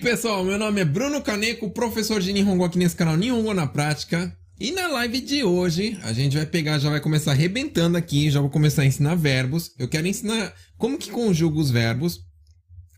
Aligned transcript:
pessoal, 0.00 0.42
meu 0.42 0.58
nome 0.58 0.80
é 0.80 0.84
Bruno 0.84 1.20
Caneco, 1.20 1.68
professor 1.70 2.22
de 2.22 2.32
Nihongo 2.32 2.64
aqui 2.64 2.78
nesse 2.78 2.96
canal 2.96 3.18
Nihongo 3.18 3.52
na 3.52 3.66
Prática. 3.66 4.34
E 4.58 4.72
na 4.72 4.88
live 4.88 5.20
de 5.20 5.44
hoje, 5.44 5.98
a 6.02 6.10
gente 6.14 6.38
vai 6.38 6.46
pegar, 6.46 6.78
já 6.78 6.88
vai 6.88 7.00
começar 7.00 7.32
arrebentando 7.32 7.98
aqui, 7.98 8.30
já 8.30 8.40
vou 8.40 8.48
começar 8.48 8.80
a 8.82 8.86
ensinar 8.86 9.14
verbos. 9.14 9.72
Eu 9.78 9.88
quero 9.88 10.06
ensinar 10.06 10.54
como 10.78 10.96
que 10.96 11.10
conjuga 11.10 11.58
os 11.58 11.70
verbos 11.70 12.20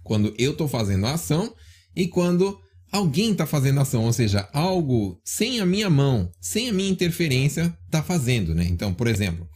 quando 0.04 0.32
eu 0.38 0.52
estou 0.52 0.68
fazendo 0.68 1.06
a 1.06 1.14
ação 1.14 1.52
e 1.94 2.06
quando 2.06 2.56
alguém 2.92 3.32
está 3.32 3.46
fazendo 3.46 3.80
a 3.80 3.82
ação, 3.82 4.04
ou 4.04 4.12
seja, 4.12 4.48
algo 4.52 5.20
sem 5.24 5.60
a 5.60 5.66
minha 5.66 5.90
mão, 5.90 6.30
sem 6.40 6.68
a 6.68 6.72
minha 6.72 6.90
interferência, 6.90 7.76
está 7.84 8.00
fazendo, 8.00 8.54
né? 8.54 8.64
Então, 8.64 8.94
por 8.94 9.08
exemplo, 9.08 9.48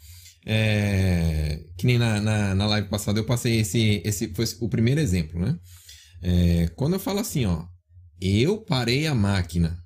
é... 0.44 1.60
que 1.78 1.86
nem 1.86 1.96
na, 1.96 2.20
na, 2.20 2.54
na, 2.56 2.66
live 2.66 2.88
passada 2.88 3.20
eu 3.20 3.24
passei 3.24 3.60
esse, 3.60 4.02
esse 4.04 4.32
foi 4.34 4.44
o 4.60 4.68
primeiro 4.68 5.00
exemplo, 5.00 5.38
né? 5.40 5.56
É... 6.22 6.68
Quando 6.76 6.94
eu 6.94 7.00
falo 7.00 7.20
assim, 7.20 7.44
ó, 7.44 7.64
eu 8.20 8.58
parei 8.58 9.06
a 9.06 9.14
máquina, 9.14 9.78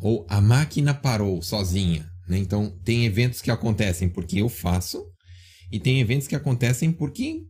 ou 0.00 0.26
a 0.28 0.40
máquina 0.40 0.94
parou 0.94 1.40
sozinha, 1.42 2.08
né? 2.28 2.38
Então, 2.38 2.70
tem 2.84 3.04
eventos 3.04 3.40
que 3.40 3.50
acontecem 3.50 4.08
porque 4.08 4.40
eu 4.40 4.48
faço, 4.48 5.04
e 5.70 5.80
tem 5.80 6.00
eventos 6.00 6.28
que 6.28 6.36
acontecem 6.36 6.92
porque 6.92 7.42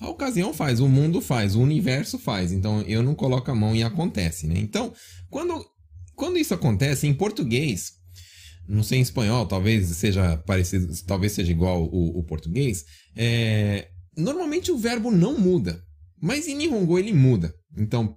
a 0.00 0.08
ocasião 0.08 0.54
faz, 0.54 0.80
o 0.80 0.88
mundo 0.88 1.20
faz, 1.20 1.54
o 1.54 1.60
universo 1.60 2.18
faz. 2.18 2.52
Então 2.52 2.82
eu 2.82 3.02
não 3.02 3.14
coloco 3.14 3.50
a 3.50 3.54
mão 3.54 3.74
e 3.74 3.82
acontece, 3.82 4.46
né? 4.46 4.58
Então, 4.58 4.92
quando, 5.28 5.64
quando 6.14 6.38
isso 6.38 6.54
acontece 6.54 7.06
em 7.06 7.14
português, 7.14 7.92
não 8.68 8.82
sei 8.82 8.98
em 8.98 9.02
espanhol, 9.02 9.46
talvez 9.46 9.86
seja 9.88 10.36
parecido, 10.38 10.92
talvez 11.06 11.32
seja 11.32 11.50
igual 11.50 11.84
o, 11.84 12.18
o 12.18 12.24
português, 12.24 12.84
é, 13.16 13.88
normalmente 14.16 14.70
o 14.70 14.78
verbo 14.78 15.10
não 15.10 15.38
muda, 15.38 15.82
mas 16.20 16.48
em 16.48 16.56
Nihongo 16.56 16.98
ele 16.98 17.12
muda. 17.12 17.54
Então, 17.76 18.16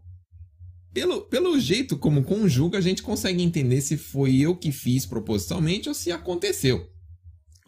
pelo, 0.94 1.22
pelo 1.22 1.60
jeito 1.60 1.98
como 1.98 2.24
conjuga, 2.24 2.78
a 2.78 2.82
gente 2.82 3.02
consegue 3.02 3.42
entender 3.42 3.82
se 3.82 3.98
foi 3.98 4.38
eu 4.38 4.56
que 4.56 4.72
fiz 4.72 5.06
propositalmente 5.06 5.88
ou 5.88 5.96
se 5.96 6.12
aconteceu, 6.12 6.86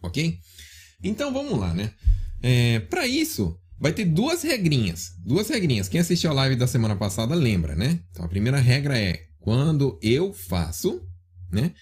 ok? 0.01 0.37
Então 1.01 1.33
vamos 1.33 1.57
lá, 1.57 1.73
né? 1.73 1.93
É, 2.41 2.79
Para 2.81 3.07
isso, 3.07 3.57
vai 3.79 3.93
ter 3.93 4.05
duas 4.05 4.43
regrinhas. 4.43 5.11
Duas 5.25 5.47
regrinhas. 5.49 5.87
Quem 5.87 6.01
assistiu 6.01 6.31
a 6.31 6.33
live 6.33 6.55
da 6.55 6.67
semana 6.67 6.95
passada 6.95 7.33
lembra, 7.35 7.75
né? 7.75 7.99
Então 8.11 8.25
a 8.25 8.29
primeira 8.29 8.59
regra 8.59 8.97
é 8.97 9.21
quando 9.39 9.97
eu 10.01 10.33
faço, 10.33 11.01
né? 11.51 11.73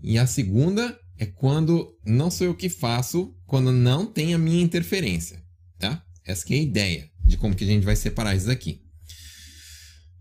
E 0.00 0.18
a 0.18 0.26
segunda 0.26 0.96
é 1.18 1.26
quando 1.26 1.96
não 2.04 2.30
sou 2.30 2.46
eu 2.46 2.54
que 2.54 2.68
faço, 2.68 3.34
quando 3.46 3.72
não 3.72 4.06
tem 4.06 4.34
a 4.34 4.38
minha 4.38 4.62
interferência, 4.62 5.42
tá? 5.78 6.04
Essa 6.24 6.52
é 6.52 6.56
a 6.56 6.62
ideia 6.62 7.13
de 7.24 7.36
como 7.36 7.54
que 7.54 7.64
a 7.64 7.66
gente 7.66 7.84
vai 7.84 7.96
separar 7.96 8.34
isso 8.34 8.50
aqui. 8.50 8.80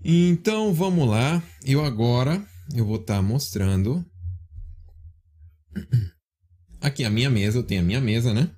Então 0.04 0.74
vamos 0.74 1.08
lá. 1.08 1.42
Eu 1.64 1.84
agora 1.84 2.46
eu 2.76 2.86
vou 2.86 2.98
estar 2.98 3.16
tá 3.16 3.22
mostrando 3.22 4.06
aqui 6.82 7.04
a 7.04 7.10
minha 7.10 7.30
mesa. 7.30 7.60
Eu 7.60 7.64
tenho 7.64 7.82
a 7.82 7.84
minha 7.86 8.02
mesa, 8.02 8.34
né? 8.34 8.50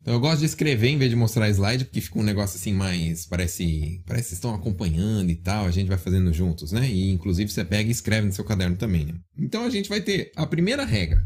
Então 0.00 0.16
eu 0.16 0.20
gosto 0.20 0.38
de 0.40 0.46
escrever 0.46 0.88
em 0.88 0.96
vez 0.96 1.10
de 1.10 1.16
mostrar 1.16 1.50
slide, 1.50 1.84
porque 1.84 2.00
fica 2.00 2.18
um 2.18 2.22
negócio 2.22 2.56
assim 2.56 2.72
mais. 2.72 3.26
Parece. 3.26 4.02
Parece 4.06 4.28
que 4.28 4.34
estão 4.34 4.54
acompanhando 4.54 5.30
e 5.30 5.36
tal, 5.36 5.66
a 5.66 5.70
gente 5.70 5.88
vai 5.88 5.98
fazendo 5.98 6.32
juntos, 6.32 6.72
né? 6.72 6.88
E 6.90 7.10
inclusive 7.10 7.50
você 7.50 7.64
pega 7.64 7.88
e 7.88 7.92
escreve 7.92 8.26
no 8.26 8.32
seu 8.32 8.44
caderno 8.44 8.76
também, 8.76 9.04
né? 9.04 9.14
Então 9.36 9.64
a 9.64 9.70
gente 9.70 9.88
vai 9.88 10.00
ter 10.00 10.32
a 10.34 10.46
primeira 10.46 10.84
regra. 10.84 11.22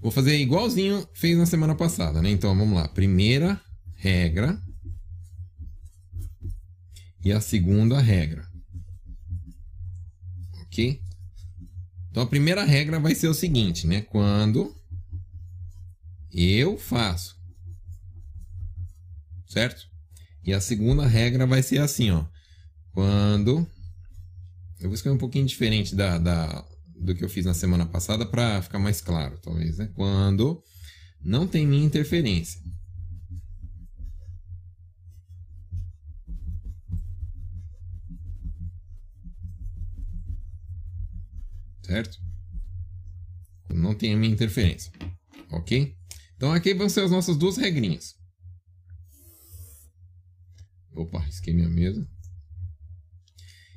Vou 0.00 0.10
fazer 0.10 0.38
igualzinho 0.38 1.06
fez 1.12 1.36
na 1.36 1.44
semana 1.44 1.74
passada, 1.74 2.22
né? 2.22 2.30
Então 2.30 2.56
vamos 2.56 2.74
lá. 2.74 2.88
Primeira 2.88 3.60
regra. 3.96 4.58
E 7.24 7.32
a 7.32 7.40
segunda 7.40 8.00
regra. 8.00 8.46
Ok? 10.62 11.00
Então 12.10 12.22
a 12.22 12.26
primeira 12.26 12.64
regra 12.64 12.98
vai 12.98 13.14
ser 13.14 13.28
o 13.28 13.34
seguinte, 13.34 13.86
né? 13.86 14.02
Quando 14.02 14.74
eu 16.32 16.78
faço 16.78 17.38
certo? 19.48 19.88
E 20.44 20.52
a 20.52 20.60
segunda 20.60 21.06
regra 21.06 21.46
vai 21.46 21.62
ser 21.62 21.78
assim, 21.78 22.10
ó. 22.10 22.24
Quando. 22.92 23.66
Eu 24.78 24.88
vou 24.88 24.94
escrever 24.94 25.16
um 25.16 25.18
pouquinho 25.18 25.46
diferente 25.46 25.96
da, 25.96 26.18
da, 26.18 26.64
do 26.96 27.14
que 27.14 27.24
eu 27.24 27.28
fiz 27.28 27.44
na 27.44 27.54
semana 27.54 27.84
passada 27.84 28.24
para 28.24 28.62
ficar 28.62 28.78
mais 28.78 29.00
claro, 29.00 29.36
talvez, 29.42 29.76
né? 29.78 29.90
Quando 29.94 30.62
não 31.20 31.48
tem 31.48 31.66
minha 31.66 31.84
interferência. 31.84 32.60
Certo? 41.88 42.18
Não 43.70 43.94
tem 43.94 44.12
a 44.12 44.16
minha 44.16 44.30
interferência. 44.30 44.92
Ok? 45.50 45.96
Então 46.36 46.52
aqui 46.52 46.74
vão 46.74 46.86
ser 46.86 47.00
as 47.00 47.10
nossas 47.10 47.38
duas 47.38 47.56
regrinhas. 47.56 48.14
Opa, 50.92 51.18
risquei 51.20 51.54
minha 51.54 51.68
mesa. 51.68 52.06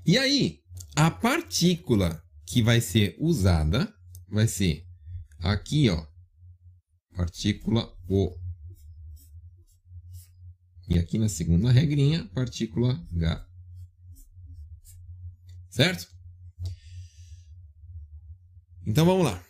E 0.05 0.17
aí, 0.17 0.61
a 0.93 1.09
partícula 1.09 2.21
que 2.45 2.61
vai 2.61 2.81
ser 2.81 3.15
usada 3.17 3.93
vai 4.27 4.45
ser 4.45 4.85
aqui, 5.39 5.89
ó. 5.89 6.05
Partícula 7.15 7.97
O. 8.09 8.37
E 10.89 10.99
aqui 10.99 11.17
na 11.17 11.29
segunda 11.29 11.71
regrinha, 11.71 12.25
partícula 12.33 13.01
H. 13.15 13.47
Certo? 15.69 16.20
Então 18.91 19.05
vamos 19.05 19.23
lá. 19.23 19.41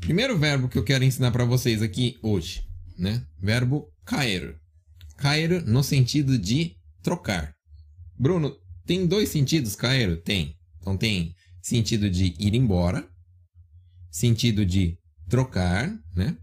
Primeiro 0.00 0.38
verbo 0.38 0.66
que 0.66 0.78
eu 0.78 0.82
quero 0.82 1.04
ensinar 1.04 1.30
para 1.32 1.44
vocês 1.44 1.82
aqui 1.82 2.18
hoje, 2.22 2.62
né? 2.96 3.22
Verbo 3.38 3.92
cair. 4.06 4.56
Cair 5.18 5.62
no 5.66 5.84
sentido 5.84 6.38
de 6.38 6.74
trocar. 7.02 7.52
Bruno, 8.18 8.56
tem 8.86 9.06
dois 9.06 9.28
sentidos 9.28 9.76
cair? 9.76 10.22
Tem. 10.22 10.56
Então 10.80 10.96
tem 10.96 11.34
sentido 11.60 12.08
de 12.08 12.34
ir 12.38 12.54
embora, 12.54 13.06
sentido 14.10 14.64
de 14.64 14.96
trocar, 15.28 15.94
né? 16.16 16.34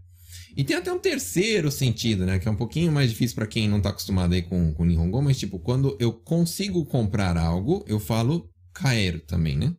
E 0.56 0.62
tem 0.62 0.76
até 0.76 0.92
um 0.92 0.98
terceiro 1.00 1.72
sentido, 1.72 2.24
né? 2.24 2.38
Que 2.38 2.46
é 2.46 2.52
um 2.52 2.56
pouquinho 2.56 2.92
mais 2.92 3.10
difícil 3.10 3.34
para 3.34 3.48
quem 3.48 3.68
não 3.68 3.78
está 3.78 3.90
acostumado 3.90 4.32
aí 4.32 4.42
com, 4.42 4.72
com 4.74 4.84
Nihongo, 4.84 5.20
mas 5.20 5.40
tipo, 5.40 5.58
quando 5.58 5.96
eu 5.98 6.12
consigo 6.12 6.86
comprar 6.86 7.36
algo, 7.36 7.84
eu 7.88 7.98
falo 7.98 8.48
cair 8.72 9.26
também, 9.26 9.56
né? 9.56 9.74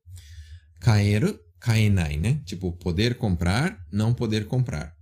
Cair, 0.82 1.40
kaenai, 1.62 2.18
né? 2.18 2.42
Tipo, 2.44 2.74
poder 2.74 3.18
comprar, 3.18 3.80
não 3.92 4.14
poder 4.14 4.48
comprar. 4.48 4.94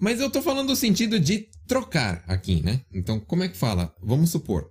Mas 0.00 0.18
eu 0.18 0.30
tô 0.30 0.40
falando 0.42 0.68
no 0.68 0.76
sentido 0.76 1.20
de 1.20 1.48
trocar 1.66 2.24
aqui, 2.26 2.62
né? 2.62 2.80
Então, 2.92 3.20
como 3.20 3.44
é 3.44 3.48
que 3.48 3.56
fala? 3.56 3.94
Vamos 4.02 4.30
supor. 4.30 4.70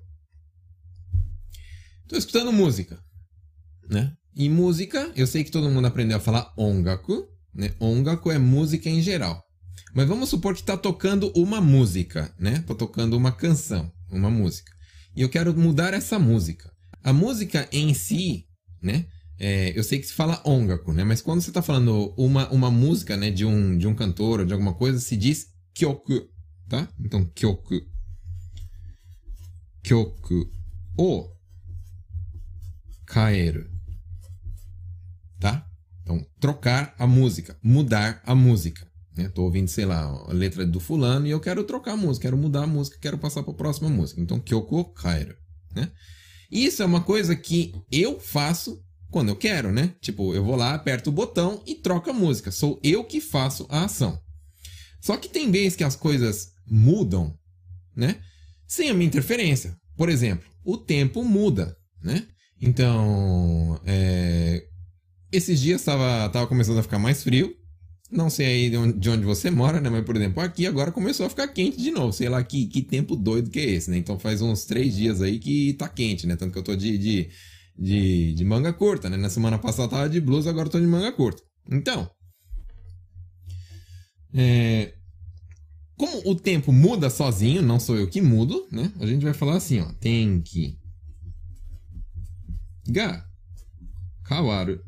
Tô 2.08 2.18
escutando 2.18 2.52
música, 2.52 3.00
né? 3.90 4.14
E 4.36 4.50
música, 4.50 5.12
eu 5.16 5.28
sei 5.28 5.44
que 5.44 5.52
todo 5.52 5.70
mundo 5.70 5.86
aprendeu 5.88 6.18
a 6.18 6.22
falar 6.22 6.54
ongaku, 6.58 7.28
né? 7.54 7.74
Ongaku 7.80 8.32
é 8.32 8.38
música 8.38 8.90
em 8.90 9.02
geral. 9.02 9.44
Mas 9.94 10.08
vamos 10.08 10.30
supor 10.30 10.54
que 10.54 10.62
está 10.62 10.78
tocando 10.78 11.32
uma 11.36 11.62
música, 11.62 12.34
né? 12.40 12.64
Tô 12.66 12.74
tocando 12.74 13.16
uma 13.16 13.32
canção, 13.32 13.92
uma 14.10 14.30
música. 14.30 14.72
E 15.16 15.22
eu 15.22 15.30
quero 15.30 15.56
mudar 15.58 15.94
essa 15.94 16.18
música. 16.18 16.72
A 17.04 17.12
música 17.12 17.68
em 17.72 17.94
si, 17.94 18.46
né? 18.82 19.06
É, 19.40 19.78
eu 19.78 19.84
sei 19.84 20.00
que 20.00 20.08
se 20.08 20.14
fala 20.14 20.42
ongaku, 20.46 20.92
né? 20.94 21.04
Mas 21.04 21.22
quando 21.22 21.42
você 21.42 21.50
está 21.50 21.62
falando 21.62 22.14
uma, 22.18 22.50
uma 22.50 22.72
música, 22.72 23.16
né, 23.16 23.30
de 23.30 23.46
um, 23.46 23.78
de 23.78 23.88
um 23.88 23.94
cantor 23.94 24.40
ou 24.40 24.46
de 24.46 24.54
alguma 24.54 24.74
coisa, 24.74 25.00
se 25.00 25.16
diz 25.16 25.48
kyoku, 25.74 26.28
tá? 26.68 26.88
Então, 27.00 27.24
kyoku. 27.36 27.80
Kyoku 29.84 30.52
o 30.98 31.30
kaeru. 33.06 33.70
Tá? 35.40 35.68
Então, 36.02 36.26
trocar 36.40 36.96
a 36.98 37.06
música, 37.06 37.58
mudar 37.62 38.22
a 38.26 38.34
música. 38.34 38.88
Né? 39.16 39.30
Tô 39.30 39.44
ouvindo, 39.44 39.68
sei 39.68 39.86
lá, 39.86 40.04
a 40.04 40.34
letra 40.34 40.66
do 40.66 40.80
fulano 40.80 41.28
e 41.28 41.30
eu 41.30 41.40
quero 41.40 41.64
trocar 41.64 41.94
a 41.94 41.98
música, 41.98 42.24
quero 42.24 42.38
mudar 42.38 42.64
a 42.64 42.68
música, 42.68 42.98
quero 43.00 43.20
passar 43.20 43.44
para 43.44 43.54
a 43.54 43.58
próxima 43.58 43.90
música. 43.90 44.20
Então, 44.20 44.40
kyoku 44.40 44.80
o 44.80 44.86
kaeru, 44.86 45.36
né? 45.76 45.92
Isso 46.50 46.82
é 46.82 46.86
uma 46.86 47.02
coisa 47.02 47.36
que 47.36 47.74
eu 47.92 48.20
faço 48.20 48.84
quando 49.10 49.30
eu 49.30 49.36
quero, 49.36 49.72
né? 49.72 49.94
Tipo, 50.02 50.34
eu 50.34 50.44
vou 50.44 50.56
lá, 50.56 50.74
aperto 50.74 51.10
o 51.10 51.14
botão 51.14 51.62
e 51.66 51.76
troco 51.76 52.10
a 52.10 52.14
música. 52.14 52.52
Sou 52.52 52.80
eu 52.84 53.04
que 53.04 53.22
faço 53.22 53.66
a 53.70 53.86
ação. 53.86 54.20
Só 55.00 55.16
que 55.16 55.30
tem 55.30 55.50
vezes 55.50 55.76
que 55.76 55.84
as 55.84 55.96
coisas 55.96 56.52
mudam, 56.66 57.34
né? 57.96 58.20
Sem 58.68 58.90
a 58.90 58.94
minha 58.94 59.08
interferência. 59.08 59.76
Por 59.96 60.10
exemplo, 60.10 60.48
o 60.64 60.78
tempo 60.78 61.24
muda, 61.24 61.76
né? 62.04 62.28
Então, 62.62 63.80
é... 63.86 64.66
esses 65.32 65.60
dias 65.60 65.82
estava 65.82 66.30
tava 66.30 66.48
começando 66.48 66.80
a 66.80 66.84
ficar 66.84 67.00
mais 67.00 67.24
frio 67.24 67.56
Não 68.12 68.30
sei 68.30 68.46
aí 68.46 68.70
de 68.70 68.78
onde, 68.78 69.00
de 69.00 69.10
onde, 69.10 69.26
você 69.26 69.50
mora, 69.50 69.80
né? 69.80 69.90
Mas, 69.90 70.04
por 70.04 70.16
exemplo, 70.16 70.42
aqui 70.42 70.66
agora 70.66 70.92
começou 70.92 71.26
a 71.26 71.30
ficar 71.30 71.48
quente 71.48 71.78
de 71.82 71.92
novo. 71.92 72.12
Sei 72.12 72.28
lá 72.28 72.44
que, 72.44 72.66
que 72.68 72.82
tempo 72.82 73.16
doido 73.16 73.50
que 73.50 73.60
é 73.60 73.66
esse, 73.70 73.90
né? 73.90 73.98
Então 73.98 74.20
faz 74.20 74.42
uns 74.42 74.66
três 74.66 74.96
dias 74.96 75.22
aí 75.22 75.40
que 75.40 75.74
tá 75.74 75.88
quente, 75.88 76.28
né? 76.28 76.36
Tanto 76.36 76.52
que 76.52 76.60
eu 76.60 76.64
tô 76.64 76.76
de, 76.76 76.98
de, 76.98 77.30
de, 77.78 78.34
de 78.34 78.46
manga 78.46 78.74
curta, 78.74 79.10
né? 79.10 79.18
Na 79.18 79.30
semana 79.30 79.58
passada 79.58 79.90
tava 79.90 80.10
de 80.10 80.20
blusa, 80.20 80.50
agora 80.50 80.70
tô 80.70 80.80
de 80.80 80.88
manga 80.88 81.12
curta. 81.12 81.44
Então, 81.70 82.10
é, 84.34 84.94
como 85.98 86.30
o 86.30 86.36
tempo 86.36 86.72
muda 86.72 87.10
sozinho, 87.10 87.62
não 87.62 87.80
sou 87.80 87.98
eu 87.98 88.08
que 88.08 88.22
mudo, 88.22 88.68
né? 88.72 88.94
A 89.00 89.06
gente 89.06 89.24
vai 89.24 89.34
falar 89.34 89.58
assim, 89.58 89.80
ó. 89.80 89.92
Tem 89.94 90.42
que 90.42 90.78
ga 92.88 93.26
kawaru. 94.24 94.80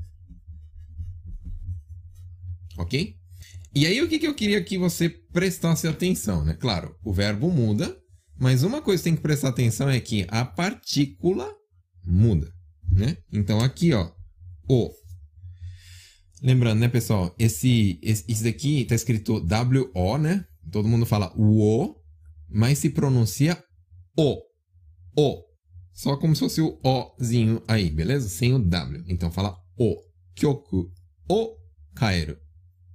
Ok? 2.78 3.16
E 3.74 3.86
aí, 3.86 4.02
o 4.02 4.08
que, 4.08 4.20
que 4.20 4.28
eu 4.28 4.36
queria 4.36 4.64
que 4.64 4.78
você 4.78 5.10
prestasse 5.10 5.88
atenção, 5.88 6.44
né? 6.44 6.54
Claro, 6.54 6.96
o 7.04 7.14
verbo 7.14 7.52
muda, 7.52 7.98
mas 8.38 8.64
uma 8.64 8.82
coisa 8.82 9.02
que 9.02 9.10
tem 9.10 9.16
que 9.16 9.22
prestar 9.22 9.50
atenção 9.50 9.90
é 9.90 10.00
que 10.00 10.26
a 10.30 10.46
partícula 10.46 11.52
muda, 12.04 12.52
né? 12.92 13.18
Então, 13.32 13.60
aqui, 13.60 13.94
ó, 13.94 14.12
o. 14.68 14.92
Lembrando, 16.42 16.80
né, 16.80 16.88
pessoal? 16.88 17.36
Esse, 17.38 18.00
esse 18.02 18.44
daqui 18.44 18.86
tá 18.86 18.96
escrito 18.96 19.42
W-O, 19.42 20.18
né? 20.18 20.46
Todo 20.72 20.88
mundo 20.88 21.06
fala 21.06 21.34
o, 21.36 21.96
mas 22.48 22.78
se 22.78 22.90
pronuncia 22.90 23.62
o. 24.18 24.42
O. 25.18 25.44
Só 25.94 26.16
como 26.16 26.34
se 26.34 26.40
fosse 26.40 26.62
o 26.62 26.80
Ozinho 26.82 27.62
aí, 27.68 27.90
beleza? 27.90 28.30
Sem 28.30 28.54
o 28.54 28.60
W. 28.60 29.04
Então 29.08 29.32
fala 29.32 29.58
o. 29.78 29.98
Kyoku. 30.36 30.90
O 31.28 31.58
kaeru. 31.94 32.38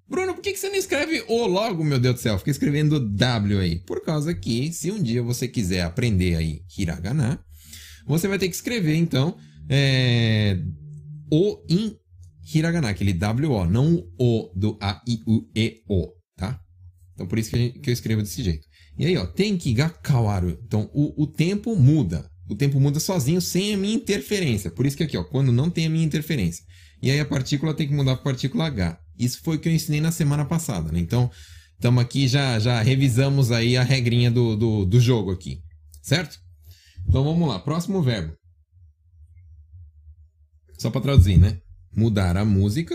Bruno, 0.09 0.35
por 0.35 0.43
que 0.43 0.57
você 0.57 0.69
não 0.69 0.77
escreve 0.77 1.25
O 1.29 1.47
logo, 1.47 1.83
meu 1.83 1.99
Deus 1.99 2.17
do 2.17 2.21
céu? 2.21 2.39
Fica 2.39 2.51
escrevendo 2.51 3.01
W 3.01 3.59
aí. 3.59 3.79
Por 3.81 4.03
causa 4.03 4.35
que, 4.35 4.73
se 4.73 4.91
um 4.91 5.03
dia 5.03 5.23
você 5.23 5.49
quiser 5.49 5.83
aprender 5.83 6.37
aí 6.37 6.63
hiragana, 6.77 7.45
você 8.07 8.29
vai 8.29 8.39
ter 8.39 8.49
que 8.49 8.55
escrever, 8.55 8.97
então, 8.97 9.37
é, 9.69 10.59
O 11.31 11.65
em 11.69 11.97
hiragana, 12.53 12.91
aquele 12.91 13.13
W-O, 13.13 13.65
não 13.65 14.07
o 14.19 14.51
do 14.55 14.77
A-I-U-E-O, 14.81 16.13
tá? 16.37 16.61
Então, 17.15 17.27
por 17.27 17.39
isso 17.39 17.51
que, 17.51 17.57
gente, 17.57 17.79
que, 17.79 17.91
eu 17.91 17.95
escrevo 17.95 18.23
desse 18.23 18.43
jeito. 18.43 18.67
E 18.99 19.07
aí, 19.07 19.17
ó, 19.17 19.27
tenki 19.27 19.73
ga 19.73 19.89
kawaru. 19.89 20.59
Então, 20.67 20.91
o, 20.93 21.23
o 21.23 21.27
tempo 21.27 21.75
muda. 21.77 22.29
O 22.49 22.55
tempo 22.55 22.79
muda 22.79 23.01
sozinho, 23.01 23.41
sem 23.41 23.75
a 23.75 23.77
minha 23.77 23.95
interferência. 23.95 24.71
Por 24.71 24.85
isso 24.85 24.97
que 24.97 25.03
aqui, 25.03 25.17
ó, 25.17 25.25
quando 25.25 25.51
não 25.51 25.71
tem 25.71 25.87
a 25.87 25.91
minha 25.91 26.05
interferência. 26.05 26.65
E 27.01 27.11
aí 27.11 27.19
a 27.21 27.25
partícula 27.25 27.75
tem 27.75 27.89
que 27.89 27.95
mudar 27.95 28.17
para 28.17 28.25
partícula 28.25 28.67
H. 28.67 28.99
Isso 29.19 29.41
foi 29.43 29.57
o 29.57 29.59
que 29.59 29.69
eu 29.69 29.73
ensinei 29.73 30.01
na 30.01 30.13
semana 30.13 30.45
passada, 30.45 30.93
né? 30.93 30.99
Então, 30.99 31.31
estamos 31.75 32.03
aqui, 32.03 32.29
já, 32.29 32.59
já 32.59 32.83
revisamos 32.83 33.51
aí 33.51 33.77
a 33.77 33.83
regrinha 33.83 34.31
do, 34.31 34.57
do, 34.57 34.85
do 34.85 35.01
jogo 35.01 35.31
aqui. 35.31 35.61
Certo? 36.03 36.39
Então, 37.09 37.25
vamos 37.25 37.49
lá. 37.49 37.59
Próximo 37.59 38.03
verbo. 38.03 38.35
Só 40.85 40.91
para 40.91 41.01
traduzir, 41.01 41.39
né? 41.39 41.63
Mudar 41.97 42.37
a 42.37 42.45
música 42.45 42.95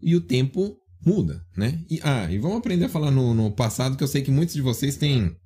e 0.00 0.16
o 0.16 0.20
tempo 0.22 0.78
muda, 1.04 1.44
né? 1.54 1.84
E, 1.90 2.00
ah, 2.02 2.32
e 2.32 2.38
vamos 2.38 2.56
aprender 2.56 2.86
a 2.86 2.88
falar 2.88 3.10
no, 3.10 3.34
no 3.34 3.50
passado, 3.50 3.98
que 3.98 4.02
eu 4.02 4.08
sei 4.08 4.22
que 4.22 4.30
muitos 4.30 4.54
de 4.54 4.62
vocês 4.62 4.96
têm 4.96 5.36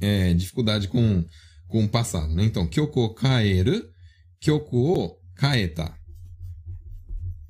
é, 0.00 0.32
dificuldade 0.32 0.88
com, 0.88 1.26
com 1.68 1.84
o 1.84 1.88
passado, 1.90 2.32
né? 2.32 2.44
Então, 2.44 2.66
kyoko 2.66 3.12
kaeru, 3.12 3.86
kyoko 4.40 5.20
kaeta. 5.34 5.94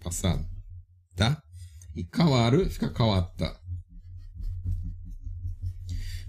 Passado, 0.02 0.44
tá? 1.14 1.40
E 1.94 2.02
kawaru 2.02 2.68
fica 2.68 2.90
kawata. 2.90 3.56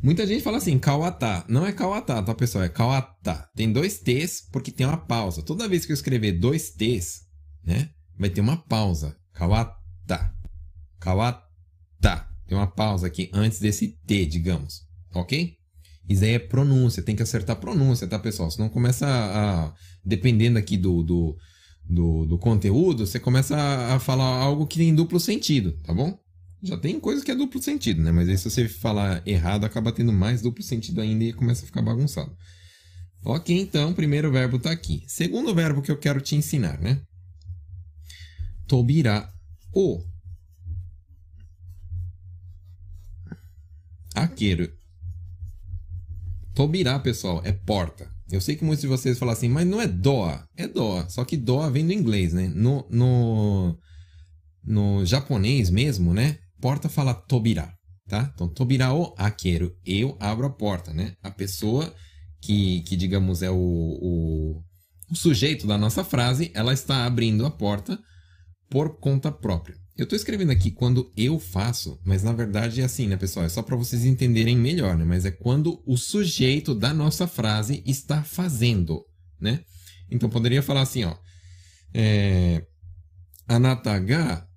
Muita 0.03 0.27
gente 0.27 0.43
fala 0.43 0.57
assim, 0.57 0.77
kawata. 0.77 1.45
Não 1.47 1.65
é 1.65 1.71
kawata, 1.71 2.21
tá, 2.21 2.35
pessoal? 2.35 2.65
É 2.65 2.69
kawata. 2.69 3.49
Tem 3.55 3.71
dois 3.71 3.99
T's 3.99 4.45
porque 4.51 4.69
tem 4.69 4.85
uma 4.85 4.97
pausa. 4.97 5.41
Toda 5.41 5.69
vez 5.69 5.85
que 5.85 5.93
eu 5.93 5.95
escrever 5.95 6.33
dois 6.33 6.71
T's, 6.71 7.21
né? 7.63 7.89
Vai 8.19 8.29
ter 8.29 8.41
uma 8.41 8.57
pausa. 8.57 9.15
Kawata. 9.31 10.35
Kawata. 10.99 12.27
Tem 12.45 12.57
uma 12.57 12.67
pausa 12.67 13.07
aqui 13.07 13.31
antes 13.33 13.61
desse 13.61 13.97
T, 14.05 14.25
digamos. 14.25 14.81
Ok? 15.13 15.55
Isso 16.09 16.25
aí 16.25 16.31
é 16.31 16.39
pronúncia. 16.39 17.01
Tem 17.01 17.15
que 17.15 17.23
acertar 17.23 17.55
a 17.55 17.59
pronúncia, 17.59 18.05
tá, 18.05 18.19
pessoal? 18.19 18.51
Senão 18.51 18.67
começa 18.67 19.07
a. 19.07 19.73
dependendo 20.03 20.59
aqui 20.59 20.75
do, 20.75 21.01
do, 21.01 21.37
do, 21.89 22.25
do, 22.25 22.37
conteúdo, 22.37 23.07
você 23.07 23.21
começa 23.21 23.55
a 23.55 23.99
falar 23.99 24.25
algo 24.25 24.67
que 24.67 24.79
tem 24.79 24.93
duplo 24.93 25.17
sentido, 25.17 25.71
tá 25.83 25.93
bom? 25.93 26.19
Já 26.63 26.77
tem 26.77 26.97
coisa 26.97 27.23
que 27.23 27.29
é 27.29 27.35
duplo 27.35 27.61
sentido, 27.61 28.01
né? 28.01 28.11
Mas 28.11 28.29
aí 28.29 28.37
se 28.37 28.49
você 28.49 28.69
falar 28.69 29.21
errado, 29.27 29.65
acaba 29.65 29.91
tendo 29.91 30.13
mais 30.13 30.41
duplo 30.41 30.63
sentido 30.63 31.01
ainda 31.01 31.25
e 31.25 31.33
começa 31.33 31.63
a 31.63 31.65
ficar 31.65 31.81
bagunçado. 31.81 32.33
Ok, 33.25 33.57
então, 33.57 33.93
primeiro 33.93 34.31
verbo 34.31 34.57
tá 34.57 34.71
aqui. 34.71 35.03
Segundo 35.07 35.53
verbo 35.53 35.81
que 35.81 35.91
eu 35.91 35.97
quero 35.97 36.21
te 36.21 36.35
ensinar, 36.35 36.79
né? 36.79 37.01
Tobira 38.65 39.29
o 39.73 40.01
Aqueiro. 44.15 44.71
Tobirá, 46.53 46.99
pessoal, 46.99 47.41
é 47.43 47.51
porta. 47.51 48.09
Eu 48.31 48.39
sei 48.39 48.55
que 48.55 48.63
muitos 48.63 48.81
de 48.81 48.87
vocês 48.87 49.17
falam 49.17 49.33
assim, 49.33 49.49
mas 49.49 49.67
não 49.67 49.81
é 49.81 49.87
doa. 49.87 50.47
É 50.55 50.67
doa. 50.67 51.09
Só 51.09 51.25
que 51.25 51.35
doa 51.35 51.69
vem 51.69 51.85
do 51.85 51.91
inglês, 51.93 52.31
né? 52.31 52.47
No, 52.47 52.87
no, 52.89 53.77
no 54.63 55.05
japonês 55.05 55.69
mesmo, 55.69 56.13
né? 56.13 56.39
Porta 56.63 56.87
fala 56.87 57.13
tobirá, 57.13 57.75
tá? 58.07 58.31
Então, 58.33 58.47
tobirá 58.47 58.93
o 58.93 59.13
aqueiro. 59.17 59.75
Eu 59.85 60.15
abro 60.17 60.45
a 60.45 60.49
porta, 60.49 60.93
né? 60.93 61.13
A 61.21 61.29
pessoa 61.29 61.93
que, 62.41 62.79
que 62.83 62.95
digamos, 62.95 63.43
é 63.43 63.51
o, 63.51 63.57
o, 63.57 64.63
o 65.11 65.13
sujeito 65.13 65.67
da 65.67 65.77
nossa 65.77 66.05
frase, 66.05 66.51
ela 66.53 66.71
está 66.71 67.05
abrindo 67.05 67.45
a 67.45 67.51
porta 67.51 67.99
por 68.69 68.97
conta 68.97 69.29
própria. 69.29 69.75
Eu 69.97 70.05
estou 70.05 70.15
escrevendo 70.15 70.53
aqui 70.53 70.71
quando 70.71 71.11
eu 71.17 71.37
faço, 71.37 71.99
mas 72.05 72.23
na 72.23 72.31
verdade 72.31 72.79
é 72.79 72.85
assim, 72.85 73.07
né, 73.07 73.17
pessoal? 73.17 73.45
É 73.45 73.49
só 73.49 73.61
para 73.61 73.75
vocês 73.75 74.05
entenderem 74.05 74.55
melhor, 74.55 74.97
né? 74.97 75.03
Mas 75.03 75.25
é 75.25 75.31
quando 75.31 75.83
o 75.85 75.97
sujeito 75.97 76.73
da 76.73 76.93
nossa 76.93 77.27
frase 77.27 77.83
está 77.85 78.23
fazendo, 78.23 79.03
né? 79.37 79.65
Então 80.09 80.29
poderia 80.29 80.63
falar 80.63 80.83
assim, 80.83 81.03
ó. 81.03 81.13
É, 81.93 82.65
anata 83.49 83.99
ga 83.99 84.47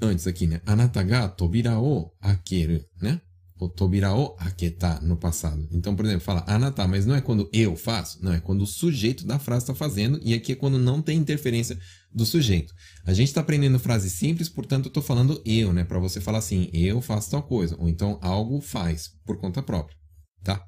antes 0.00 0.26
aqui, 0.26 0.46
né? 0.46 0.60
Anata 0.66 1.02
ga 1.02 1.28
tobira 1.28 1.78
o 1.78 2.12
akeru, 2.20 2.84
né? 3.00 3.20
o 3.58 3.68
tobira 3.68 4.14
o 4.14 4.36
aketa 4.38 5.00
no 5.00 5.16
passado. 5.16 5.66
Então, 5.72 5.96
por 5.96 6.04
exemplo, 6.04 6.24
fala 6.24 6.44
anata, 6.46 6.86
mas 6.86 7.06
não 7.06 7.14
é 7.14 7.20
quando 7.20 7.48
eu 7.52 7.74
faço, 7.74 8.22
não, 8.22 8.32
é 8.32 8.40
quando 8.40 8.62
o 8.62 8.66
sujeito 8.66 9.26
da 9.26 9.38
frase 9.38 9.64
está 9.64 9.74
fazendo, 9.74 10.20
e 10.22 10.34
aqui 10.34 10.52
é 10.52 10.54
quando 10.54 10.78
não 10.78 11.00
tem 11.00 11.18
interferência 11.18 11.78
do 12.12 12.26
sujeito. 12.26 12.72
A 13.04 13.12
gente 13.12 13.28
está 13.28 13.40
aprendendo 13.40 13.78
frase 13.78 14.10
simples, 14.10 14.48
portanto, 14.48 14.86
eu 14.86 14.88
estou 14.88 15.02
falando 15.02 15.40
eu, 15.44 15.72
né? 15.72 15.84
Para 15.84 15.98
você 15.98 16.20
falar 16.20 16.38
assim, 16.38 16.68
eu 16.72 17.00
faço 17.00 17.30
tal 17.30 17.42
coisa, 17.42 17.76
ou 17.78 17.88
então 17.88 18.18
algo 18.20 18.60
faz 18.60 19.10
por 19.24 19.38
conta 19.38 19.62
própria, 19.62 19.96
tá? 20.44 20.62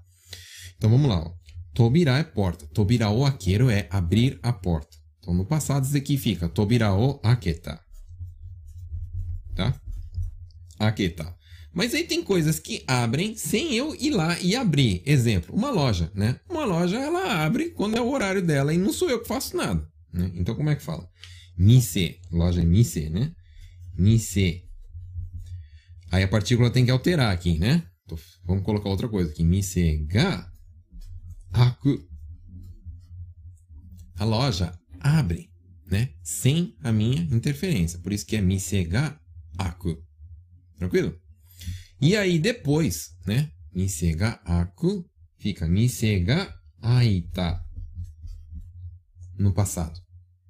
Então 0.77 0.91
vamos 0.91 1.09
lá, 1.09 1.21
ó. 1.21 1.33
Tobira 1.75 2.19
é 2.19 2.25
porta, 2.25 2.67
tobira 2.69 3.11
o 3.11 3.25
akeru 3.25 3.71
é 3.71 3.87
abrir 3.91 4.39
a 4.43 4.53
porta. 4.53 4.97
Então 5.19 5.35
no 5.35 5.45
passado 5.45 5.85
isso 5.85 5.97
aqui 5.97 6.17
fica 6.17 6.49
tobira 6.49 6.93
o 6.93 7.21
aketa. 7.23 7.79
Tá? 9.59 9.75
Aketa. 10.79 11.35
Mas 11.75 11.93
aí 11.93 12.05
tem 12.05 12.23
coisas 12.23 12.61
que 12.61 12.85
abrem 12.87 13.35
sem 13.35 13.75
eu 13.75 13.93
ir 13.93 14.11
lá 14.11 14.39
e 14.39 14.55
abrir. 14.55 15.03
Exemplo, 15.05 15.53
uma 15.53 15.69
loja, 15.69 16.13
né? 16.15 16.39
Uma 16.49 16.65
loja 16.65 16.97
ela 16.97 17.45
abre 17.45 17.71
quando 17.71 17.97
é 17.97 18.01
o 18.01 18.09
horário 18.09 18.41
dela 18.41 18.73
e 18.73 18.79
não 18.79 18.93
sou 18.93 19.11
eu 19.11 19.21
que 19.21 19.27
faço 19.27 19.57
nada. 19.57 19.85
Né? 20.13 20.31
Então 20.37 20.55
como 20.55 20.71
é 20.71 20.77
que 20.77 20.83
fala? 20.83 21.11
Mise. 21.57 22.21
Loja 22.31 22.63
é 22.63 22.65
mise, 22.65 23.11
né? 23.11 23.33
Mise. 23.97 24.63
Aí 26.13 26.23
a 26.23 26.29
partícula 26.29 26.71
tem 26.71 26.85
que 26.85 26.93
alterar 26.93 27.35
aqui, 27.35 27.59
né? 27.59 27.83
Vamos 28.45 28.63
colocar 28.63 28.89
outra 28.89 29.09
coisa 29.09 29.33
aqui. 29.33 29.43
Mise 29.43 30.07
ga 30.07 30.49
aku. 31.53 32.01
A 34.19 34.25
loja 34.25 34.73
abre, 35.01 35.51
né? 35.85 36.11
Sem 36.23 36.77
a 36.81 36.93
minha 36.93 37.23
interferência. 37.23 37.99
Por 37.99 38.13
isso 38.13 38.25
que 38.25 38.37
é 38.37 38.41
mise 38.41 38.85
ga 38.85 39.21
aku. 39.59 40.01
Tranquilo? 40.79 41.15
E 42.01 42.17
aí 42.17 42.39
depois, 42.39 43.17
né? 43.27 43.51
Mise 43.75 44.15
ga 44.15 44.41
aku 44.45 45.05
fica 45.39 45.67
mise 45.67 46.21
ga 46.21 46.55
aita 46.81 47.65
no 49.37 49.53
passado, 49.53 50.01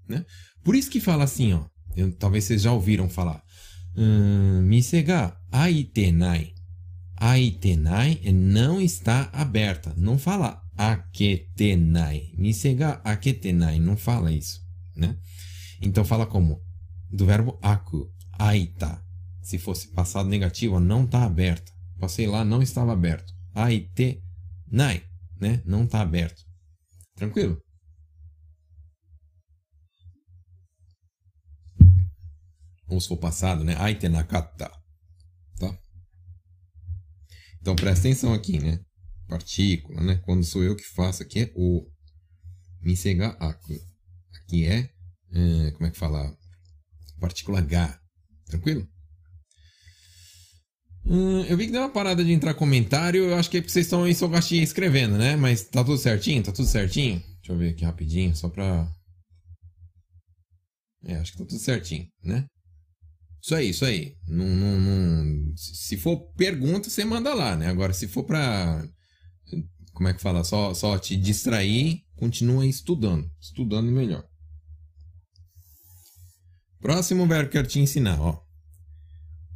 né? 0.07 0.25
Por 0.63 0.77
isso 0.77 0.91
que 0.91 1.01
fala 1.01 1.25
assim, 1.25 1.53
ó. 1.55 1.65
Eu, 1.97 2.13
talvez 2.13 2.45
vocês 2.45 2.63
já 2.63 2.73
ouviram 2.73 3.09
falar. 3.09 3.43
Hum, 3.97 4.69
aitenai. 5.51 6.55
Aitenai 7.17 8.21
é 8.23 8.31
não 8.31 8.81
está 8.81 9.29
aberta. 9.33 9.93
Não 9.97 10.17
fala 10.17 10.63
aketenai. 10.77 12.33
Mise 12.37 12.75
ga 12.75 13.01
aketenai. 13.03 13.81
Não 13.81 13.97
fala 13.97 14.31
isso, 14.31 14.61
né? 14.95 15.19
Então 15.83 16.05
fala 16.05 16.27
como? 16.27 16.63
Do 17.11 17.27
verbo 17.27 17.59
aku. 17.61 18.09
Aita. 18.39 19.03
Se 19.43 19.59
fosse 19.59 19.89
passado 19.89 20.29
negativo, 20.29 20.79
não 20.79 21.05
está 21.05 21.25
aberta. 21.25 21.73
Passei 21.99 22.27
lá, 22.27 22.45
não 22.45 22.63
estava 22.63 22.93
aberto. 22.93 23.33
Aite 23.55 24.23
nai, 24.71 25.05
né? 25.41 25.63
Não 25.67 25.85
está 25.85 26.01
aberto. 26.01 26.45
Tranquilo? 27.17 27.61
Ou 32.89 33.01
se 33.01 33.09
for 33.09 33.17
passado, 33.17 33.65
né? 33.65 33.75
Aite 33.77 34.09
nakata. 34.09 34.71
Tá? 35.59 35.79
Então 37.61 37.75
presta 37.75 38.09
atenção 38.09 38.33
aqui, 38.33 38.59
né? 38.59 38.81
Partícula, 39.27 40.03
né? 40.03 40.17
Quando 40.25 40.45
sou 40.45 40.63
eu 40.63 40.77
que 40.77 40.85
faço 40.85 41.23
aqui 41.23 41.41
é 41.41 41.53
o. 41.55 41.87
Misega 42.81 43.37
aku. 43.41 43.75
Aqui 44.37 44.67
é, 44.67 44.91
é. 45.33 45.71
Como 45.73 45.87
é 45.87 45.91
que 45.91 45.99
fala? 45.99 46.35
Partícula 47.21 47.59
H. 47.59 47.98
Tranquilo? 48.49 48.87
Hum, 51.05 51.41
eu 51.45 51.57
vi 51.57 51.67
que 51.67 51.73
deu 51.73 51.81
uma 51.81 51.89
parada 51.89 52.23
de 52.23 52.33
entrar 52.33 52.55
comentário. 52.55 53.25
Eu 53.25 53.37
acho 53.37 53.49
que 53.51 53.57
é 53.57 53.61
porque 53.61 53.73
vocês 53.73 53.87
estão 53.87 54.07
em 54.07 54.15
Sogashi 54.15 54.63
escrevendo, 54.63 55.17
né? 55.17 55.37
Mas 55.37 55.65
tá 55.65 55.83
tudo 55.83 55.97
certinho? 55.97 56.43
Tá 56.43 56.53
tudo 56.53 56.69
certinho? 56.69 57.23
Deixa 57.37 57.53
eu 57.53 57.57
ver 57.57 57.71
aqui 57.71 57.85
rapidinho, 57.85 58.37
só 58.37 58.49
pra. 58.49 58.91
É, 61.05 61.17
acho 61.17 61.33
que 61.33 61.39
tá 61.39 61.45
tudo 61.47 61.59
certinho, 61.59 62.07
né? 62.23 62.47
Isso 63.43 63.55
aí, 63.55 63.71
isso 63.71 63.85
aí. 63.85 64.15
Não. 64.27 65.55
Se 65.57 65.97
for 65.97 66.31
pergunta, 66.35 66.91
você 66.91 67.05
manda 67.05 67.33
lá, 67.33 67.57
né? 67.57 67.69
Agora, 67.69 67.95
se 67.95 68.07
for 68.07 68.25
pra. 68.25 68.87
Como 69.95 70.09
é 70.09 70.15
que 70.15 70.21
fala? 70.21 70.45
Só, 70.45 70.75
só 70.75 70.99
te 70.99 71.17
distrair, 71.17 72.03
continua 72.17 72.67
estudando. 72.67 73.29
Estudando 73.41 73.91
melhor. 73.91 74.25
Próximo 76.81 77.27
verbo 77.27 77.51
que 77.51 77.59
eu 77.59 77.67
te 77.67 77.81
ensinar, 77.81 78.21
ó. 78.21 78.41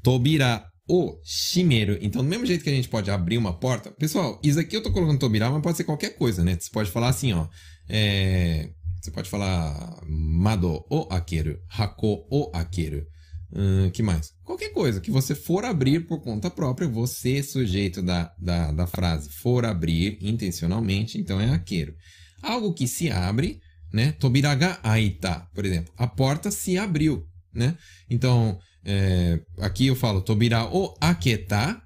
Tobira 0.02 0.64
o 0.88 1.18
shimeru. 1.24 1.96
Então, 2.00 2.22
do 2.22 2.28
mesmo 2.28 2.44
jeito 2.44 2.64
que 2.64 2.70
a 2.70 2.74
gente 2.74 2.88
pode 2.88 3.10
abrir 3.10 3.38
uma 3.38 3.58
porta. 3.58 3.90
Pessoal, 3.92 4.40
isso 4.42 4.58
aqui 4.58 4.76
eu 4.76 4.82
tô 4.82 4.92
colocando 4.92 5.18
tobira, 5.18 5.50
mas 5.50 5.62
pode 5.62 5.76
ser 5.76 5.84
qualquer 5.84 6.16
coisa, 6.16 6.42
né? 6.42 6.56
Você 6.58 6.70
pode 6.70 6.90
falar 6.90 7.08
assim, 7.08 7.32
ó. 7.32 7.46
É... 7.88 8.70
Você 9.00 9.10
pode 9.10 9.28
falar 9.28 10.00
mado 10.06 10.84
o 10.88 11.08
akeru, 11.10 11.58
hako 11.68 12.24
o 12.30 12.50
akeru. 12.54 13.04
Uh, 13.50 13.90
que 13.90 14.02
mais? 14.02 14.32
Qualquer 14.44 14.70
coisa 14.70 15.00
que 15.00 15.10
você 15.10 15.34
for 15.34 15.64
abrir 15.64 16.06
por 16.06 16.20
conta 16.20 16.48
própria, 16.48 16.88
você, 16.88 17.42
sujeito 17.42 18.00
da, 18.00 18.32
da, 18.38 18.70
da 18.70 18.86
frase, 18.86 19.28
for 19.28 19.64
abrir 19.64 20.18
intencionalmente, 20.22 21.18
então 21.18 21.40
é 21.40 21.50
aqueiro. 21.50 21.94
Algo 22.40 22.72
que 22.72 22.86
se 22.86 23.10
abre, 23.10 23.60
né? 23.92 24.12
Tobiraga 24.12 24.78
aita, 24.82 25.46
por 25.54 25.64
exemplo. 25.64 25.92
A 25.96 26.06
porta 26.06 26.50
se 26.50 26.78
abriu, 26.78 27.26
né? 27.52 27.76
Então, 28.08 28.58
é, 28.84 29.40
aqui 29.58 29.87
eu 29.87 29.96
falo 29.96 30.22
tobira 30.22 30.64
o 30.64 30.94
aketa, 31.00 31.80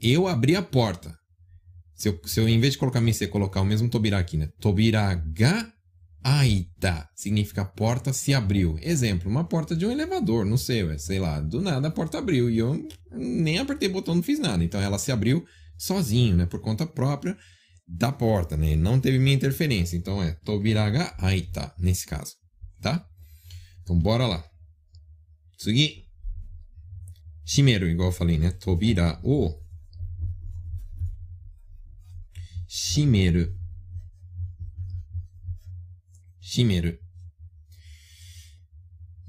eu 0.00 0.26
abri 0.26 0.56
a 0.56 0.62
porta. 0.62 1.14
Se 1.94 2.08
eu, 2.08 2.18
se 2.24 2.40
eu, 2.40 2.48
em 2.48 2.58
vez 2.58 2.72
de 2.72 2.78
colocar 2.78 3.00
mi, 3.00 3.12
colocar 3.28 3.60
o 3.60 3.66
mesmo 3.66 3.88
tobira 3.88 4.18
aqui, 4.18 4.36
né? 4.36 4.48
Tobiraga 4.58 5.70
Aita 6.22 7.08
significa 7.14 7.64
porta 7.64 8.12
se 8.12 8.34
abriu. 8.34 8.78
Exemplo, 8.82 9.30
uma 9.30 9.44
porta 9.44 9.74
de 9.74 9.86
um 9.86 9.90
elevador, 9.90 10.44
não 10.44 10.56
sei, 10.56 10.98
sei 10.98 11.18
lá, 11.18 11.40
do 11.40 11.60
nada 11.60 11.88
a 11.88 11.90
porta 11.90 12.18
abriu 12.18 12.50
e 12.50 12.58
eu 12.58 12.88
nem 13.10 13.58
apertei 13.58 13.88
o 13.88 13.92
botão, 13.92 14.14
não 14.14 14.22
fiz 14.22 14.38
nada. 14.38 14.62
Então 14.62 14.80
ela 14.80 14.98
se 14.98 15.10
abriu 15.10 15.44
sozinho, 15.78 16.36
né, 16.36 16.46
por 16.46 16.60
conta 16.60 16.86
própria 16.86 17.36
da 17.92 18.12
porta, 18.12 18.56
né? 18.56 18.76
Não 18.76 19.00
teve 19.00 19.18
minha 19.18 19.34
interferência. 19.34 19.96
Então 19.96 20.22
é 20.22 20.32
Tobiraga 20.44 21.14
Aita 21.18 21.74
nesse 21.78 22.06
caso, 22.06 22.34
tá? 22.80 23.06
Então 23.82 23.98
bora 23.98 24.26
lá. 24.26 24.44
Sugi. 25.58 26.06
Shimeru, 27.44 27.88
igual 27.88 28.08
eu 28.08 28.12
falei, 28.12 28.38
né? 28.38 28.52
Tobira 28.52 29.18
o 29.24 29.58
Shimeru 32.68 33.60
shimeru. 36.50 36.98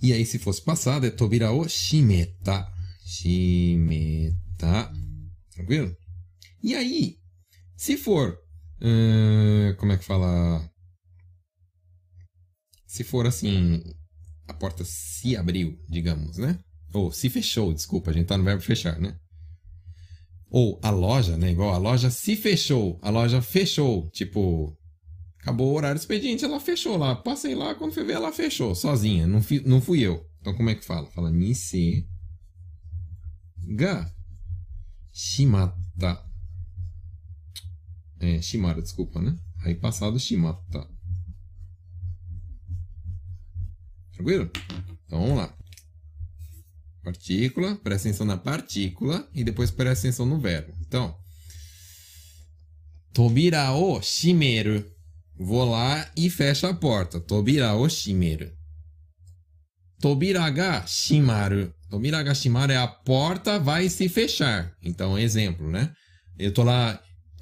E 0.02 0.12
aí, 0.12 0.26
se 0.26 0.40
fosse 0.40 0.64
passado, 0.64 1.06
é 1.06 1.12
tobira 1.12 1.52
o 1.52 1.70
shimeta. 1.70 2.68
Shimeta. 3.06 4.92
Tranquilo? 5.52 5.96
E 6.64 6.74
aí, 6.74 7.20
se 7.78 7.96
for. 7.96 8.40
Hum, 8.82 9.76
como 9.78 9.92
é 9.92 9.98
que 9.98 10.04
fala? 10.04 10.70
Se 12.88 13.04
for 13.04 13.26
assim. 13.26 13.84
A 14.48 14.54
porta 14.54 14.84
se 14.84 15.38
abriu, 15.38 15.80
digamos, 15.88 16.38
né? 16.38 16.60
Ou 16.94 17.12
se 17.12 17.30
fechou, 17.30 17.74
desculpa, 17.74 18.12
a 18.12 18.14
gente 18.14 18.26
tá 18.28 18.38
no 18.38 18.44
verbo 18.44 18.62
fechar, 18.62 19.00
né? 19.00 19.16
Ou 20.50 20.78
a 20.84 20.90
loja, 20.90 21.38
né? 21.38 21.52
Igual 21.52 21.74
a 21.74 21.78
loja 21.78 22.10
se 22.10 22.36
fechou, 22.36 23.00
a 23.02 23.10
loja 23.10 23.42
fechou. 23.42 24.10
Tipo, 24.10 24.78
Acabou 25.42 25.72
o 25.72 25.76
horário 25.76 25.98
expediente, 25.98 26.46
ela 26.46 26.60
fechou 26.60 26.98
lá. 26.98 27.16
Passei 27.16 27.56
lá, 27.56 27.74
quando 27.74 27.94
fui 27.94 28.04
ver, 28.04 28.14
ela 28.14 28.32
fechou, 28.32 28.76
sozinha. 28.76 29.26
Não 29.26 29.42
fui, 29.42 29.62
não 29.66 29.82
fui 29.82 30.02
eu. 30.02 30.24
Então, 30.40 30.54
como 30.54 30.70
é 30.70 30.76
que 30.76 30.86
fala? 30.86 31.10
Fala 31.10 31.32
Nise 31.32 32.08
ga 33.76 34.12
shimata. 35.12 36.24
É, 38.22 38.40
shimara, 38.40 38.80
desculpa, 38.80 39.20
né? 39.20 39.36
Aí 39.64 39.74
passado 39.74 40.20
shimata. 40.20 40.88
Tranquilo? 44.14 44.52
Então, 45.06 45.22
vamos 45.22 45.38
lá. 45.38 45.58
Partícula, 47.04 47.76
presta 47.78 48.08
atenção 48.08 48.28
na 48.28 48.38
partícula 48.38 49.28
e 49.34 49.44
depois 49.44 49.72
presta 49.72 50.08
atenção 50.08 50.28
no 50.28 50.40
verbo. 50.40 50.72
Então, 50.82 51.18
tobira 53.12 53.72
o 53.72 54.00
shimeru. 54.04 54.86
Vou 55.36 55.68
lá 55.68 56.08
e 56.16 56.30
fecho 56.30 56.68
a 56.68 56.76
porta. 56.76 57.20
Tobira 57.20 57.74
o 57.74 57.90
shimeru. 57.90 58.52
Tobira 60.00 60.48
ga 60.52 60.86
shimaru. 60.86 61.74
Tobira 61.90 62.22
ga 62.22 62.36
shimaru 62.36 62.72
é 62.72 62.78
a 62.78 62.88
porta 62.88 63.58
vai 63.58 63.90
se 63.90 64.08
fechar. 64.08 64.76
Então, 64.80 65.18
exemplo, 65.18 65.68
né? 65.72 65.92
Eu 66.38 66.54
tô 66.54 66.62
lá 66.62 67.02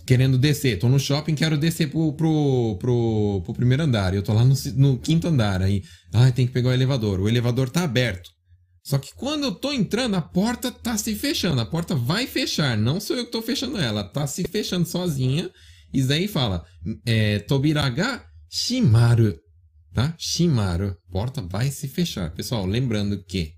querendo 0.10 0.40
descer. 0.40 0.80
Tô 0.80 0.90
no 0.90 1.00
shopping, 1.00 1.36
quero 1.36 1.56
descer 1.56 1.88
pro, 1.92 2.12
pro, 2.14 2.78
pro, 2.80 3.44
pro 3.46 3.54
primeiro 3.54 3.84
andar. 3.84 4.12
Eu 4.16 4.24
tô 4.24 4.34
lá 4.34 4.44
no, 4.44 4.56
no 4.76 4.98
quinto 4.98 5.28
andar. 5.28 5.62
Aí, 5.62 5.84
ah, 6.12 6.32
tem 6.32 6.48
que 6.48 6.52
pegar 6.52 6.70
o 6.70 6.74
elevador. 6.74 7.20
O 7.20 7.30
elevador 7.30 7.70
tá 7.70 7.84
aberto. 7.84 8.28
Só 8.84 8.98
que 8.98 9.14
quando 9.14 9.44
eu 9.44 9.52
tô 9.52 9.72
entrando, 9.72 10.16
a 10.16 10.22
porta 10.22 10.72
tá 10.72 10.98
se 10.98 11.14
fechando. 11.14 11.62
A 11.62 11.66
porta 11.66 11.94
vai 11.94 12.26
fechar. 12.26 12.76
Não 12.76 13.00
sou 13.00 13.16
eu 13.18 13.26
que 13.26 13.32
tô 13.32 13.44
fechando 13.44 13.78
ela. 13.78 14.04
Tá 14.04 14.26
se 14.26 14.44
fechando 14.46 14.88
sozinha. 14.88 15.48
Isso 15.94 16.08
daí 16.08 16.28
fala 16.28 16.66
é, 17.06 17.38
Tobiraga 17.40 18.24
shimaru, 18.50 19.36
tá? 19.94 20.16
Shimaru, 20.18 20.96
porta 21.12 21.40
vai 21.40 21.70
se 21.70 21.88
fechar. 21.88 22.34
Pessoal, 22.34 22.66
lembrando 22.66 23.24
que 23.26 23.52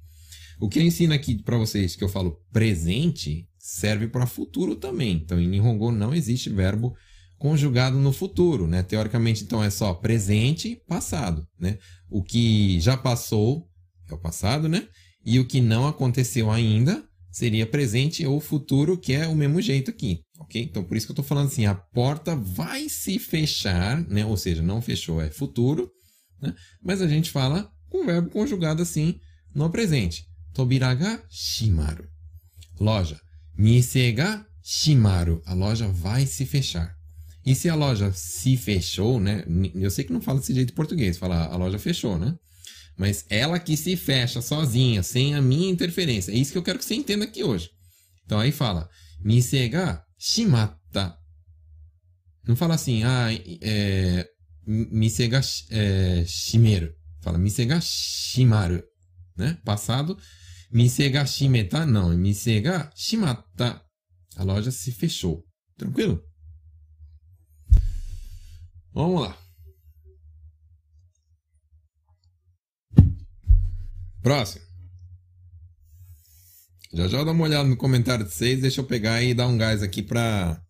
o 0.60 0.67
que 0.67 0.79
eu 0.79 0.84
ensino 0.84 1.13
aqui 1.13 1.41
para 1.41 1.58
vocês, 1.58 1.96
que 1.96 2.03
eu 2.03 2.10
falo 2.10 2.38
presente, 2.51 3.48
serve 3.61 4.07
para 4.07 4.25
futuro 4.25 4.75
também. 4.75 5.13
Então, 5.13 5.39
em 5.39 5.47
Nihongo 5.47 5.91
não 5.91 6.13
existe 6.13 6.49
verbo 6.49 6.95
conjugado 7.37 7.97
no 7.97 8.11
futuro, 8.11 8.67
né? 8.67 8.81
Teoricamente, 8.81 9.43
então, 9.43 9.63
é 9.63 9.69
só 9.69 9.93
presente 9.93 10.69
e 10.69 10.75
passado, 10.75 11.47
né? 11.59 11.77
O 12.09 12.23
que 12.23 12.79
já 12.79 12.97
passou 12.97 13.67
é 14.09 14.13
o 14.13 14.17
passado, 14.17 14.67
né? 14.67 14.87
E 15.23 15.39
o 15.39 15.45
que 15.45 15.61
não 15.61 15.87
aconteceu 15.87 16.49
ainda 16.49 17.03
seria 17.31 17.65
presente 17.65 18.25
ou 18.25 18.39
futuro, 18.39 18.97
que 18.97 19.13
é 19.13 19.27
o 19.27 19.35
mesmo 19.35 19.61
jeito 19.61 19.89
aqui, 19.89 20.21
ok? 20.39 20.61
Então, 20.61 20.83
por 20.83 20.97
isso 20.97 21.05
que 21.05 21.11
eu 21.11 21.13
estou 21.13 21.25
falando 21.25 21.47
assim, 21.47 21.65
a 21.65 21.75
porta 21.75 22.35
vai 22.35 22.89
se 22.89 23.19
fechar, 23.19 24.03
né? 24.07 24.25
Ou 24.25 24.35
seja, 24.37 24.61
não 24.61 24.81
fechou, 24.81 25.21
é 25.21 25.29
futuro, 25.29 25.89
né? 26.41 26.53
Mas 26.83 27.01
a 27.01 27.07
gente 27.07 27.31
fala 27.31 27.71
com 27.89 28.03
o 28.03 28.05
verbo 28.05 28.29
conjugado 28.29 28.81
assim 28.81 29.19
no 29.53 29.69
presente. 29.69 30.25
Tobiraga 30.53 31.23
shimaru. 31.29 32.07
Loja. 32.79 33.19
Misega 33.58 34.46
shimaru. 34.63 35.41
A 35.46 35.53
loja 35.53 35.88
vai 35.88 36.25
se 36.25 36.46
fechar. 36.46 36.96
E 37.46 37.55
se 37.55 37.70
a 37.70 37.75
loja 37.75 38.12
se 38.13 38.55
fechou, 38.55 39.20
né? 39.20 39.43
Eu 39.74 39.89
sei 39.89 40.03
que 40.03 40.13
não 40.13 40.22
fala 40.22 40.39
desse 40.39 40.53
jeito 40.53 40.72
em 40.72 40.75
português, 40.75 41.17
fala 41.17 41.46
a 41.46 41.55
loja 41.55 41.79
fechou, 41.79 42.17
né? 42.17 42.36
Mas 42.98 43.25
ela 43.29 43.58
que 43.58 43.75
se 43.75 43.96
fecha 43.96 44.41
sozinha, 44.41 45.01
sem 45.01 45.34
a 45.34 45.41
minha 45.41 45.72
interferência. 45.72 46.31
É 46.31 46.36
isso 46.36 46.51
que 46.51 46.58
eu 46.58 46.63
quero 46.63 46.77
que 46.77 46.86
você 46.86 46.93
entenda 46.93 47.25
aqui 47.25 47.43
hoje. 47.43 47.70
Então 48.25 48.39
aí 48.39 48.51
fala, 48.51 48.88
misega 49.20 50.03
shimata. 50.20 51.17
Não 52.48 52.55
fala 52.55 52.75
assim, 52.75 53.03
ah, 53.03 53.27
é, 53.62 54.27
misega 54.65 55.41
é, 55.72 56.24
shimeru. 56.27 56.93
Fala 57.22 57.38
misega 57.38 57.79
shimaru. 57.81 58.84
Né? 59.36 59.58
Passado, 59.65 60.17
misega 60.71 61.25
shimeta. 61.25 61.85
Não, 61.85 62.15
misega 62.17 62.91
shimata. 62.95 63.81
A 64.35 64.43
loja 64.43 64.71
se 64.71 64.91
fechou. 64.91 65.45
Tranquilo? 65.77 66.23
Vamos 68.93 69.21
lá. 69.21 69.37
Próximo. 74.21 74.63
Já 76.93 77.07
já 77.07 77.23
dá 77.23 77.31
uma 77.31 77.43
olhada 77.43 77.67
no 77.67 77.77
comentário 77.77 78.25
de 78.25 78.33
vocês, 78.33 78.61
deixa 78.61 78.81
eu 78.81 78.85
pegar 78.85 79.23
e 79.23 79.33
dar 79.33 79.47
um 79.47 79.57
gás 79.57 79.81
aqui 79.81 80.03
pra, 80.03 80.61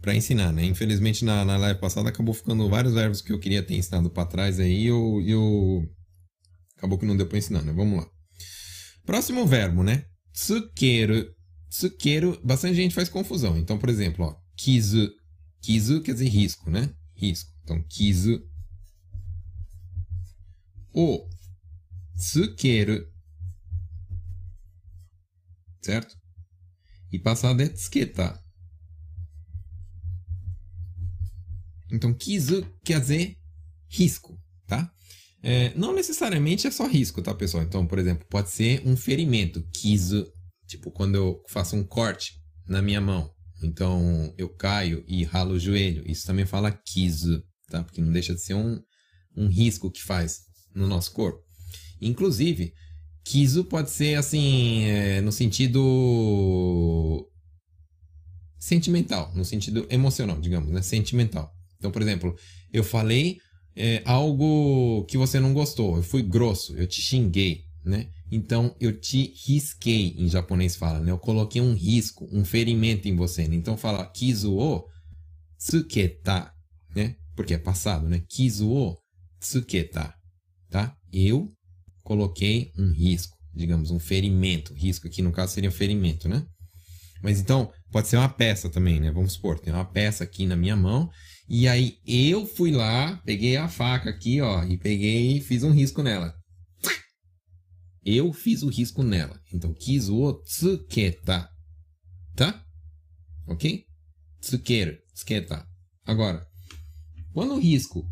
pra 0.00 0.14
ensinar, 0.14 0.52
né? 0.52 0.64
Infelizmente 0.64 1.24
na, 1.24 1.44
na 1.44 1.56
live 1.56 1.80
passada 1.80 2.08
acabou 2.08 2.32
ficando 2.32 2.68
vários 2.68 2.94
verbos 2.94 3.20
que 3.20 3.32
eu 3.32 3.40
queria 3.40 3.62
ter 3.62 3.74
ensinado 3.74 4.08
pra 4.08 4.24
trás 4.24 4.60
aí 4.60 4.84
e 4.84 4.86
eu, 4.86 5.22
eu... 5.26 5.88
Acabou 6.76 6.98
que 6.98 7.04
não 7.04 7.16
deu 7.16 7.26
pra 7.26 7.38
ensinar, 7.38 7.62
né? 7.62 7.72
Vamos 7.72 7.98
lá. 7.98 8.10
Próximo 9.04 9.46
verbo, 9.46 9.82
né? 9.82 10.06
Tsukeru. 10.32 11.34
Tsukeru, 11.68 12.40
bastante 12.44 12.76
gente 12.76 12.94
faz 12.94 13.08
confusão. 13.08 13.56
Então, 13.58 13.78
por 13.78 13.88
exemplo, 13.88 14.24
ó, 14.24 14.36
kizu. 14.56 15.10
Kizu 15.60 16.02
quer 16.02 16.12
dizer 16.12 16.28
risco, 16.28 16.70
né? 16.70 16.94
Risco. 17.14 17.50
Então, 17.62 17.82
kizu. 17.82 18.42
O 20.92 21.28
tsukeru. 22.16 23.06
Certo? 25.82 26.16
E 27.12 27.18
passado 27.18 27.60
é 27.60 27.68
tsuketa. 27.68 28.42
Então, 31.90 32.14
kizu 32.14 32.64
quer 32.84 33.00
dizer 33.00 33.36
risco? 33.88 34.38
É, 35.46 35.74
não 35.76 35.94
necessariamente 35.94 36.66
é 36.66 36.70
só 36.70 36.86
risco, 36.86 37.20
tá, 37.20 37.34
pessoal? 37.34 37.62
Então, 37.62 37.86
por 37.86 37.98
exemplo, 37.98 38.26
pode 38.30 38.48
ser 38.48 38.80
um 38.86 38.96
ferimento, 38.96 39.62
kizu, 39.74 40.26
tipo 40.66 40.90
quando 40.90 41.16
eu 41.16 41.42
faço 41.50 41.76
um 41.76 41.84
corte 41.84 42.40
na 42.66 42.80
minha 42.80 42.98
mão. 42.98 43.30
Então, 43.62 44.32
eu 44.38 44.48
caio 44.48 45.04
e 45.06 45.22
ralo 45.22 45.54
o 45.54 45.60
joelho. 45.60 46.02
Isso 46.10 46.26
também 46.26 46.46
fala 46.46 46.72
kizu, 46.72 47.44
tá? 47.68 47.84
Porque 47.84 48.00
não 48.00 48.10
deixa 48.10 48.34
de 48.34 48.40
ser 48.40 48.54
um, 48.54 48.80
um 49.36 49.48
risco 49.48 49.90
que 49.90 50.02
faz 50.02 50.44
no 50.74 50.86
nosso 50.86 51.12
corpo. 51.12 51.44
Inclusive, 52.00 52.72
kizu 53.22 53.64
pode 53.64 53.90
ser 53.90 54.14
assim, 54.14 54.84
é, 54.84 55.20
no 55.20 55.30
sentido 55.30 57.30
sentimental, 58.58 59.30
no 59.34 59.44
sentido 59.44 59.86
emocional, 59.90 60.40
digamos, 60.40 60.70
né? 60.70 60.80
Sentimental. 60.80 61.52
Então, 61.76 61.90
por 61.90 62.00
exemplo, 62.00 62.34
eu 62.72 62.82
falei 62.82 63.38
é, 63.76 64.02
algo 64.04 65.04
que 65.06 65.18
você 65.18 65.40
não 65.40 65.52
gostou, 65.52 65.96
eu 65.96 66.02
fui 66.02 66.22
grosso, 66.22 66.76
eu 66.76 66.86
te 66.86 67.00
xinguei, 67.00 67.64
né? 67.84 68.08
Então 68.30 68.74
eu 68.80 68.98
te 68.98 69.34
risquei, 69.46 70.14
em 70.16 70.28
japonês 70.28 70.76
fala, 70.76 71.00
né? 71.00 71.10
Eu 71.10 71.18
coloquei 71.18 71.60
um 71.60 71.74
risco, 71.74 72.28
um 72.32 72.44
ferimento 72.44 73.06
em 73.08 73.14
você. 73.14 73.46
Né? 73.46 73.56
Então 73.56 73.76
fala 73.76 74.06
kizu 74.06 74.56
o 74.56 74.84
tsuketa, 75.58 76.52
né? 76.94 77.16
Porque 77.36 77.54
é 77.54 77.58
passado, 77.58 78.08
né? 78.08 78.22
Kizu 78.28 78.70
o 78.70 78.96
tsuketa, 79.40 80.14
tá? 80.70 80.96
Eu 81.12 81.52
coloquei 82.02 82.72
um 82.78 82.92
risco, 82.92 83.36
digamos, 83.54 83.90
um 83.90 83.98
ferimento. 83.98 84.74
Risco 84.74 85.06
aqui 85.06 85.22
no 85.22 85.32
caso 85.32 85.52
seria 85.52 85.70
um 85.70 85.72
ferimento, 85.72 86.28
né? 86.28 86.44
Mas 87.22 87.40
então, 87.40 87.72
pode 87.90 88.08
ser 88.08 88.16
uma 88.16 88.28
peça 88.28 88.68
também, 88.68 89.00
né? 89.00 89.10
Vamos 89.10 89.32
supor, 89.32 89.58
tem 89.58 89.72
uma 89.72 89.84
peça 89.84 90.24
aqui 90.24 90.46
na 90.46 90.56
minha 90.56 90.76
mão 90.76 91.10
e 91.48 91.68
aí 91.68 91.98
eu 92.06 92.46
fui 92.46 92.70
lá, 92.70 93.16
peguei 93.24 93.56
a 93.56 93.68
faca 93.68 94.10
aqui, 94.10 94.40
ó, 94.40 94.64
e 94.64 94.78
peguei 94.78 95.36
e 95.36 95.40
fiz 95.40 95.62
um 95.62 95.70
risco 95.70 96.02
nela. 96.02 96.34
Eu 98.04 98.32
fiz 98.32 98.62
o 98.62 98.68
risco 98.68 99.02
nela. 99.02 99.40
Então, 99.52 99.72
kizu 99.72 100.16
o 100.16 100.32
tsuketa. 100.42 101.48
Tá? 102.36 102.62
Ok? 103.46 103.84
Tsukeru, 104.40 104.98
tsuketa. 105.14 105.66
Agora, 106.04 106.46
quando 107.32 107.54
o 107.54 107.58
risco 107.58 108.06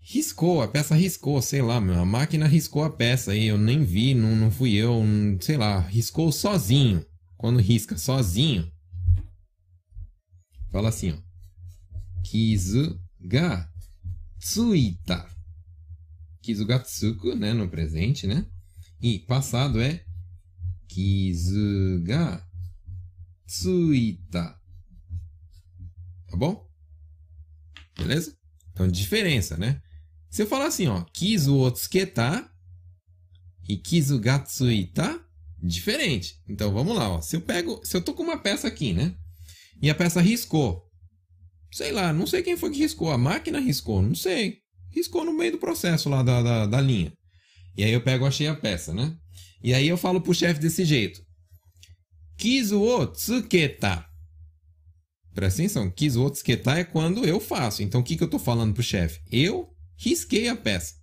riscou, 0.00 0.62
a 0.62 0.68
peça 0.68 0.94
riscou, 0.94 1.42
sei 1.42 1.60
lá, 1.60 1.80
meu, 1.80 1.98
a 1.98 2.04
máquina 2.04 2.46
riscou 2.46 2.84
a 2.84 2.90
peça 2.90 3.32
aí, 3.32 3.46
eu 3.46 3.58
nem 3.58 3.82
vi, 3.82 4.14
não, 4.14 4.36
não 4.36 4.50
fui 4.50 4.74
eu, 4.74 5.02
não, 5.02 5.40
sei 5.40 5.56
lá, 5.56 5.80
riscou 5.80 6.30
sozinho. 6.30 7.04
Quando 7.36 7.58
risca 7.58 7.98
sozinho, 7.98 8.70
fala 10.70 10.88
assim, 10.88 11.12
ó. 11.12 11.25
Kizu 12.26 13.00
ga 13.20 13.70
tsuita. 14.40 15.30
Kizu 16.42 16.66
ga 16.66 16.78
tsuku, 16.80 17.36
né, 17.36 17.52
no 17.52 17.68
presente, 17.68 18.26
né? 18.26 18.44
E 19.00 19.20
passado 19.20 19.80
é 19.80 20.04
kizu 20.88 22.02
ga 22.02 22.44
tsuita. 23.46 24.60
Tá 26.26 26.36
bom? 26.36 26.68
Beleza? 27.96 28.36
Então, 28.72 28.88
diferença, 28.88 29.56
né? 29.56 29.80
Se 30.28 30.42
eu 30.42 30.48
falar 30.48 30.66
assim, 30.66 30.88
ó, 30.88 31.04
kizu 31.04 31.56
o 31.56 31.70
tsuketa 31.70 32.50
e 33.68 33.76
kizu 33.76 34.18
ga 34.18 34.40
tsuita, 34.40 35.24
diferente. 35.62 36.42
Então, 36.48 36.72
vamos 36.74 36.96
lá, 36.96 37.08
ó. 37.08 37.20
Se 37.20 37.36
eu 37.36 37.40
pego, 37.40 37.80
se 37.84 37.96
eu 37.96 38.02
tô 38.02 38.14
com 38.14 38.24
uma 38.24 38.38
peça 38.38 38.66
aqui, 38.66 38.92
né? 38.92 39.16
E 39.80 39.88
a 39.88 39.94
peça 39.94 40.20
riscou. 40.20 40.85
Sei 41.76 41.92
lá, 41.92 42.10
não 42.10 42.26
sei 42.26 42.42
quem 42.42 42.56
foi 42.56 42.70
que 42.70 42.78
riscou. 42.78 43.10
A 43.10 43.18
máquina 43.18 43.60
riscou, 43.60 44.00
não 44.00 44.14
sei. 44.14 44.60
Riscou 44.94 45.26
no 45.26 45.34
meio 45.34 45.52
do 45.52 45.58
processo 45.58 46.08
lá 46.08 46.22
da, 46.22 46.40
da, 46.40 46.64
da 46.64 46.80
linha. 46.80 47.12
E 47.76 47.84
aí 47.84 47.92
eu 47.92 48.00
pego, 48.00 48.24
achei 48.24 48.46
a 48.46 48.54
peça, 48.54 48.94
né? 48.94 49.14
E 49.62 49.74
aí 49.74 49.86
eu 49.86 49.98
falo 49.98 50.18
pro 50.18 50.32
chefe 50.32 50.58
desse 50.58 50.86
jeito. 50.86 51.20
Kizu 52.38 52.80
o 52.80 53.06
tsuketa. 53.06 54.06
Presta 55.34 55.60
atenção, 55.60 55.90
kizu 55.90 56.22
o 56.24 56.30
tsuketa 56.30 56.78
é 56.78 56.84
quando 56.84 57.26
eu 57.26 57.38
faço. 57.38 57.82
Então 57.82 58.00
o 58.00 58.04
que, 58.04 58.16
que 58.16 58.24
eu 58.24 58.30
tô 58.30 58.38
falando 58.38 58.72
pro 58.72 58.82
chefe? 58.82 59.20
Eu 59.30 59.68
risquei 59.98 60.48
a 60.48 60.56
peça. 60.56 60.94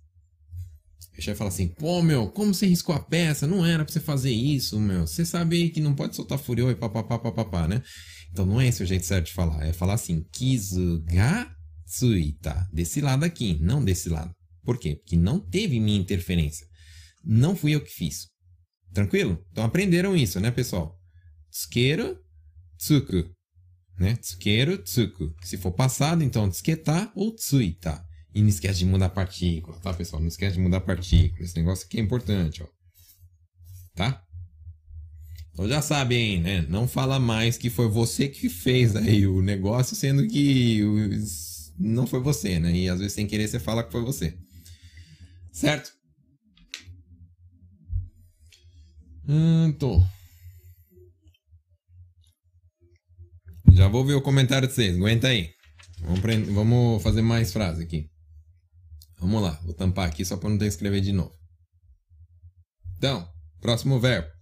O 1.16 1.22
chefe 1.22 1.38
fala 1.38 1.50
assim, 1.50 1.68
pô, 1.68 2.02
meu, 2.02 2.26
como 2.26 2.52
você 2.52 2.66
riscou 2.66 2.96
a 2.96 2.98
peça? 2.98 3.46
Não 3.46 3.64
era 3.64 3.84
pra 3.84 3.92
você 3.92 4.00
fazer 4.00 4.32
isso, 4.32 4.80
meu. 4.80 5.06
Você 5.06 5.24
sabe 5.24 5.70
que 5.70 5.80
não 5.80 5.94
pode 5.94 6.16
soltar 6.16 6.36
furiô 6.36 6.68
e 6.68 6.74
papapá, 6.74 7.16
papapá, 7.16 7.68
né? 7.68 7.80
Então 8.34 8.44
não 8.44 8.60
é 8.60 8.66
esse 8.66 8.82
o 8.82 8.86
jeito 8.86 9.06
certo 9.06 9.26
de 9.26 9.32
falar. 9.32 9.64
É 9.64 9.72
falar 9.72 9.94
assim, 9.94 10.26
kizu 10.32 11.00
ga 11.04 11.56
tsuita. 11.86 12.68
Desse 12.72 13.00
lado 13.00 13.22
aqui, 13.22 13.56
não 13.60 13.82
desse 13.84 14.08
lado. 14.08 14.34
Por 14.64 14.76
quê? 14.76 14.96
Porque 14.96 15.16
não 15.16 15.38
teve 15.38 15.78
minha 15.78 15.96
interferência. 15.96 16.66
Não 17.22 17.54
fui 17.54 17.76
eu 17.76 17.80
que 17.80 17.92
fiz. 17.92 18.26
Tranquilo? 18.92 19.40
Então 19.52 19.62
aprenderam 19.62 20.16
isso, 20.16 20.40
né, 20.40 20.50
pessoal? 20.50 20.98
Tsukeru, 21.48 22.18
tsuku. 22.76 23.30
Né? 24.00 24.16
Tsukeru, 24.16 24.78
tsuku. 24.78 25.32
Se 25.44 25.56
for 25.56 25.70
passado, 25.70 26.24
então 26.24 26.50
tsuketa 26.50 27.12
ou 27.14 27.32
tsuita. 27.32 28.04
E 28.34 28.42
não 28.42 28.48
esquece 28.48 28.80
de 28.80 28.86
mudar 28.86 29.06
a 29.06 29.10
partícula, 29.10 29.78
tá, 29.78 29.94
pessoal? 29.94 30.20
Não 30.20 30.26
esquece 30.26 30.56
de 30.56 30.60
mudar 30.60 30.78
a 30.78 30.80
partícula. 30.80 31.44
Esse 31.44 31.56
negócio 31.56 31.86
aqui 31.86 31.98
é 31.98 32.02
importante, 32.02 32.64
ó. 32.64 32.66
Tá? 33.94 34.24
Então 35.54 35.68
já 35.68 35.80
sabe, 35.80 36.16
hein, 36.16 36.40
né? 36.40 36.66
Não 36.68 36.88
fala 36.88 37.20
mais 37.20 37.56
que 37.56 37.70
foi 37.70 37.88
você 37.88 38.28
que 38.28 38.48
fez 38.48 38.96
aí 38.96 39.24
o 39.24 39.40
negócio, 39.40 39.94
sendo 39.94 40.26
que 40.26 40.80
não 41.78 42.08
foi 42.08 42.18
você, 42.18 42.58
né? 42.58 42.72
E 42.72 42.88
às 42.88 42.98
vezes 42.98 43.12
sem 43.12 43.24
querer 43.24 43.46
você 43.46 43.60
fala 43.60 43.84
que 43.84 43.92
foi 43.92 44.02
você. 44.02 44.36
Certo? 45.52 45.92
Tô. 49.78 50.02
Já 53.72 53.86
vou 53.86 54.04
ver 54.04 54.14
o 54.14 54.22
comentário 54.22 54.66
de 54.66 54.74
vocês. 54.74 54.96
Aguenta 54.96 55.28
aí. 55.28 55.50
Vamos, 56.00 56.48
Vamos 56.48 57.02
fazer 57.02 57.22
mais 57.22 57.52
frases 57.52 57.80
aqui. 57.80 58.10
Vamos 59.20 59.40
lá. 59.40 59.52
Vou 59.64 59.72
tampar 59.72 60.08
aqui 60.08 60.24
só 60.24 60.36
para 60.36 60.50
não 60.50 60.58
ter 60.58 60.64
que 60.64 60.70
escrever 60.70 61.00
de 61.00 61.12
novo. 61.12 61.32
Então, 62.96 63.28
próximo 63.60 64.00
verbo. 64.00 64.33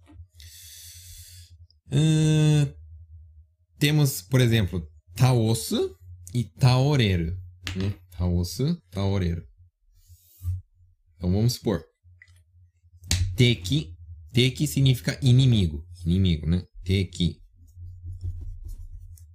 Temos, 3.77 4.21
por 4.21 4.41
exemplo, 4.41 4.87
taosu 5.15 5.95
e 6.33 6.43
taoreiro. 6.43 7.37
Né? 7.75 7.93
Taosu, 8.11 8.81
taoreiro. 8.89 9.45
Então 11.15 11.31
vamos 11.31 11.53
supor. 11.53 11.83
Teki. 13.35 13.93
Teki 14.31 14.67
significa 14.67 15.19
inimigo. 15.21 15.85
Inimigo, 16.05 16.47
né? 16.47 16.63
Teki. 16.83 17.41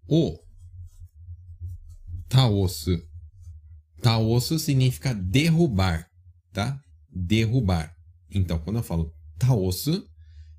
O. 0.06 0.38
Taosu. 2.28 3.02
Taosu 4.02 4.58
significa 4.58 5.14
derrubar, 5.14 6.08
tá? 6.52 6.80
Derrubar. 7.10 7.94
Então, 8.30 8.58
quando 8.58 8.76
eu 8.76 8.82
falo 8.82 9.12
taosu, 9.38 10.06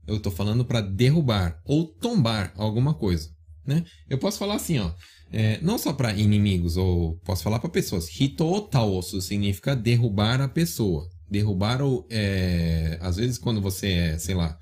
eu 0.09 0.17
estou 0.17 0.31
falando 0.31 0.65
para 0.65 0.81
derrubar 0.81 1.61
ou 1.65 1.85
tombar 1.85 2.53
alguma 2.55 2.93
coisa. 2.93 3.29
Né? 3.65 3.85
Eu 4.09 4.17
posso 4.17 4.39
falar 4.39 4.55
assim, 4.55 4.79
ó, 4.79 4.91
é, 5.31 5.59
não 5.61 5.77
só 5.77 5.93
para 5.93 6.13
inimigos, 6.13 6.75
ou 6.75 7.17
posso 7.19 7.43
falar 7.43 7.59
para 7.59 7.69
pessoas. 7.69 8.09
Hito 8.19 8.61
taosu 8.63 9.21
significa 9.21 9.75
derrubar 9.75 10.41
a 10.41 10.47
pessoa. 10.47 11.07
Derrubar 11.29 11.81
ou. 11.81 12.07
É, 12.09 12.97
às 12.99 13.17
vezes, 13.17 13.37
quando 13.37 13.61
você 13.61 13.91
é, 13.91 14.17
sei 14.17 14.33
lá, 14.33 14.57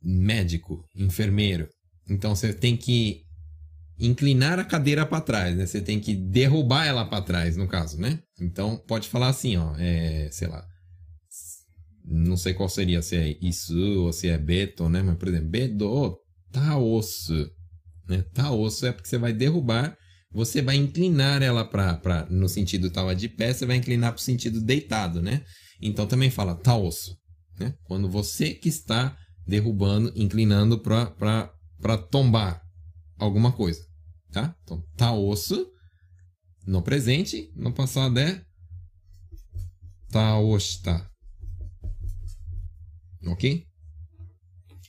médico, 0.00 0.84
enfermeiro, 0.94 1.68
então 2.08 2.36
você 2.36 2.52
tem 2.52 2.76
que 2.76 3.22
inclinar 3.98 4.60
a 4.60 4.64
cadeira 4.64 5.04
para 5.04 5.20
trás, 5.20 5.56
né? 5.56 5.66
Você 5.66 5.80
tem 5.80 5.98
que 5.98 6.14
derrubar 6.14 6.86
ela 6.86 7.04
para 7.04 7.22
trás, 7.22 7.56
no 7.56 7.66
caso, 7.66 8.00
né? 8.00 8.20
Então 8.40 8.76
pode 8.86 9.08
falar 9.08 9.28
assim, 9.28 9.56
ó, 9.56 9.74
é, 9.76 10.28
sei 10.30 10.46
lá, 10.46 10.64
não 12.10 12.36
sei 12.36 12.54
qual 12.54 12.68
seria, 12.68 13.02
se 13.02 13.16
é 13.16 13.36
isso 13.42 13.76
ou 14.00 14.12
se 14.12 14.28
é 14.28 14.38
beto, 14.38 14.88
né? 14.88 15.02
Mas, 15.02 15.16
por 15.18 15.28
exemplo, 15.28 15.48
bedo 15.50 16.18
taosu. 16.50 17.50
Né? 18.08 18.22
Taosu 18.32 18.86
é 18.86 18.92
porque 18.92 19.08
você 19.08 19.18
vai 19.18 19.32
derrubar, 19.32 19.96
você 20.32 20.62
vai 20.62 20.76
inclinar 20.76 21.42
ela 21.42 21.64
para 21.64 22.26
no 22.30 22.48
sentido 22.48 22.90
tava 22.90 23.14
de 23.14 23.28
pé, 23.28 23.52
você 23.52 23.66
vai 23.66 23.76
inclinar 23.76 24.12
para 24.12 24.20
o 24.20 24.22
sentido 24.22 24.60
deitado, 24.62 25.20
né? 25.20 25.44
Então 25.80 26.06
também 26.06 26.30
fala 26.30 26.54
taosu, 26.54 27.14
né? 27.58 27.74
Quando 27.84 28.08
você 28.08 28.54
que 28.54 28.68
está 28.68 29.16
derrubando, 29.46 30.12
inclinando 30.16 30.80
para 30.80 31.98
tombar 32.10 32.62
alguma 33.18 33.52
coisa, 33.52 33.80
tá? 34.32 34.54
Então, 34.62 34.82
taosu 34.96 35.66
no 36.66 36.82
presente, 36.82 37.50
no 37.54 37.72
passado 37.72 38.18
é 38.18 38.42
taoshita. 40.10 41.06
Ok? 43.32 43.66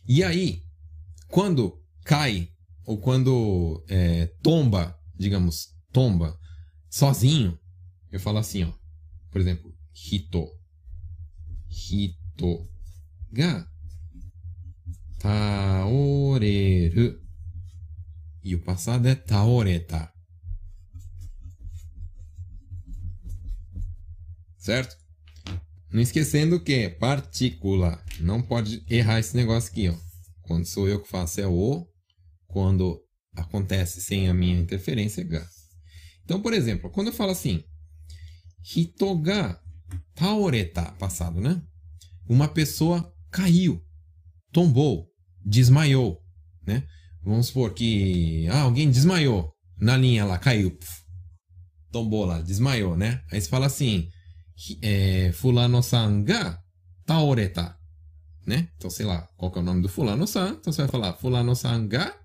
E 0.08 0.24
aí, 0.24 0.64
quando 1.28 1.80
cai, 2.04 2.50
ou 2.86 3.00
quando 3.00 3.84
é, 3.88 4.28
tomba, 4.42 5.00
digamos, 5.18 5.76
tomba, 5.92 6.38
sozinho, 6.90 7.58
eu 8.12 8.20
falo 8.20 8.40
assim, 8.40 8.64
ó. 8.64 8.74
Por 9.30 9.40
exemplo, 9.40 9.72
hito. 9.94 10.48
Hito 11.70 12.68
ga 13.32 13.70
taoreru. 15.20 17.22
E 18.42 18.56
o 18.56 18.64
passado 18.64 19.08
é 19.08 19.16
taoreta. 19.16 20.12
Certo? 24.58 24.99
Não 25.92 26.02
esquecendo 26.02 26.60
que 26.60 26.90
partícula. 26.90 28.04
Não 28.20 28.42
pode 28.42 28.84
errar 28.90 29.20
esse 29.20 29.36
negócio 29.36 29.72
aqui, 29.72 29.90
ó. 29.90 29.96
Quando 30.44 30.66
sou 30.66 30.88
eu 30.88 31.02
que 31.02 31.10
faço 31.10 31.42
é 31.42 31.48
o. 31.48 31.88
Quando 32.48 33.02
acontece 33.36 34.02
sem 34.02 34.28
a 34.28 34.34
minha 34.34 34.60
interferência 34.60 35.22
é 35.22 35.24
ga. 35.24 35.48
Então, 36.24 36.42
por 36.42 36.54
exemplo, 36.54 36.90
quando 36.92 37.08
eu 37.08 37.14
falo 37.14 37.32
assim, 37.32 37.64
hitoga 38.76 39.60
taoreta, 40.14 40.92
passado, 41.00 41.40
né? 41.42 41.62
Uma 42.28 42.48
pessoa 42.48 43.12
caiu, 43.32 43.84
tombou, 44.52 45.08
desmaiou, 45.44 46.22
né? 46.66 46.84
Vamos 47.24 47.48
supor 47.48 47.74
que 47.74 48.48
ah, 48.50 48.62
alguém 48.62 48.92
desmaiou 48.92 49.52
na 49.80 49.98
linha 49.98 50.26
lá, 50.26 50.38
caiu, 50.38 50.78
tombou 51.92 52.26
lá, 52.26 52.42
desmaiou, 52.42 52.96
né? 52.96 53.24
Aí 53.32 53.42
você 53.42 53.50
fala 53.50 53.66
assim, 53.66 54.10
é, 54.82 55.32
fulano-san 55.32 56.24
ga 56.24 56.62
né? 58.46 58.70
Então, 58.78 58.90
sei 58.90 59.06
lá, 59.06 59.28
qual 59.38 59.52
que 59.52 59.60
é 59.60 59.62
o 59.62 59.66
nome 59.66 59.82
do 59.82 59.90
fulano-san? 59.90 60.58
Então 60.60 60.74
você 60.74 60.82
vai 60.82 60.92
falar 60.92 61.14
fulano-san 61.14 61.88
ga, 61.88 62.16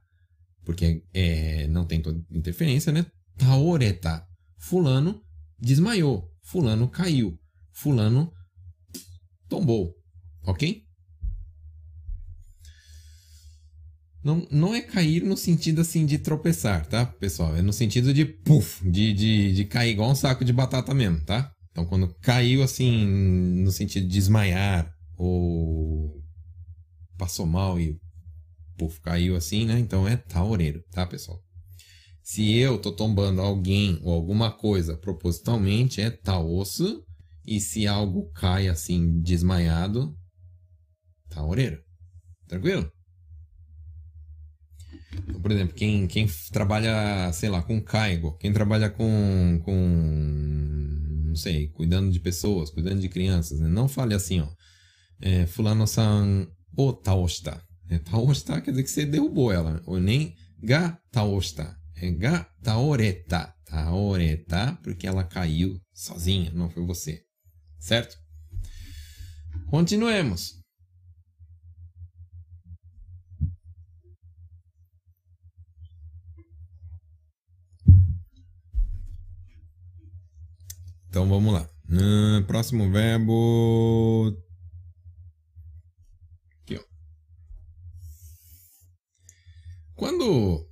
porque 0.64 1.04
é, 1.12 1.66
não 1.68 1.84
tem 1.84 2.00
toda 2.00 2.22
interferência, 2.30 2.92
né? 2.92 3.06
Taoreta, 3.36 4.26
fulano 4.56 5.22
desmaiou, 5.58 6.30
fulano 6.42 6.88
caiu, 6.88 7.38
fulano 7.72 8.32
tombou, 9.48 9.94
ok? 10.44 10.82
Não, 14.22 14.46
não 14.50 14.74
é 14.74 14.80
cair 14.80 15.22
no 15.22 15.36
sentido 15.36 15.82
assim 15.82 16.06
de 16.06 16.18
tropeçar, 16.18 16.86
tá, 16.86 17.04
pessoal? 17.04 17.54
É 17.54 17.60
no 17.60 17.74
sentido 17.74 18.14
de 18.14 18.24
puff, 18.24 18.88
de, 18.90 19.12
de, 19.12 19.52
de 19.52 19.64
cair 19.66 19.90
igual 19.90 20.10
um 20.10 20.14
saco 20.14 20.44
de 20.44 20.52
batata 20.52 20.94
mesmo, 20.94 21.22
tá? 21.26 21.53
Então, 21.74 21.84
quando 21.84 22.14
caiu 22.20 22.62
assim, 22.62 23.04
no 23.04 23.72
sentido 23.72 24.06
de 24.06 24.12
desmaiar, 24.12 24.94
ou 25.18 26.22
passou 27.18 27.46
mal 27.46 27.80
e 27.80 27.98
puff, 28.78 29.00
caiu 29.00 29.34
assim, 29.34 29.66
né? 29.66 29.76
Então 29.80 30.06
é 30.06 30.16
taureiro, 30.16 30.84
tá, 30.92 31.04
pessoal? 31.04 31.42
Se 32.22 32.54
eu 32.54 32.80
tô 32.80 32.92
tombando 32.92 33.40
alguém 33.40 33.98
ou 34.04 34.14
alguma 34.14 34.52
coisa 34.52 34.96
propositalmente, 34.96 36.00
é 36.00 36.10
taosso. 36.10 37.04
E 37.44 37.60
se 37.60 37.88
algo 37.88 38.30
cai 38.30 38.68
assim, 38.68 39.20
desmaiado, 39.20 40.16
taureiro. 41.28 41.82
Tranquilo? 42.46 42.88
Por 45.40 45.50
exemplo, 45.50 45.74
quem, 45.74 46.06
quem 46.06 46.26
trabalha, 46.52 47.32
sei 47.32 47.48
lá, 47.48 47.62
com 47.62 47.80
caigo, 47.80 48.36
quem 48.38 48.52
trabalha 48.52 48.90
com, 48.90 49.60
com, 49.64 49.74
não 51.26 51.36
sei, 51.36 51.68
cuidando 51.68 52.10
de 52.10 52.20
pessoas, 52.20 52.70
cuidando 52.70 53.00
de 53.00 53.08
crianças, 53.08 53.60
né? 53.60 53.68
não 53.68 53.88
fale 53.88 54.14
assim, 54.14 54.40
ó, 54.40 54.48
é, 55.20 55.46
fulano-san 55.46 56.46
o 56.76 56.92
taoshita. 56.92 57.62
É, 57.88 57.98
quer 57.98 58.70
dizer 58.70 58.82
que 58.82 58.90
você 58.90 59.04
derrubou 59.04 59.52
ela, 59.52 59.82
ou 59.86 60.00
nem 60.00 60.34
ga 60.62 60.98
taoshita, 61.10 61.76
é 61.96 62.10
ga 62.10 62.44
taoreta. 62.62 63.52
Taoreta, 63.66 64.78
porque 64.82 65.06
ela 65.06 65.24
caiu 65.24 65.80
sozinha, 65.92 66.52
não 66.54 66.70
foi 66.70 66.84
você. 66.84 67.22
Certo? 67.78 68.16
Continuemos. 69.68 70.63
Então 81.14 81.28
vamos 81.28 81.54
lá. 81.54 81.70
Uh, 81.88 82.44
próximo 82.44 82.90
verbo. 82.90 84.36
Aqui, 86.60 86.76
ó. 86.76 86.82
Quando, 89.94 90.68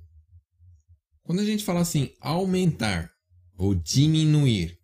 quando 1.21 1.39
a 1.39 1.45
gente 1.45 1.63
fala 1.63 1.79
assim, 1.79 2.11
aumentar 2.19 3.09
ou 3.55 3.73
diminuir, 3.73 4.77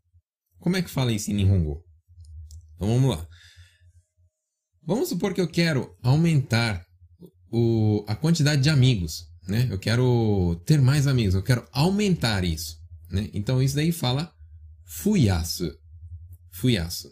como 0.60 0.78
é 0.78 0.82
que 0.82 0.90
fala 0.90 1.12
isso 1.12 1.30
em 1.30 1.34
Nihongo? 1.34 1.84
Então 2.76 2.88
vamos 2.88 3.18
lá. 3.18 3.28
Vamos 4.82 5.10
supor 5.10 5.34
que 5.34 5.42
eu 5.42 5.50
quero 5.50 5.94
aumentar 6.02 6.86
o, 7.52 8.06
a 8.08 8.16
quantidade 8.16 8.64
de 8.64 8.70
amigos, 8.70 9.26
né? 9.46 9.68
Eu 9.70 9.78
quero 9.78 10.56
ter 10.66 10.80
mais 10.80 11.06
amigos, 11.06 11.36
eu 11.36 11.44
quero 11.44 11.68
aumentar 11.74 12.46
isso, 12.46 12.78
né? 13.12 13.30
Então 13.34 13.62
isso 13.62 13.76
daí 13.76 13.92
fala 13.92 14.34
fuyasu. 14.90 15.72
Fuyasu. 16.52 17.10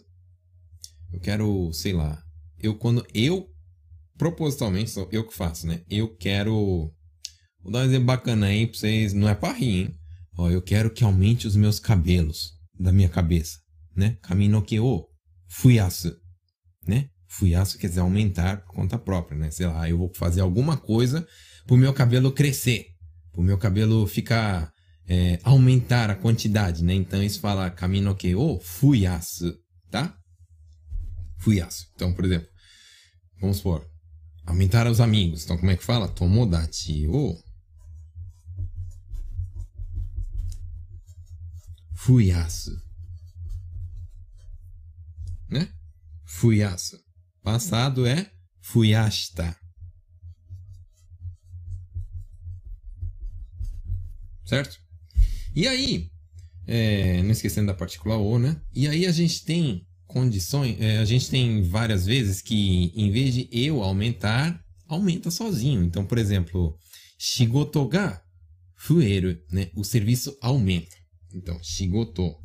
Eu 1.12 1.20
quero, 1.20 1.72
sei 1.72 1.92
lá, 1.92 2.22
eu 2.58 2.76
quando 2.76 3.06
eu 3.14 3.48
propositalmente 4.18 4.90
sou 4.90 5.08
eu 5.12 5.26
que 5.26 5.34
faço, 5.34 5.66
né? 5.66 5.82
Eu 5.88 6.14
quero 6.16 6.92
Vou 7.62 7.72
dar 7.72 7.80
um 7.80 7.84
exemplo 7.84 8.06
bacana 8.06 8.46
aí 8.46 8.66
pra 8.66 8.78
vocês, 8.78 9.12
não 9.12 9.28
é 9.28 9.34
pra 9.34 9.52
rir, 9.52 9.80
hein? 9.80 9.94
Ó, 10.36 10.48
eu 10.48 10.62
quero 10.62 10.90
que 10.90 11.04
aumente 11.04 11.46
os 11.46 11.56
meus 11.56 11.80
cabelos 11.80 12.52
da 12.78 12.92
minha 12.92 13.08
cabeça, 13.08 13.58
né? 13.96 14.16
Kamino 14.22 14.62
que 14.62 14.78
o 14.78 15.06
fuyasu, 15.48 16.16
né? 16.86 17.10
Fuyasu 17.26 17.76
quer 17.76 17.88
dizer 17.88 18.00
aumentar 18.00 18.64
por 18.64 18.74
conta 18.74 18.98
própria, 18.98 19.36
né? 19.36 19.50
Sei 19.50 19.66
lá, 19.66 19.88
eu 19.88 19.98
vou 19.98 20.12
fazer 20.14 20.40
alguma 20.40 20.76
coisa 20.76 21.26
pro 21.66 21.76
meu 21.76 21.92
cabelo 21.92 22.32
crescer, 22.32 22.86
pro 23.32 23.42
meu 23.42 23.58
cabelo 23.58 24.06
ficar 24.06 24.72
é, 25.08 25.40
aumentar 25.42 26.10
a 26.10 26.14
quantidade, 26.14 26.84
né? 26.84 26.94
Então 26.94 27.22
isso 27.22 27.40
fala 27.40 27.70
kamino 27.70 28.14
ke 28.14 28.34
o 28.34 28.60
fuyasu, 28.60 29.58
tá? 29.90 30.14
Fuyasu. 31.38 31.86
Então, 31.94 32.12
por 32.12 32.26
exemplo, 32.26 32.48
vamos 33.40 33.56
supor, 33.56 33.88
aumentar 34.44 34.86
os 34.86 35.00
amigos. 35.00 35.44
Então, 35.44 35.56
como 35.56 35.70
é 35.70 35.76
que 35.76 35.84
fala? 35.84 36.08
Tomodachi 36.08 37.06
o 37.08 37.34
fuyasu. 41.94 42.76
Né? 45.48 45.72
Fuyasu. 46.26 46.98
Passado 47.42 48.06
é 48.06 48.30
fuyashita. 48.60 49.56
Certo? 54.44 54.87
E 55.58 55.66
aí, 55.66 56.08
é, 56.68 57.20
não 57.24 57.32
esquecendo 57.32 57.66
da 57.66 57.74
partícula 57.74 58.16
O, 58.16 58.38
né? 58.38 58.62
E 58.72 58.86
aí 58.86 59.04
a 59.06 59.10
gente 59.10 59.44
tem 59.44 59.84
condições, 60.06 60.80
é, 60.80 60.98
a 60.98 61.04
gente 61.04 61.28
tem 61.28 61.62
várias 61.62 62.06
vezes 62.06 62.40
que 62.40 62.92
em 62.94 63.10
vez 63.10 63.34
de 63.34 63.48
eu 63.50 63.82
aumentar, 63.82 64.64
aumenta 64.86 65.32
sozinho. 65.32 65.82
Então, 65.82 66.06
por 66.06 66.16
exemplo, 66.16 66.78
shigoto 67.18 67.84
ga 67.88 68.22
fueru, 68.76 69.36
né? 69.50 69.68
O 69.74 69.82
serviço 69.82 70.38
aumenta. 70.40 70.94
Então, 71.34 71.58
shigoto 71.60 72.36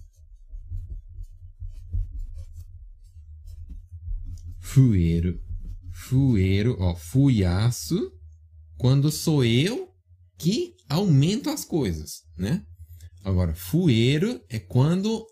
fueru, 4.59 5.39
fueru, 5.91 6.77
ó, 6.79 6.95
fuyasu, 6.95 8.11
quando 8.75 9.11
sou 9.11 9.45
eu 9.45 9.93
que 10.35 10.73
aumento 10.89 11.51
as 11.51 11.63
coisas, 11.63 12.23
né? 12.35 12.65
Agora, 13.23 13.55
fueiro 13.55 14.41
é 14.49 14.59
quando 14.59 15.25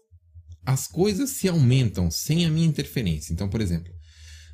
as 0.66 0.88
coisas 0.88 1.32
se 1.32 1.48
aumentam 1.50 2.10
sem 2.10 2.46
a 2.46 2.50
minha 2.50 2.68
interferência. 2.68 3.34
Então, 3.34 3.50
por 3.50 3.62
exemplo, 3.62 3.92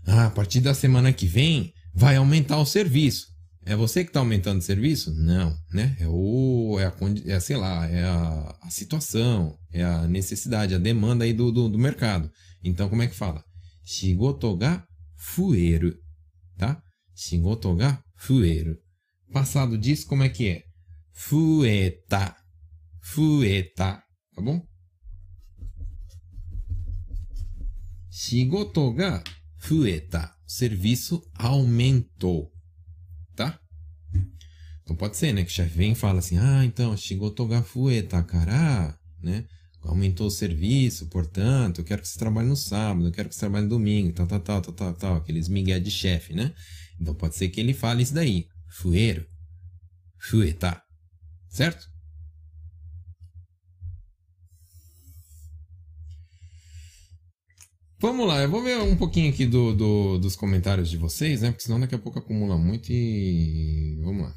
Ah, 0.05 0.27
a 0.27 0.29
partir 0.31 0.61
da 0.61 0.73
semana 0.73 1.11
que 1.11 1.27
vem 1.27 1.73
vai 1.93 2.15
aumentar 2.15 2.57
o 2.59 2.65
serviço. 2.65 3.25
É 3.65 3.75
você 3.75 4.05
que 4.05 4.09
está 4.09 4.21
aumentando 4.21 4.59
o 4.59 4.63
serviço? 4.63 5.13
Não, 5.13 5.53
né? 5.73 5.97
É 5.99 6.07
o, 6.07 6.77
é 6.79 6.85
a, 6.85 6.93
é, 7.25 7.39
sei 7.41 7.57
lá, 7.57 7.85
é 7.89 8.05
a, 8.05 8.57
a 8.61 8.69
situação, 8.69 9.57
é 9.73 9.83
a 9.83 10.07
necessidade, 10.07 10.73
a 10.73 10.77
demanda 10.77 11.25
aí 11.25 11.33
do, 11.33 11.51
do, 11.51 11.67
do 11.67 11.77
mercado. 11.77 12.31
Então, 12.63 12.87
como 12.87 13.01
é 13.01 13.07
que 13.07 13.15
fala? 13.15 13.43
Shigoto 13.83 14.55
ga 14.55 14.85
fueru, 15.17 15.93
tá? 16.57 16.81
Shigoto 17.13 17.75
ga 17.75 18.01
fueru. 18.17 18.77
Passado 19.33 19.77
disso, 19.77 20.07
como 20.07 20.23
é 20.23 20.29
que 20.29 20.47
é? 20.47 20.61
Fueta. 21.13 22.36
Fueta, 23.13 24.03
tá 24.35 24.41
bom? 24.41 24.65
Shigoto 28.09 28.93
ga 28.93 29.23
fueta. 29.57 30.33
Serviço 30.45 31.21
aumentou 31.35 32.51
tá? 33.37 33.57
Então 34.81 34.95
pode 34.95 35.15
ser, 35.15 35.31
né? 35.31 35.43
Que 35.43 35.51
o 35.51 35.53
chefe 35.53 35.77
vem 35.77 35.91
e 35.91 35.95
fala 35.95 36.19
assim, 36.19 36.37
ah, 36.37 36.65
então, 36.65 36.97
Shigoto 36.97 37.45
ga 37.45 37.61
fueta, 37.61 38.21
cara, 38.23 38.97
né? 39.21 39.45
Aumentou 39.83 40.27
o 40.27 40.31
serviço, 40.31 41.07
portanto, 41.07 41.79
eu 41.79 41.85
quero 41.85 42.01
que 42.01 42.07
você 42.07 42.19
trabalhe 42.19 42.49
no 42.49 42.55
sábado, 42.57 43.07
eu 43.07 43.11
quero 43.11 43.29
que 43.29 43.35
você 43.35 43.39
trabalhe 43.41 43.65
no 43.65 43.69
domingo, 43.69 44.11
tal, 44.11 44.27
tal, 44.27 44.39
tal, 44.39 44.61
tal, 44.61 44.73
tal, 44.73 44.93
tal. 44.93 45.15
Aqueles 45.15 45.47
migué 45.47 45.79
de 45.79 45.91
chefe, 45.91 46.33
né? 46.33 46.53
Então 46.99 47.13
pode 47.13 47.35
ser 47.35 47.47
que 47.49 47.61
ele 47.61 47.73
fale 47.73 48.03
isso 48.03 48.13
daí. 48.13 48.47
Fueiro. 48.69 49.25
Fueta. 50.19 50.81
Certo? 51.47 51.87
Vamos 57.99 58.27
lá, 58.27 58.43
eu 58.43 58.49
vou 58.49 58.61
ver 58.61 58.77
um 58.79 58.95
pouquinho 58.95 59.31
aqui 59.31 59.43
do, 59.47 59.73
do, 59.73 60.19
dos 60.19 60.35
comentários 60.35 60.87
de 60.87 60.97
vocês, 60.97 61.41
né? 61.41 61.49
Porque 61.49 61.63
senão 61.63 61.79
daqui 61.79 61.95
a 61.95 61.99
pouco 61.99 62.19
acumula 62.19 62.55
muito 62.55 62.91
e. 62.91 63.99
Vamos 64.03 64.21
lá. 64.21 64.35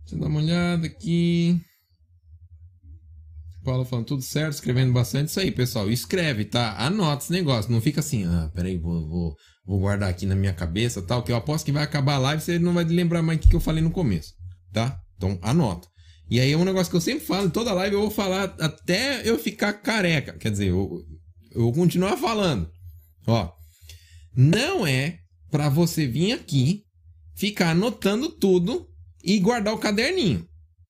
Deixa 0.00 0.16
eu 0.16 0.18
dar 0.18 0.26
uma 0.26 0.40
olhada 0.40 0.88
aqui. 0.88 1.60
Paulo 3.62 3.84
falando 3.84 4.06
tudo 4.06 4.22
certo, 4.22 4.54
escrevendo 4.54 4.92
bastante. 4.92 5.28
Isso 5.28 5.38
aí, 5.38 5.52
pessoal. 5.52 5.88
Escreve, 5.88 6.44
tá? 6.44 6.74
Anota 6.84 7.22
esse 7.22 7.32
negócio. 7.32 7.70
Não 7.70 7.80
fica 7.80 8.00
assim, 8.00 8.24
ah, 8.24 8.50
peraí, 8.52 8.76
vou, 8.76 9.08
vou, 9.08 9.36
vou 9.64 9.78
guardar 9.78 10.08
aqui 10.08 10.26
na 10.26 10.34
minha 10.34 10.52
cabeça 10.52 11.00
tal. 11.00 11.22
Que 11.22 11.30
eu 11.30 11.36
aposto 11.36 11.64
que 11.64 11.70
vai 11.70 11.84
acabar 11.84 12.14
a 12.14 12.18
live 12.18 12.42
e 12.42 12.44
você 12.44 12.58
não 12.58 12.74
vai 12.74 12.82
lembrar 12.82 13.22
mais 13.22 13.38
o 13.38 13.42
que 13.42 13.54
eu 13.54 13.60
falei 13.60 13.84
no 13.84 13.92
começo, 13.92 14.34
tá? 14.72 15.00
Então 15.16 15.38
anota. 15.42 15.86
E 16.30 16.38
aí 16.38 16.52
é 16.52 16.56
um 16.56 16.64
negócio 16.64 16.88
que 16.88 16.96
eu 16.96 17.00
sempre 17.00 17.26
falo, 17.26 17.50
toda 17.50 17.72
live 17.72 17.96
eu 17.96 18.02
vou 18.02 18.10
falar 18.10 18.54
até 18.60 19.28
eu 19.28 19.36
ficar 19.36 19.72
careca. 19.72 20.38
Quer 20.38 20.52
dizer, 20.52 20.68
eu, 20.68 21.04
eu 21.50 21.62
vou 21.62 21.72
continuar 21.72 22.16
falando. 22.16 22.70
Ó, 23.26 23.50
não 24.34 24.86
é 24.86 25.18
para 25.50 25.68
você 25.68 26.06
vir 26.06 26.32
aqui, 26.32 26.84
ficar 27.34 27.70
anotando 27.70 28.28
tudo 28.28 28.86
e 29.24 29.40
guardar 29.40 29.74
o 29.74 29.78
caderninho, 29.78 30.46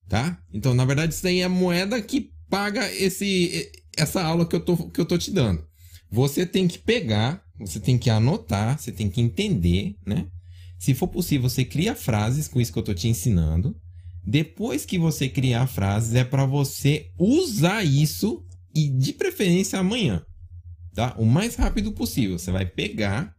tá? 0.09 0.39
Então, 0.53 0.75
na 0.75 0.85
verdade, 0.85 1.15
isso 1.15 1.23
daí 1.23 1.41
é 1.41 1.45
a 1.45 1.49
moeda 1.49 2.01
que 2.03 2.31
paga 2.51 2.93
esse, 2.93 3.71
essa 3.97 4.23
aula 4.23 4.47
que 4.47 4.55
eu, 4.55 4.61
tô, 4.61 4.77
que 4.91 5.01
eu 5.01 5.07
tô 5.07 5.17
te 5.17 5.31
dando. 5.31 5.65
Você 6.11 6.45
tem 6.45 6.69
que 6.69 6.79
pegar, 6.79 7.43
você 7.59 7.81
tem 7.81 7.97
que 7.97 8.11
anotar, 8.11 8.79
você 8.79 8.93
tem 8.93 9.09
que 9.09 9.23
entender, 9.23 9.95
né? 10.05 10.27
Se 10.79 10.93
for 10.93 11.09
possível, 11.09 11.49
você 11.49 11.65
cria 11.65 11.95
frases 11.95 12.47
com 12.47 12.61
isso 12.61 12.73
que 12.73 12.79
eu 12.79 12.83
tô 12.83 12.93
te 12.93 13.09
ensinando. 13.09 13.75
Depois 14.25 14.85
que 14.85 14.99
você 14.99 15.29
criar 15.29 15.67
frases, 15.67 16.15
é 16.15 16.25
para 16.25 16.45
você 16.45 17.11
usar 17.19 17.85
isso 17.85 18.45
e 18.75 18.89
de 18.89 19.13
preferência 19.13 19.79
amanhã, 19.79 20.25
tá? 20.95 21.15
O 21.19 21.25
mais 21.25 21.57
rápido 21.57 21.93
possível. 21.93 22.39
Você 22.39 22.51
vai 22.51 22.67
pegar 22.67 23.35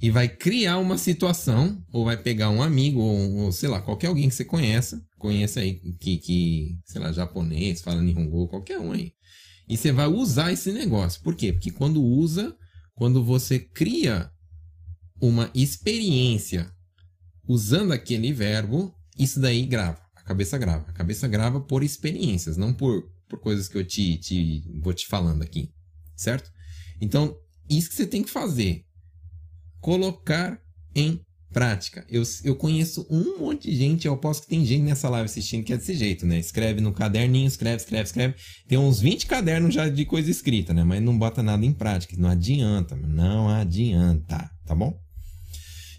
e 0.00 0.10
vai 0.10 0.28
criar 0.28 0.78
uma 0.78 0.98
situação, 0.98 1.82
ou 1.92 2.04
vai 2.04 2.16
pegar 2.16 2.50
um 2.50 2.62
amigo, 2.62 3.00
ou, 3.00 3.36
ou 3.36 3.52
sei 3.52 3.68
lá, 3.68 3.80
qualquer 3.80 4.08
alguém 4.08 4.28
que 4.28 4.34
você 4.34 4.44
conheça, 4.44 5.02
conheça 5.18 5.60
aí, 5.60 5.80
que, 5.98 6.18
que, 6.18 6.78
sei 6.84 7.00
lá, 7.00 7.12
japonês, 7.12 7.80
fala 7.80 8.02
Nihongo, 8.02 8.48
qualquer 8.48 8.78
um 8.78 8.92
aí. 8.92 9.12
E 9.68 9.76
você 9.76 9.92
vai 9.92 10.06
usar 10.06 10.52
esse 10.52 10.72
negócio. 10.72 11.22
Por 11.22 11.34
quê? 11.34 11.52
Porque 11.52 11.70
quando 11.70 12.02
usa, 12.02 12.54
quando 12.94 13.24
você 13.24 13.58
cria 13.58 14.30
uma 15.20 15.50
experiência 15.54 16.70
usando 17.48 17.92
aquele 17.92 18.32
verbo, 18.32 18.94
isso 19.18 19.40
daí 19.40 19.64
grava. 19.64 20.03
Cabeça 20.24 20.56
grava. 20.58 20.86
A 20.88 20.92
cabeça 20.92 21.28
grava 21.28 21.60
por 21.60 21.82
experiências, 21.82 22.56
não 22.56 22.72
por, 22.72 23.10
por 23.28 23.38
coisas 23.38 23.68
que 23.68 23.76
eu 23.76 23.84
te, 23.84 24.16
te 24.18 24.64
vou 24.82 24.92
te 24.92 25.06
falando 25.06 25.42
aqui. 25.42 25.70
Certo? 26.16 26.50
Então, 27.00 27.36
isso 27.68 27.90
que 27.90 27.96
você 27.96 28.06
tem 28.06 28.22
que 28.22 28.30
fazer. 28.30 28.84
Colocar 29.80 30.58
em 30.94 31.20
prática. 31.52 32.04
Eu, 32.10 32.22
eu 32.42 32.56
conheço 32.56 33.06
um 33.08 33.38
monte 33.38 33.70
de 33.70 33.76
gente, 33.76 34.06
eu 34.06 34.16
posso 34.16 34.42
que 34.42 34.48
tem 34.48 34.64
gente 34.64 34.82
nessa 34.82 35.08
live 35.08 35.26
assistindo 35.26 35.62
que 35.62 35.72
é 35.72 35.76
desse 35.76 35.94
jeito, 35.94 36.26
né? 36.26 36.38
Escreve 36.38 36.80
no 36.80 36.92
caderninho, 36.92 37.46
escreve, 37.46 37.76
escreve, 37.76 38.02
escreve. 38.02 38.34
Tem 38.66 38.76
uns 38.76 39.00
20 39.00 39.26
cadernos 39.26 39.72
já 39.72 39.88
de 39.88 40.04
coisa 40.04 40.30
escrita, 40.30 40.74
né? 40.74 40.82
Mas 40.82 41.00
não 41.00 41.16
bota 41.16 41.42
nada 41.42 41.64
em 41.64 41.72
prática. 41.72 42.16
Não 42.18 42.28
adianta, 42.28 42.96
não 42.96 43.48
adianta, 43.48 44.50
tá 44.66 44.74
bom? 44.74 44.98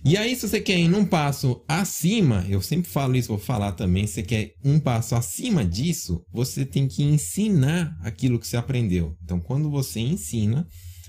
E 0.07 0.17
aí, 0.17 0.35
se 0.35 0.47
você 0.47 0.61
quer 0.61 0.77
ir 0.77 0.87
num 0.87 1.03
passo 1.03 1.63
acima, 1.67 2.45
eu 2.47 2.61
sempre 2.61 2.87
falo 2.87 3.15
isso, 3.15 3.29
vou 3.29 3.39
falar 3.39 3.71
também, 3.71 4.05
se 4.05 4.13
você 4.13 4.21
quer 4.21 4.53
um 4.63 4.79
passo 4.79 5.15
acima 5.15 5.65
disso, 5.65 6.23
você 6.31 6.63
tem 6.63 6.87
que 6.87 7.01
ensinar 7.01 7.97
aquilo 8.03 8.37
que 8.37 8.45
você 8.45 8.55
aprendeu. 8.55 9.17
Então, 9.23 9.39
quando 9.39 9.67
você 9.67 9.99
ensina, 9.99 10.67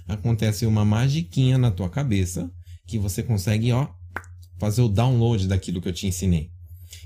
acontece 0.09 0.65
uma 0.65 0.83
magiquinha 0.83 1.59
na 1.59 1.71
tua 1.71 1.91
cabeça 1.91 2.51
que 2.87 2.99
você 2.99 3.23
consegue, 3.23 3.71
ó, 3.71 3.87
fazer 4.59 4.81
o 4.81 4.89
download 4.89 5.47
daquilo 5.47 5.83
que 5.83 5.89
eu 5.89 5.93
te 5.93 6.07
ensinei. 6.07 6.49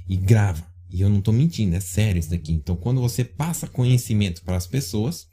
E 0.09 0.17
grava. 0.17 0.65
E 0.93 1.01
eu 1.01 1.11
não 1.11 1.19
estou 1.19 1.35
mentindo, 1.35 1.75
é 1.75 1.81
sério 1.81 2.21
isso 2.21 2.31
daqui. 2.31 2.53
Então, 2.53 2.77
quando 2.77 3.01
você 3.01 3.25
passa 3.25 3.67
conhecimento 3.67 4.45
para 4.45 4.57
as 4.57 4.67
pessoas, 4.69 5.27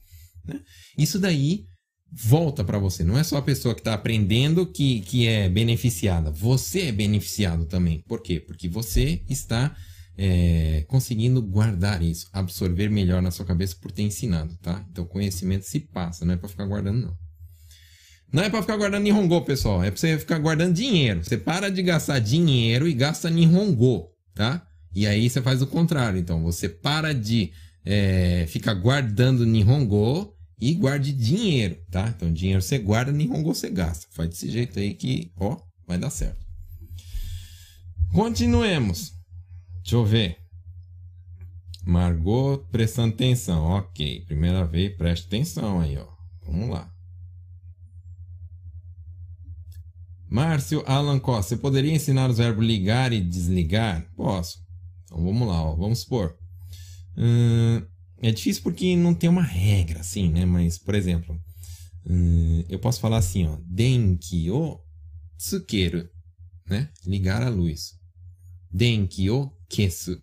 né, 0.43 0.59
isso 0.97 1.19
daí 1.19 1.66
volta 2.11 2.63
para 2.63 2.79
você. 2.79 3.03
Não 3.03 3.17
é 3.17 3.23
só 3.23 3.37
a 3.37 3.41
pessoa 3.41 3.75
que 3.75 3.81
está 3.81 3.93
aprendendo 3.93 4.65
que, 4.65 5.01
que 5.01 5.27
é 5.27 5.49
beneficiada. 5.49 6.31
Você 6.31 6.83
é 6.83 6.91
beneficiado 6.91 7.65
também. 7.65 8.03
Por 8.07 8.21
quê? 8.21 8.39
Porque 8.39 8.67
você 8.67 9.21
está 9.29 9.75
é, 10.17 10.83
conseguindo 10.87 11.41
guardar 11.41 12.01
isso, 12.01 12.27
absorver 12.33 12.89
melhor 12.89 13.21
na 13.21 13.29
sua 13.29 13.45
cabeça 13.45 13.75
por 13.79 13.91
ter 13.91 14.03
ensinado, 14.03 14.57
tá? 14.61 14.83
Então, 14.91 15.05
conhecimento 15.05 15.63
se 15.63 15.79
passa, 15.79 16.25
não 16.25 16.33
é 16.33 16.37
para 16.37 16.49
ficar 16.49 16.65
guardando, 16.65 17.01
não. 17.01 17.27
Não 18.33 18.43
é 18.43 18.49
para 18.49 18.61
ficar 18.61 18.75
guardando 18.75 19.03
Nihongo, 19.03 19.41
pessoal. 19.45 19.83
É 19.83 19.89
para 19.89 19.99
você 19.99 20.17
ficar 20.17 20.37
guardando 20.39 20.73
dinheiro. 20.73 21.23
Você 21.23 21.37
para 21.37 21.69
de 21.69 21.81
gastar 21.81 22.19
dinheiro 22.19 22.87
e 22.87 22.93
gasta 22.93 23.29
Nihongo, 23.29 24.09
tá? 24.35 24.67
E 24.93 25.07
aí 25.07 25.29
você 25.29 25.41
faz 25.41 25.61
o 25.61 25.67
contrário. 25.67 26.19
Então, 26.19 26.41
você 26.43 26.67
para 26.67 27.13
de 27.13 27.51
é, 27.85 28.45
ficar 28.49 28.73
guardando 28.73 29.45
Nihongo 29.45 30.36
e 30.59 30.73
guarde 30.73 31.13
dinheiro, 31.13 31.77
tá? 31.91 32.09
Então, 32.09 32.31
dinheiro 32.31 32.61
você 32.61 32.79
guarda, 32.79 33.11
Nihongo 33.11 33.53
você 33.53 33.69
gasta. 33.69 34.07
Faz 34.11 34.29
desse 34.29 34.49
jeito 34.49 34.79
aí 34.79 34.93
que, 34.93 35.31
ó, 35.37 35.57
vai 35.85 35.97
dar 35.97 36.09
certo. 36.09 36.45
Continuemos. 38.11 39.13
Deixa 39.81 39.95
eu 39.95 40.05
ver. 40.05 40.37
Margot 41.85 42.57
prestando 42.71 43.13
atenção. 43.13 43.63
Ok. 43.63 44.25
Primeira 44.25 44.65
vez, 44.65 44.95
preste 44.97 45.27
atenção 45.27 45.79
aí, 45.79 45.97
ó. 45.97 46.07
Vamos 46.45 46.69
lá. 46.69 46.91
Márcio 50.29 50.83
Alan 50.85 51.19
Costa, 51.19 51.55
você 51.55 51.57
poderia 51.57 51.93
ensinar 51.93 52.29
os 52.29 52.37
verbos 52.37 52.65
ligar 52.65 53.13
e 53.13 53.21
desligar? 53.21 54.05
Posso. 54.15 54.59
Então 55.05 55.23
vamos 55.23 55.47
lá, 55.47 55.61
ó. 55.61 55.75
vamos 55.75 55.99
supor. 55.99 56.37
Hum, 57.15 57.81
é 58.21 58.31
difícil 58.31 58.63
porque 58.63 58.95
não 58.95 59.13
tem 59.13 59.29
uma 59.29 59.43
regra, 59.43 59.99
assim, 59.99 60.31
né? 60.31 60.45
Mas, 60.45 60.77
por 60.77 60.95
exemplo, 60.95 61.39
hum, 62.05 62.63
eu 62.67 62.79
posso 62.79 62.99
falar 62.99 63.17
assim, 63.17 63.45
ó. 63.45 63.57
Denki 63.65 64.49
o 64.49 64.79
tsukeru, 65.37 66.09
né? 66.67 66.89
Ligar 67.05 67.43
a 67.43 67.49
luz. 67.49 67.93
Denki 68.71 69.29
o 69.29 69.51
kesu, 69.69 70.21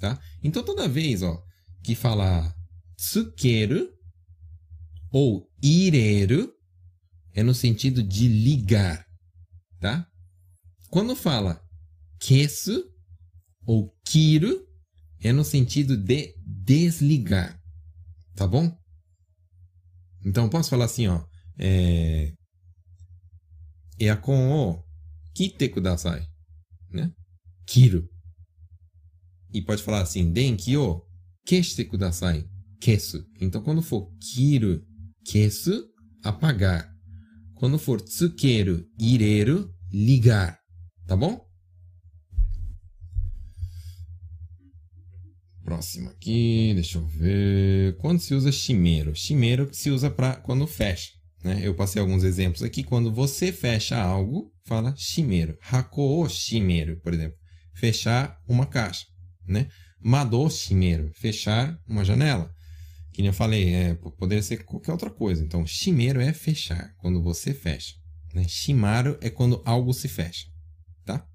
tá? 0.00 0.20
Então, 0.42 0.64
toda 0.64 0.88
vez, 0.88 1.22
ó, 1.22 1.42
que 1.82 1.94
falar 1.94 2.54
tsukeru 2.96 3.88
ou 5.10 5.48
ireru, 5.62 6.52
é 7.34 7.42
no 7.42 7.54
sentido 7.54 8.02
de 8.02 8.28
ligar, 8.28 9.06
tá? 9.80 10.06
Quando 10.90 11.14
fala 11.14 11.62
kesu 12.18 12.84
ou 13.64 13.94
kiru, 14.04 14.67
é 15.20 15.32
no 15.32 15.44
sentido 15.44 15.96
de 15.96 16.34
desligar. 16.44 17.60
Tá 18.34 18.46
bom? 18.46 18.76
Então, 20.24 20.48
posso 20.48 20.70
falar 20.70 20.84
assim, 20.84 21.08
ó. 21.08 21.24
É... 21.58 22.32
Eakon 23.98 24.52
o 24.52 24.84
kite 25.34 25.68
kudasai. 25.68 26.26
Né? 26.90 27.12
Kiru. 27.66 28.08
E 29.52 29.62
pode 29.62 29.82
falar 29.82 30.02
assim, 30.02 30.30
denki 30.30 30.76
o 30.76 31.02
keshite 31.44 31.84
kudasai. 31.84 32.48
Kesu. 32.80 33.26
Então, 33.40 33.62
quando 33.62 33.82
for 33.82 34.08
kiru, 34.20 34.84
kesu, 35.24 35.84
apagar. 36.22 36.88
Quando 37.54 37.78
for 37.78 38.00
tsukeru, 38.00 38.86
ireru, 39.00 39.74
ligar. 39.90 40.60
Tá 41.06 41.16
bom? 41.16 41.47
Próximo 45.68 46.08
aqui, 46.08 46.72
deixa 46.72 46.96
eu 46.96 47.04
ver. 47.04 47.94
Quando 47.98 48.20
se 48.20 48.32
usa 48.32 48.50
shimeiro? 48.50 49.14
Shimeiro 49.14 49.68
se 49.70 49.90
usa 49.90 50.10
para 50.10 50.36
quando 50.36 50.66
fecha. 50.66 51.10
Né? 51.44 51.60
Eu 51.62 51.74
passei 51.74 52.00
alguns 52.00 52.24
exemplos 52.24 52.62
aqui. 52.62 52.82
Quando 52.82 53.12
você 53.12 53.52
fecha 53.52 54.00
algo, 54.00 54.50
fala 54.64 54.94
shimeiro. 54.96 55.58
Hako 55.60 56.22
o 56.22 56.26
shimeiro, 56.26 56.98
por 57.00 57.12
exemplo. 57.12 57.36
Fechar 57.74 58.40
uma 58.48 58.64
caixa. 58.64 59.04
Né? 59.46 59.68
Mado 60.00 60.48
shimeiro. 60.48 61.12
Fechar 61.12 61.78
uma 61.86 62.02
janela. 62.02 62.50
Que 63.12 63.20
nem 63.20 63.28
eu 63.28 63.34
falei, 63.34 63.74
é, 63.74 63.94
poderia 63.94 64.42
ser 64.42 64.64
qualquer 64.64 64.92
outra 64.92 65.10
coisa. 65.10 65.44
Então, 65.44 65.66
shimeiro 65.66 66.18
é 66.18 66.32
fechar, 66.32 66.94
quando 66.96 67.22
você 67.22 67.52
fecha. 67.52 67.94
Né? 68.32 68.48
Shimaru 68.48 69.18
é 69.20 69.28
quando 69.28 69.60
algo 69.66 69.92
se 69.92 70.08
fecha. 70.08 70.46
Tá? 71.04 71.28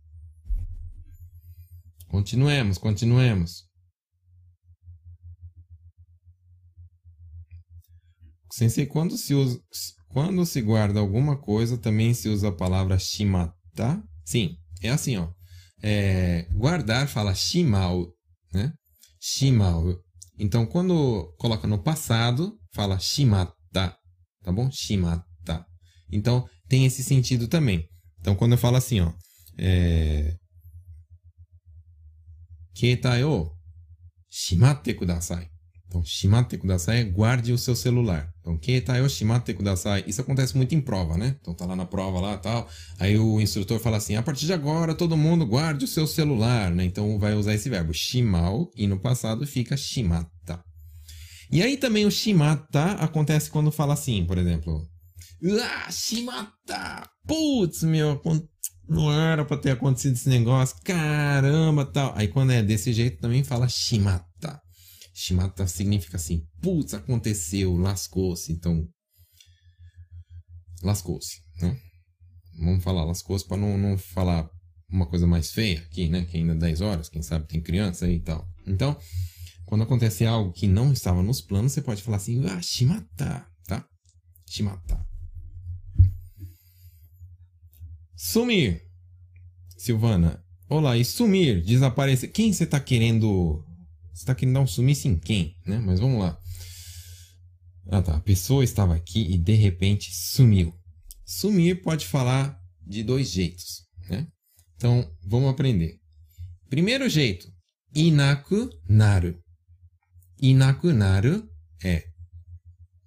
Continuemos, 2.07 2.79
continuemos. 2.79 3.71
Sensei, 8.55 8.85
quando 8.85 9.17
se 9.17 9.33
usa, 9.33 9.59
quando 10.09 10.45
se 10.45 10.61
guarda 10.61 10.99
alguma 10.99 11.35
coisa, 11.35 11.75
também 11.75 12.13
se 12.13 12.29
usa 12.29 12.49
a 12.49 12.55
palavra 12.55 12.99
shimata? 12.99 13.99
Sim, 14.23 14.55
é 14.79 14.89
assim, 14.89 15.17
ó. 15.17 15.27
É, 15.81 16.43
guardar 16.53 17.07
fala 17.07 17.33
shimau, 17.33 18.13
né? 18.53 18.71
Shimau. 19.19 19.99
Então, 20.37 20.67
quando 20.67 21.33
coloca 21.39 21.65
no 21.65 21.81
passado, 21.81 22.55
fala 22.75 22.99
shimata, 22.99 23.55
tá 23.71 24.51
bom? 24.51 24.69
Shimata. 24.71 25.65
Então, 26.11 26.47
tem 26.69 26.85
esse 26.85 27.03
sentido 27.03 27.47
também. 27.47 27.89
Então, 28.19 28.35
quando 28.35 28.51
eu 28.51 28.59
falo 28.59 28.77
assim, 28.77 28.99
ó, 28.99 29.11
é... 29.57 30.37
Ketai 32.75 33.23
o 33.23 33.51
shimatte 34.29 34.93
kudasai. 34.93 35.49
Então, 35.93 36.03
shimatte 36.03 36.57
kudasai 36.57 37.01
é 37.01 37.03
guarde 37.03 37.53
o 37.53 37.57
seu 37.57 37.75
celular. 37.75 38.27
Então, 38.41 38.57
ketai 38.57 39.03
o 39.03 39.07
shimatte 39.07 39.53
kudasai. 39.53 40.03
Isso 40.07 40.21
acontece 40.21 40.57
muito 40.57 40.73
em 40.73 40.81
prova, 40.81 41.15
né? 41.15 41.35
Então, 41.39 41.53
tá 41.53 41.67
lá 41.67 41.75
na 41.75 41.85
prova 41.85 42.19
lá 42.19 42.35
tal. 42.35 42.67
Aí 42.97 43.15
o 43.15 43.39
instrutor 43.39 43.79
fala 43.79 43.97
assim: 43.97 44.15
a 44.15 44.23
partir 44.23 44.47
de 44.47 44.53
agora, 44.53 44.95
todo 44.95 45.15
mundo 45.15 45.45
guarde 45.45 45.85
o 45.85 45.87
seu 45.87 46.07
celular, 46.07 46.71
né? 46.71 46.83
Então, 46.83 47.19
vai 47.19 47.35
usar 47.35 47.53
esse 47.53 47.69
verbo 47.69 47.93
shimau 47.93 48.71
e 48.75 48.87
no 48.87 48.99
passado 48.99 49.45
fica 49.45 49.77
shimata. 49.77 50.63
E 51.51 51.61
aí 51.61 51.77
também 51.77 52.07
o 52.07 52.11
shimata 52.11 52.93
acontece 52.93 53.51
quando 53.51 53.71
fala 53.71 53.93
assim, 53.93 54.25
por 54.25 54.39
exemplo. 54.39 54.81
Ah, 55.61 55.91
shimata! 55.91 57.07
Putz, 57.27 57.83
meu, 57.83 58.19
não 58.89 59.13
era 59.13 59.45
pra 59.45 59.57
ter 59.57 59.69
acontecido 59.69 60.15
esse 60.15 60.27
negócio. 60.27 60.75
Caramba, 60.83 61.85
tal. 61.85 62.13
Aí 62.15 62.27
quando 62.27 62.51
é 62.51 62.63
desse 62.63 62.91
jeito 62.91 63.21
também 63.21 63.43
fala 63.43 63.67
shimata. 63.69 64.32
Shimata 65.23 65.65
significa 65.67 66.17
assim, 66.17 66.45
putz, 66.61 66.93
aconteceu, 66.93 67.77
lascou-se. 67.77 68.51
Então, 68.51 68.85
lascou-se, 70.81 71.41
né? 71.61 71.79
Vamos 72.59 72.83
falar 72.83 73.05
lascou-se 73.05 73.47
para 73.47 73.55
não, 73.55 73.77
não 73.77 73.97
falar 73.97 74.49
uma 74.89 75.07
coisa 75.07 75.25
mais 75.25 75.51
feia 75.51 75.79
aqui, 75.79 76.09
né? 76.09 76.25
Que 76.25 76.37
ainda 76.37 76.51
é 76.51 76.57
10 76.57 76.81
horas, 76.81 77.07
quem 77.07 77.21
sabe 77.21 77.47
tem 77.47 77.61
criança 77.61 78.05
aí 78.05 78.15
e 78.15 78.19
tal. 78.19 78.45
Então, 78.67 78.99
quando 79.65 79.83
acontece 79.83 80.25
algo 80.25 80.51
que 80.51 80.67
não 80.67 80.91
estava 80.91 81.23
nos 81.23 81.39
planos, 81.39 81.71
você 81.71 81.81
pode 81.81 82.03
falar 82.03 82.17
assim, 82.17 82.45
ah, 82.45 82.61
shimata, 82.61 83.47
tá? 83.65 83.87
Shimata. 84.45 85.07
Sumir. 88.13 88.83
Silvana. 89.77 90.43
Olá, 90.69 90.97
e 90.97 91.05
sumir, 91.05 91.63
desaparecer. 91.63 92.29
Quem 92.29 92.51
você 92.51 92.65
está 92.65 92.79
querendo 92.79 93.65
você 94.13 94.21
está 94.21 94.35
querendo 94.35 94.55
dar 94.55 94.61
um 94.61 94.67
sumiço 94.67 95.07
em 95.07 95.17
quem? 95.17 95.57
Né? 95.65 95.79
Mas 95.79 95.99
vamos 95.99 96.21
lá. 96.21 96.37
Ah 97.91 98.01
tá, 98.01 98.15
a 98.15 98.21
pessoa 98.21 98.63
estava 98.63 98.95
aqui 98.95 99.33
e 99.33 99.37
de 99.37 99.53
repente 99.53 100.13
sumiu. 100.13 100.73
Sumir 101.25 101.81
pode 101.81 102.05
falar 102.05 102.57
de 102.85 103.03
dois 103.03 103.31
jeitos, 103.31 103.83
né? 104.09 104.27
Então, 104.75 105.09
vamos 105.25 105.49
aprender. 105.49 105.99
Primeiro 106.69 107.09
jeito, 107.09 107.51
inaku 107.95 108.69
naru. 108.87 109.39
Inaku 110.41 110.91
naru 110.91 111.49
é 111.83 112.07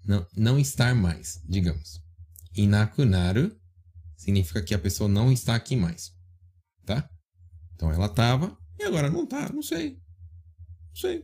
não, 0.04 0.26
não 0.36 0.58
estar 0.58 0.94
mais, 0.94 1.40
digamos. 1.44 2.00
Inaku 2.54 3.04
naru 3.04 3.54
significa 4.16 4.62
que 4.62 4.74
a 4.74 4.78
pessoa 4.78 5.08
não 5.08 5.30
está 5.30 5.54
aqui 5.54 5.76
mais, 5.76 6.12
tá? 6.84 7.08
Então 7.74 7.92
ela 7.92 8.06
estava 8.06 8.56
e 8.78 8.84
agora 8.84 9.10
não 9.10 9.24
está, 9.24 9.52
não 9.52 9.62
sei. 9.62 10.00
Sei. 10.96 11.22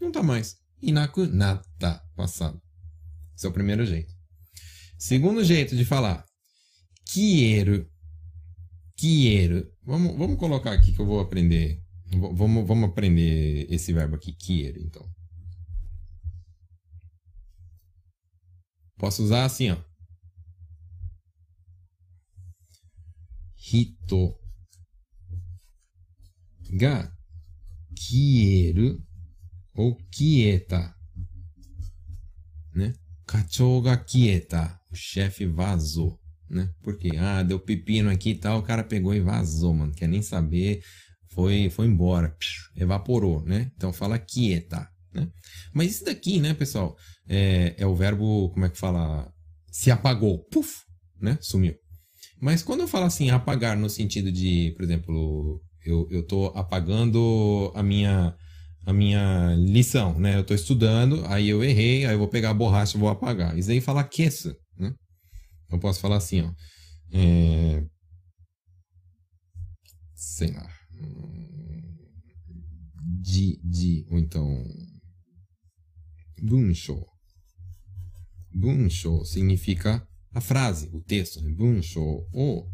Não 0.00 0.12
tá 0.12 0.22
mais. 0.22 0.56
Inaku 0.80 1.26
nata. 1.26 2.00
Passado. 2.14 2.62
Esse 3.36 3.44
é 3.44 3.48
o 3.48 3.52
primeiro 3.52 3.84
jeito. 3.84 4.14
Segundo 4.96 5.42
jeito 5.42 5.74
de 5.76 5.84
falar. 5.84 6.24
Quieru. 7.06 7.90
Quieru. 8.96 9.68
Vamos, 9.82 10.16
vamos 10.16 10.38
colocar 10.38 10.72
aqui 10.72 10.92
que 10.92 11.00
eu 11.00 11.06
vou 11.06 11.18
aprender. 11.18 11.82
Vamos, 12.12 12.66
vamos 12.66 12.88
aprender 12.88 13.66
esse 13.68 13.92
verbo 13.92 14.14
aqui. 14.14 14.32
Quieru, 14.32 14.80
então. 14.80 15.04
Posso 18.96 19.24
usar 19.24 19.44
assim, 19.44 19.70
ó. 19.70 19.82
Hito 23.72 24.38
ga 26.70 27.19
Kieru 28.00 28.98
ou 29.74 29.94
quieta, 30.10 30.94
né? 32.74 32.94
O 34.90 34.96
chefe 34.96 35.44
vazou, 35.44 36.18
né? 36.48 36.72
Porque, 36.82 37.10
ah, 37.18 37.42
deu 37.42 37.60
pepino 37.60 38.08
aqui 38.08 38.30
e 38.30 38.34
tal, 38.34 38.58
o 38.58 38.62
cara 38.62 38.82
pegou 38.82 39.14
e 39.14 39.20
vazou, 39.20 39.74
mano, 39.74 39.92
quer 39.92 40.08
nem 40.08 40.22
saber, 40.22 40.82
foi, 41.28 41.68
foi 41.68 41.86
embora, 41.86 42.34
evaporou, 42.74 43.44
né? 43.44 43.70
Então 43.76 43.92
fala 43.92 44.18
quieta, 44.18 44.88
né? 45.12 45.30
Mas 45.72 45.90
isso 45.92 46.04
daqui, 46.06 46.40
né, 46.40 46.54
pessoal, 46.54 46.96
é, 47.28 47.74
é 47.76 47.86
o 47.86 47.94
verbo, 47.94 48.50
como 48.50 48.64
é 48.64 48.70
que 48.70 48.78
fala? 48.78 49.30
Se 49.70 49.90
apagou, 49.90 50.42
puf, 50.50 50.80
né? 51.20 51.38
Sumiu. 51.40 51.76
Mas 52.40 52.62
quando 52.62 52.80
eu 52.80 52.88
falo 52.88 53.04
assim, 53.04 53.30
apagar 53.30 53.76
no 53.76 53.90
sentido 53.90 54.32
de, 54.32 54.72
por 54.74 54.84
exemplo, 54.84 55.62
eu, 55.84 56.22
tô 56.26 56.46
apagando 56.54 57.72
a 57.74 57.82
minha, 57.82 58.36
a 58.84 58.92
minha 58.92 59.54
lição, 59.56 60.18
né? 60.18 60.36
Eu 60.36 60.44
tô 60.44 60.54
estudando, 60.54 61.24
aí 61.26 61.48
eu 61.48 61.64
errei, 61.64 62.04
aí 62.04 62.14
eu 62.14 62.18
vou 62.18 62.28
pegar 62.28 62.50
a 62.50 62.54
borracha 62.54 62.96
e 62.96 63.00
vou 63.00 63.08
apagar. 63.08 63.56
Isso 63.58 63.70
aí 63.70 63.80
fala 63.80 64.02
aqueça, 64.02 64.54
né? 64.78 64.92
Eu 65.70 65.78
posso 65.78 66.00
falar 66.00 66.16
assim, 66.16 66.42
ó. 66.42 66.52
É... 67.12 67.84
Sei 70.14 70.50
lá. 70.52 70.68
De, 73.22 73.60
de, 73.64 74.06
ou 74.10 74.18
então... 74.18 74.64
Bunsho. 76.42 77.04
Bunsho 78.52 79.24
significa 79.24 80.06
a 80.32 80.40
frase, 80.40 80.88
o 80.92 81.00
texto. 81.00 81.40
Né? 81.42 81.52
Bunsho 81.52 82.00
o 82.32 82.66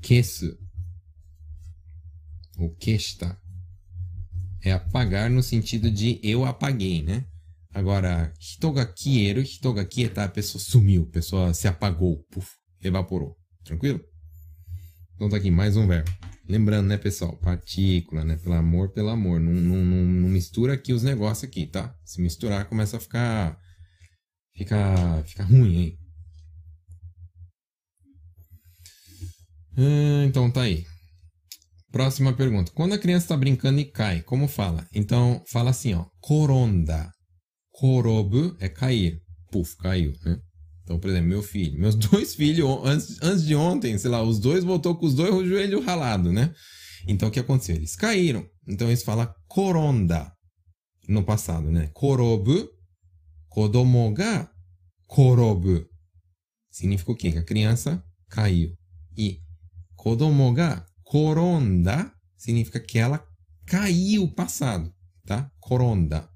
kesu 0.00 0.65
o 2.56 2.70
que 2.70 2.92
está 2.92 3.38
é 4.62 4.72
apagar 4.72 5.30
no 5.30 5.42
sentido 5.42 5.90
de 5.90 6.18
eu 6.22 6.44
apaguei, 6.44 7.02
né? 7.02 7.24
Agora, 7.72 8.32
hitoga 8.40 8.86
kieru, 8.86 9.40
hitoga 9.40 9.84
kieta, 9.84 10.24
a 10.24 10.28
pessoa 10.28 10.62
sumiu, 10.62 11.02
a 11.02 11.12
pessoa 11.12 11.54
se 11.54 11.68
apagou, 11.68 12.24
puf, 12.30 12.50
evaporou. 12.82 13.36
Tranquilo? 13.62 14.00
Então 15.14 15.28
tá 15.28 15.36
aqui 15.36 15.50
mais 15.50 15.76
um 15.76 15.86
verbo. 15.86 16.10
Lembrando, 16.48 16.86
né, 16.86 16.96
pessoal? 16.96 17.36
Partícula, 17.36 18.24
né? 18.24 18.36
Pelo 18.36 18.54
amor, 18.54 18.90
pelo 18.92 19.08
amor. 19.08 19.40
Não, 19.40 19.52
não, 19.52 19.84
não, 19.84 20.04
não 20.04 20.28
mistura 20.28 20.74
aqui 20.74 20.92
os 20.92 21.02
negócios 21.02 21.44
aqui, 21.44 21.66
tá? 21.66 21.94
Se 22.04 22.20
misturar, 22.20 22.68
começa 22.68 22.96
a 22.96 23.00
ficar. 23.00 23.58
Fica, 24.54 25.22
fica 25.26 25.42
ruim, 25.42 25.76
hein? 25.76 25.98
Ah, 29.76 30.24
então 30.24 30.50
tá 30.50 30.62
aí. 30.62 30.86
Próxima 31.96 32.34
pergunta. 32.34 32.70
Quando 32.74 32.92
a 32.92 32.98
criança 32.98 33.24
está 33.24 33.36
brincando 33.38 33.80
e 33.80 33.84
cai, 33.86 34.20
como 34.20 34.46
fala? 34.46 34.86
Então, 34.92 35.42
fala 35.48 35.70
assim, 35.70 35.94
ó. 35.94 36.04
Koronda. 36.20 37.10
Korobu 37.70 38.54
é 38.60 38.68
cair. 38.68 39.22
Puf, 39.50 39.74
caiu, 39.78 40.12
né? 40.22 40.38
Então, 40.82 41.00
por 41.00 41.08
exemplo, 41.08 41.30
meu 41.30 41.42
filho. 41.42 41.80
Meus 41.80 41.94
dois 41.96 42.34
filhos, 42.34 42.68
antes, 42.84 43.16
antes 43.22 43.46
de 43.46 43.54
ontem, 43.54 43.96
sei 43.96 44.10
lá, 44.10 44.22
os 44.22 44.38
dois 44.38 44.62
voltou 44.62 44.94
com 44.94 45.06
os 45.06 45.14
dois 45.14 45.48
joelhos 45.48 45.82
ralados, 45.86 46.30
né? 46.30 46.52
Então, 47.08 47.30
o 47.30 47.32
que 47.32 47.40
aconteceu? 47.40 47.76
Eles 47.76 47.96
caíram. 47.96 48.46
Então, 48.68 48.88
eles 48.88 49.02
falam 49.02 49.32
koronda 49.48 50.30
no 51.08 51.24
passado, 51.24 51.70
né? 51.70 51.88
Korobu. 51.94 52.68
Kodomo 53.48 54.12
ga 54.12 54.50
korobu. 55.06 55.82
significa 56.70 57.10
o 57.10 57.16
quê? 57.16 57.32
Que 57.32 57.38
a 57.38 57.42
criança 57.42 58.04
caiu. 58.28 58.76
E 59.16 59.38
kodomo 59.94 60.52
ga 60.52 60.84
koronda 61.06 62.12
significa 62.36 62.80
que 62.80 62.98
ela 62.98 63.24
caiu 63.64 64.28
passado, 64.28 64.92
tá? 65.24 65.50
Koronda. 65.60 66.28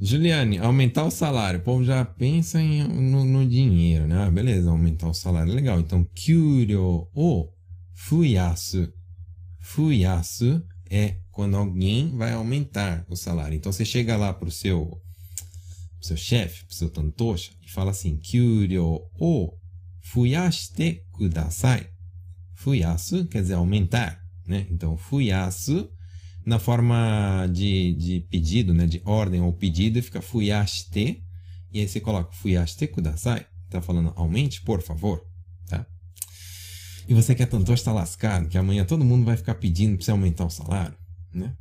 Juliane, 0.00 0.58
aumentar 0.58 1.04
o 1.04 1.10
salário. 1.10 1.60
O 1.60 1.62
povo 1.62 1.84
já 1.84 2.04
pensa 2.04 2.60
em, 2.60 2.82
no, 2.82 3.24
no 3.24 3.48
dinheiro, 3.48 4.06
né? 4.06 4.24
Ah, 4.24 4.30
beleza, 4.30 4.70
aumentar 4.70 5.08
o 5.08 5.14
salário. 5.14 5.52
Legal. 5.52 5.78
Então, 5.78 6.04
kyuryo 6.12 7.08
o 7.14 7.52
fuyasu. 7.94 8.92
Fuyasu 9.60 10.60
é 10.90 11.18
quando 11.30 11.56
alguém 11.56 12.16
vai 12.16 12.32
aumentar 12.32 13.04
o 13.08 13.14
salário. 13.14 13.54
Então, 13.54 13.70
você 13.70 13.84
chega 13.84 14.16
lá 14.16 14.32
pro 14.32 14.50
seu, 14.50 15.00
pro 16.02 16.08
seu 16.08 16.16
chefe, 16.16 16.66
pro 16.66 16.74
seu 16.74 16.90
tantosha, 16.90 17.52
e 17.64 17.70
fala 17.70 17.92
assim, 17.92 18.16
kyuryo 18.16 19.00
o 19.14 19.56
fuyashite 20.00 21.04
kudasai. 21.12 21.86
Fuyasu 22.54 23.26
quer 23.26 23.42
dizer 23.42 23.54
aumentar, 23.54 24.20
né? 24.46 24.66
Então, 24.68 24.96
fuyasu 24.96 25.88
na 26.44 26.58
forma 26.58 27.46
de, 27.52 27.94
de 27.94 28.20
pedido, 28.28 28.74
né, 28.74 28.84
de 28.84 29.00
ordem 29.04 29.40
ou 29.40 29.52
pedido, 29.52 30.02
fica 30.02 30.20
fuyashite. 30.20 31.22
E 31.72 31.80
aí 31.80 31.88
você 31.88 32.00
coloca 32.00 32.32
fuyashite 32.32 32.88
kudasai. 32.88 33.46
Tá 33.70 33.80
falando 33.80 34.12
aumente, 34.16 34.60
por 34.62 34.82
favor. 34.82 35.24
Tá? 35.68 35.86
E 37.08 37.14
você 37.14 37.34
que 37.34 37.44
é 37.44 37.46
tanto 37.46 37.72
está 37.72 37.92
lascado, 37.92 38.48
que 38.48 38.58
amanhã 38.58 38.84
todo 38.84 39.04
mundo 39.04 39.24
vai 39.24 39.36
ficar 39.36 39.54
pedindo 39.54 39.96
para 39.96 40.04
você 40.04 40.10
aumentar 40.10 40.44
o 40.44 40.50
salário, 40.50 40.96
né? 41.32 41.56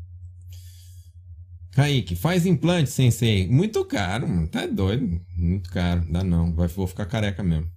Kaique, 1.72 2.16
faz 2.16 2.46
implante, 2.46 2.90
sensei. 2.90 3.48
Muito 3.48 3.86
caro, 3.86 4.28
mano. 4.28 4.48
Tá 4.48 4.66
doido. 4.66 5.22
Muito 5.38 5.70
caro. 5.70 6.06
Dá 6.12 6.24
não. 6.24 6.54
Vai, 6.54 6.68
vou 6.68 6.86
ficar 6.86 7.06
careca 7.06 7.42
mesmo. 7.42 7.70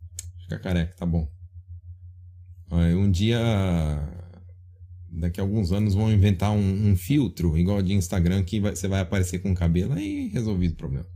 Ficar 0.43 0.59
careca, 0.59 0.95
tá 0.97 1.07
bom. 1.07 1.29
Um 2.71 3.09
dia 3.09 3.39
daqui 5.09 5.41
a 5.41 5.45
alguns 5.45 5.71
anos 5.71 5.95
vão 5.95 6.13
inventar 6.13 6.51
um, 6.51 6.91
um 6.91 6.97
filtro 6.97 7.57
igual 7.57 7.81
de 7.81 7.93
Instagram 7.95 8.43
que 8.43 8.59
você 8.59 8.89
vai 8.89 9.01
aparecer 9.01 9.39
com 9.39 9.53
o 9.53 9.55
cabelo 9.55 9.93
aí 9.93 10.29
resolvido 10.29 10.73
o 10.73 10.77
problema. 10.77 11.07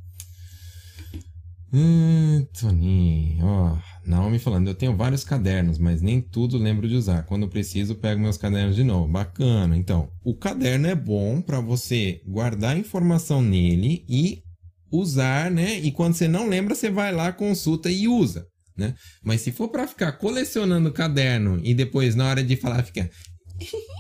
Toninho, 2.59 3.45
ó, 3.45 3.79
Naomi 4.07 4.39
falando, 4.39 4.69
eu 4.69 4.75
tenho 4.75 4.97
vários 4.97 5.23
cadernos, 5.23 5.79
mas 5.79 6.01
nem 6.01 6.21
tudo 6.21 6.57
lembro 6.57 6.89
de 6.89 6.95
usar. 6.95 7.25
Quando 7.25 7.49
preciso, 7.49 7.95
pego 7.95 8.21
meus 8.21 8.39
cadernos 8.39 8.75
de 8.75 8.83
novo. 8.83 9.07
Bacana. 9.07 9.77
Então, 9.77 10.11
o 10.25 10.35
caderno 10.35 10.87
é 10.87 10.95
bom 10.95 11.43
para 11.43 11.61
você 11.61 12.23
guardar 12.27 12.79
informação 12.79 13.43
nele 13.43 14.05
e 14.09 14.43
usar, 14.91 15.51
né? 15.51 15.79
E 15.79 15.93
quando 15.93 16.15
você 16.15 16.27
não 16.27 16.49
lembra, 16.49 16.75
você 16.75 16.89
vai 16.89 17.13
lá, 17.13 17.33
consulta 17.33 17.91
e 17.91 18.09
usa, 18.09 18.47
né? 18.77 18.95
Mas 19.23 19.43
se 19.43 19.53
for 19.53 19.69
para 19.69 19.87
ficar 19.87 20.13
colecionando 20.13 20.91
caderno 20.91 21.61
e 21.63 21.75
depois 21.75 22.15
na 22.15 22.31
hora 22.31 22.43
de 22.43 22.57
falar 22.57 22.83
fica 22.83 23.11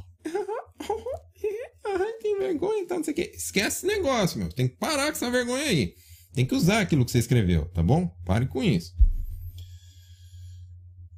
tem 2.22 2.38
vergonha, 2.38 2.80
então 2.80 2.98
não 2.98 3.04
sei 3.04 3.12
o 3.12 3.16
que. 3.16 3.32
Esquece 3.34 3.78
esse 3.78 3.86
negócio, 3.86 4.38
meu. 4.38 4.48
Tem 4.48 4.68
que 4.68 4.76
parar 4.76 5.06
com 5.06 5.12
essa 5.12 5.30
vergonha 5.30 5.64
aí. 5.64 5.94
Tem 6.38 6.46
que 6.46 6.54
usar 6.54 6.82
aquilo 6.82 7.04
que 7.04 7.10
você 7.10 7.18
escreveu, 7.18 7.64
tá 7.70 7.82
bom? 7.82 8.06
Pare 8.24 8.46
com 8.46 8.62
isso. 8.62 8.94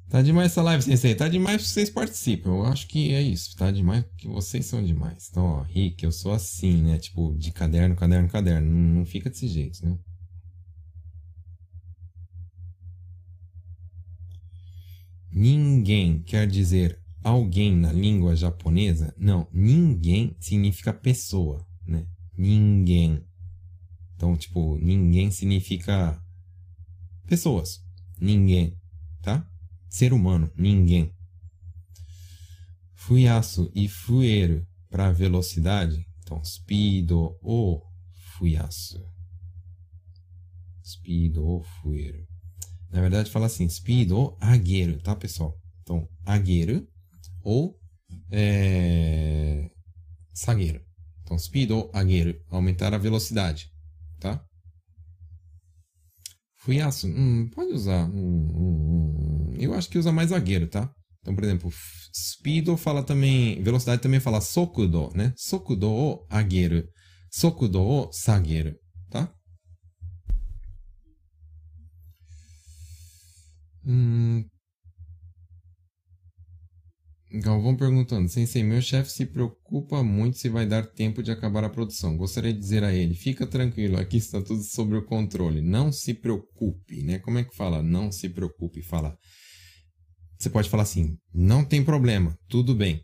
Tá 0.09 0.19
demais 0.19 0.51
essa 0.51 0.63
live, 0.63 0.81
sensei. 0.81 1.13
Tá 1.13 1.27
demais 1.27 1.61
que 1.61 1.67
vocês 1.67 1.91
participam. 1.91 2.49
Eu 2.49 2.65
acho 2.65 2.87
que 2.87 3.13
é 3.13 3.21
isso. 3.21 3.55
Tá 3.55 3.69
demais 3.69 4.03
porque 4.03 4.27
vocês 4.27 4.65
são 4.65 4.83
demais. 4.83 5.27
Então, 5.29 5.45
ó, 5.45 5.61
Rick, 5.61 6.03
eu 6.03 6.11
sou 6.11 6.31
assim, 6.31 6.81
né? 6.81 6.97
Tipo, 6.97 7.35
de 7.37 7.51
caderno, 7.51 7.95
caderno, 7.95 8.27
caderno. 8.29 8.67
Não, 8.67 8.95
não 8.95 9.05
fica 9.05 9.29
desse 9.29 9.47
jeito, 9.47 9.85
né? 9.85 9.95
Ninguém 15.31 16.23
quer 16.23 16.47
dizer 16.47 16.99
alguém 17.23 17.75
na 17.75 17.91
língua 17.91 18.35
japonesa, 18.35 19.13
não, 19.15 19.47
ninguém 19.53 20.35
significa 20.39 20.91
pessoa, 20.91 21.63
né? 21.85 22.07
Ninguém. 22.35 23.23
Então, 24.21 24.37
tipo, 24.37 24.77
ninguém 24.77 25.31
significa 25.31 26.23
pessoas. 27.25 27.83
Ninguém, 28.19 28.79
tá? 29.19 29.43
Ser 29.89 30.13
humano, 30.13 30.51
ninguém. 30.55 31.11
Fuyasu 32.93 33.71
e 33.73 33.87
fueru 33.87 34.63
para 34.91 35.11
velocidade. 35.11 36.05
Então, 36.19 36.39
speed 36.45 37.09
ou 37.41 37.83
fuyasu. 38.37 39.03
Speed 40.85 41.37
ou 41.37 41.63
fueru. 41.63 42.23
Na 42.91 43.01
verdade, 43.01 43.31
fala 43.31 43.47
assim, 43.47 43.67
speed 43.67 44.11
ou 44.11 44.37
ageru, 44.39 45.01
tá, 45.01 45.15
pessoal? 45.15 45.59
Então, 45.81 46.07
ageru 46.23 46.87
ou 47.41 47.75
é, 48.29 49.71
sagueiro. 50.31 50.79
Então, 51.23 51.39
speed 51.39 51.71
ou 51.71 51.89
agueiro, 51.91 52.39
aumentar 52.51 52.93
a 52.93 52.99
velocidade, 52.99 53.71
tá? 54.21 54.39
Fuyasu, 56.57 57.07
hum, 57.07 57.49
pode 57.53 57.73
usar. 57.73 58.05
Hum, 58.05 58.47
hum, 58.53 59.49
hum, 59.49 59.55
eu 59.59 59.73
acho 59.73 59.89
que 59.89 59.97
usa 59.97 60.11
mais 60.11 60.29
zagueiro, 60.29 60.67
tá? 60.67 60.89
Então, 61.21 61.33
por 61.35 61.43
exemplo, 61.43 61.71
speed 62.15 62.67
fala 62.77 63.03
também, 63.03 63.61
velocidade 63.63 64.01
também 64.01 64.19
fala 64.19 64.39
sokudo, 64.41 65.11
né? 65.15 65.33
Sokudo 65.35 65.89
ou 65.89 66.27
agueiro, 66.29 66.87
sokudo 67.31 67.81
ou 67.81 68.13
sagueiro, 68.13 68.75
tá? 69.09 69.33
Hum, 73.85 74.45
Galvão 77.33 77.75
perguntando: 77.75 78.27
Sensei, 78.27 78.63
meu 78.63 78.81
chefe 78.81 79.11
se 79.11 79.25
preocupa 79.25 80.03
muito 80.03 80.37
se 80.37 80.49
vai 80.49 80.65
dar 80.65 80.85
tempo 80.85 81.23
de 81.23 81.31
acabar 81.31 81.63
a 81.63 81.69
produção. 81.69 82.17
Gostaria 82.17 82.53
de 82.53 82.59
dizer 82.59 82.83
a 82.83 82.93
ele: 82.93 83.15
fica 83.15 83.47
tranquilo, 83.47 83.97
aqui 83.97 84.17
está 84.17 84.41
tudo 84.41 84.61
sob 84.63 84.95
o 84.95 85.05
controle. 85.05 85.61
Não 85.61 85.91
se 85.91 86.13
preocupe, 86.13 87.03
né? 87.03 87.19
Como 87.19 87.37
é 87.37 87.43
que 87.43 87.55
fala? 87.55 87.81
Não 87.81 88.11
se 88.11 88.27
preocupe. 88.29 88.81
Fala. 88.81 89.17
Você 90.37 90.49
pode 90.49 90.69
falar 90.69 90.83
assim: 90.83 91.15
não 91.33 91.63
tem 91.63 91.83
problema, 91.83 92.37
tudo 92.49 92.75
bem. 92.75 93.01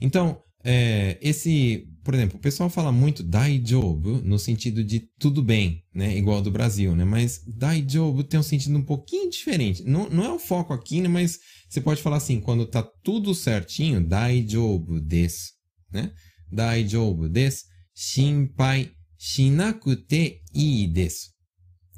Então, 0.00 0.40
é, 0.64 1.18
esse, 1.20 1.86
por 2.02 2.14
exemplo, 2.14 2.36
o 2.36 2.40
pessoal 2.40 2.68
fala 2.68 2.90
muito 2.90 3.22
daijoubu 3.22 4.20
no 4.22 4.38
sentido 4.38 4.82
de 4.82 5.00
tudo 5.18 5.42
bem, 5.42 5.84
né? 5.94 6.16
Igual 6.16 6.42
do 6.42 6.50
Brasil, 6.50 6.94
né? 6.96 7.04
Mas 7.04 7.42
daijoubu 7.46 8.24
tem 8.24 8.40
um 8.40 8.42
sentido 8.42 8.76
um 8.76 8.84
pouquinho 8.84 9.30
diferente. 9.30 9.84
Não, 9.84 10.08
não 10.10 10.24
é 10.24 10.32
o 10.32 10.38
foco 10.38 10.72
aqui, 10.72 11.00
né? 11.00 11.08
Mas 11.08 11.38
você 11.68 11.80
pode 11.80 12.02
falar 12.02 12.16
assim, 12.16 12.40
quando 12.40 12.66
tá 12.66 12.82
tudo 13.02 13.34
certinho, 13.34 14.04
daijoubu 14.04 15.00
desu, 15.00 15.52
né? 15.92 16.12
Daijoubu 16.50 17.28
desu, 17.28 17.64
shinpai 17.94 18.90
shinakute 19.16 20.40
ii 20.54 20.86
desu. 20.88 21.30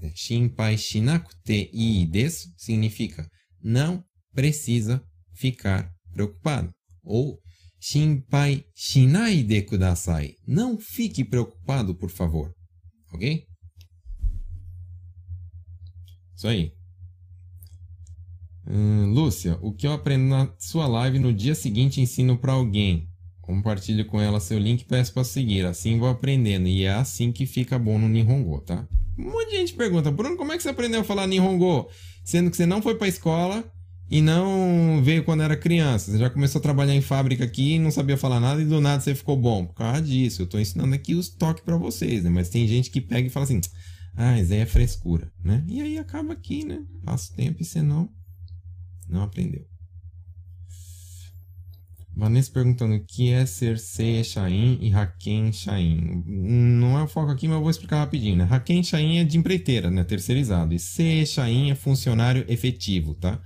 Né? 0.01 0.13
Shinpai 0.15 0.77
shinakute 0.77 1.71
ii 1.73 2.07
desu 2.07 2.49
significa 2.57 3.29
não 3.63 4.05
precisa 4.35 5.03
ficar 5.35 5.91
preocupado. 6.13 6.71
Ou 7.03 7.39
Shinpai 7.81 8.67
shinai 8.75 9.43
de 9.43 9.63
kudasai. 9.63 10.37
Não 10.47 10.79
fique 10.79 11.25
preocupado, 11.25 11.95
por 11.95 12.11
favor. 12.11 12.55
Ok? 13.11 13.47
Isso 16.37 16.47
aí. 16.47 16.73
Hum, 18.69 19.13
Lúcia, 19.13 19.59
o 19.63 19.73
que 19.73 19.87
eu 19.87 19.93
aprendo 19.93 20.27
na 20.27 20.53
sua 20.59 20.87
live 20.87 21.19
no 21.19 21.33
dia 21.33 21.55
seguinte 21.55 22.03
ensino 22.03 22.37
para 22.37 22.53
alguém. 22.53 23.09
Compartilhe 23.41 24.05
com 24.05 24.21
ela 24.21 24.39
seu 24.39 24.59
link 24.59 24.83
e 24.83 24.85
peço 24.85 25.15
para 25.15 25.25
seguir. 25.25 25.65
Assim 25.65 25.99
vou 25.99 26.09
aprendendo. 26.09 26.69
E 26.69 26.85
é 26.85 26.93
assim 26.93 27.33
que 27.33 27.47
fica 27.47 27.79
bom 27.79 27.99
no 27.99 28.09
Nihongo, 28.09 28.61
tá? 28.61 28.87
Um 29.19 29.25
monte 29.25 29.51
de 29.51 29.57
gente 29.57 29.73
pergunta, 29.73 30.11
Bruno, 30.11 30.37
como 30.37 30.53
é 30.53 30.57
que 30.57 30.63
você 30.63 30.69
aprendeu 30.69 31.01
a 31.01 31.05
falar 31.05 31.27
Nihongo? 31.27 31.89
Sendo 32.25 32.51
que 32.51 32.57
você 32.57 32.67
não 32.67 32.83
foi 32.83 32.95
para 32.95 33.09
escola 33.09 33.65
e 34.11 34.21
não 34.21 35.01
veio 35.05 35.23
quando 35.23 35.43
era 35.43 35.57
criança. 35.57 36.11
Você 36.11 36.19
já 36.19 36.29
começou 36.29 36.59
a 36.59 36.63
trabalhar 36.63 36.95
em 36.95 37.01
fábrica 37.01 37.45
aqui 37.45 37.75
e 37.75 37.79
não 37.79 37.93
sabia 37.93 38.17
falar 38.17 38.41
nada 38.41 38.61
e 38.61 38.65
do 38.65 38.81
nada 38.81 39.01
você 39.01 39.15
ficou 39.15 39.37
bom. 39.37 39.67
Por 39.67 39.75
causa 39.75 40.03
disso, 40.03 40.43
eu 40.43 40.45
estou 40.47 40.59
ensinando 40.59 40.95
aqui 40.95 41.15
os 41.15 41.29
toques 41.29 41.63
para 41.63 41.77
vocês, 41.77 42.25
né? 42.25 42.31
Mas 42.31 42.49
tem 42.49 42.67
gente 42.67 42.91
que 42.91 43.01
pega 43.01 43.29
e 43.29 43.31
fala 43.31 43.45
assim: 43.45 43.61
ah, 44.17 44.41
isso 44.41 44.53
é 44.53 44.67
frescura, 44.67 45.31
né? 45.45 45.65
E 45.69 45.81
aí 45.81 45.97
acaba 45.97 46.33
aqui, 46.33 46.65
né? 46.65 46.83
Passa 47.05 47.33
o 47.33 47.37
tempo 47.37 47.63
e 47.63 47.65
você 47.65 47.81
não, 47.83 48.11
não 49.09 49.23
aprendeu. 49.23 49.65
Vanessa 52.17 52.51
perguntando 52.51 52.97
o 52.97 53.05
que 53.05 53.31
é 53.31 53.47
ser 53.47 53.79
Seiya 53.79 54.25
Shain 54.25 54.79
e 54.83 54.93
Haken 54.93 55.53
Shain. 55.53 56.25
Não 56.27 56.99
é 56.99 57.03
o 57.05 57.07
foco 57.07 57.31
aqui, 57.31 57.47
mas 57.47 57.55
eu 57.55 57.63
vou 57.63 57.71
explicar 57.71 58.01
rapidinho, 58.01 58.37
né? 58.37 58.49
Haken 58.51 58.83
é 59.19 59.25
de 59.25 59.39
empreiteira, 59.39 59.89
né? 59.89 60.03
Terceirizado. 60.03 60.75
E 60.75 60.79
Seiya 60.81 61.25
Shain 61.25 61.71
é 61.71 61.75
funcionário 61.77 62.45
efetivo, 62.49 63.15
tá? 63.15 63.41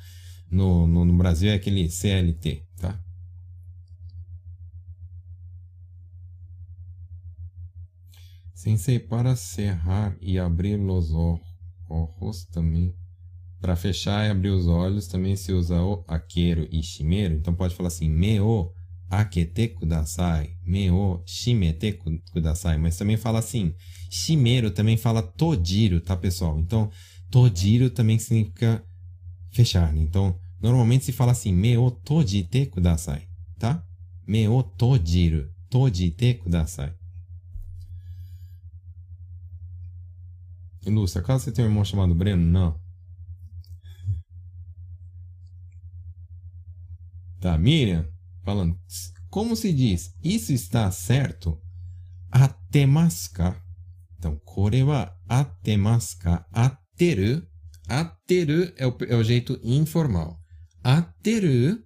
No, 0.51 0.87
no, 0.87 1.05
no 1.05 1.17
Brasil 1.17 1.51
é 1.51 1.55
aquele 1.55 1.89
CLT, 1.91 2.63
tá? 2.79 3.01
Sensei, 8.65 8.99
para 8.99 9.37
cerrar 9.37 10.17
e 10.23 10.39
abrir 10.39 10.81
os 10.81 11.13
ojos 11.13 12.47
também. 12.47 12.95
Para 13.61 13.77
fechar 13.77 14.27
e 14.27 14.31
abrir 14.31 14.49
os 14.51 14.67
olhos 14.67 15.07
também 15.07 15.37
se 15.37 15.53
usa 15.53 15.83
o 15.83 16.03
aqueiro 16.09 16.67
e 16.71 16.83
shimeru. 16.83 17.35
Então 17.35 17.55
pode 17.55 17.75
falar 17.75 17.89
assim, 17.89 18.09
me 18.09 18.41
o 18.41 18.73
akete 19.11 19.69
kudasai, 19.69 20.57
me 20.65 20.91
o 20.91 21.23
shimete 21.27 21.99
kudasai. 22.33 22.79
Mas 22.79 22.97
também 22.97 23.17
fala 23.17 23.39
assim, 23.39 23.75
shimeru 24.11 24.71
também 24.71 24.97
fala 24.97 25.23
tojiro, 25.23 26.01
tá 26.01 26.17
pessoal? 26.17 26.59
Então 26.59 26.91
tojiro 27.31 27.91
também 27.91 28.19
significa 28.19 28.83
fechar. 29.55 29.93
Né? 29.93 30.03
Então 30.03 30.39
normalmente 30.61 31.05
se 31.05 31.13
fala 31.13 31.33
assim, 31.33 31.53
me 31.53 31.77
o 31.77 31.91
tojite 31.91 32.67
kudasai, 32.67 33.29
tá? 33.59 33.83
Me 34.27 34.49
o 34.49 34.63
tojiru, 34.63 35.51
tojite 35.71 36.35
kudasai. 36.35 36.95
Lúcia, 40.87 41.21
acaso 41.21 41.45
você 41.45 41.53
tem 41.53 41.65
um 41.65 41.69
irmão 41.69 41.85
chamado 41.85 42.15
Breno? 42.15 42.43
Não. 42.43 42.79
Tá, 47.41 47.57
Miriam, 47.59 48.09
falando. 48.43 48.79
Como 49.29 49.57
se 49.57 49.73
diz? 49.73 50.15
Isso 50.23 50.53
está 50.53 50.91
certo? 50.91 51.61
Atemaska. 52.31 53.63
Então, 54.17 54.37
kore 54.45 54.83
wa 54.83 55.15
atemaska. 55.29 56.47
Ateru. 56.51 57.47
Ateru 57.89 58.73
é 58.77 58.87
o, 58.87 58.97
é 59.09 59.17
o 59.17 59.25
jeito 59.25 59.59
informal. 59.63 60.39
Ateru 60.83 61.83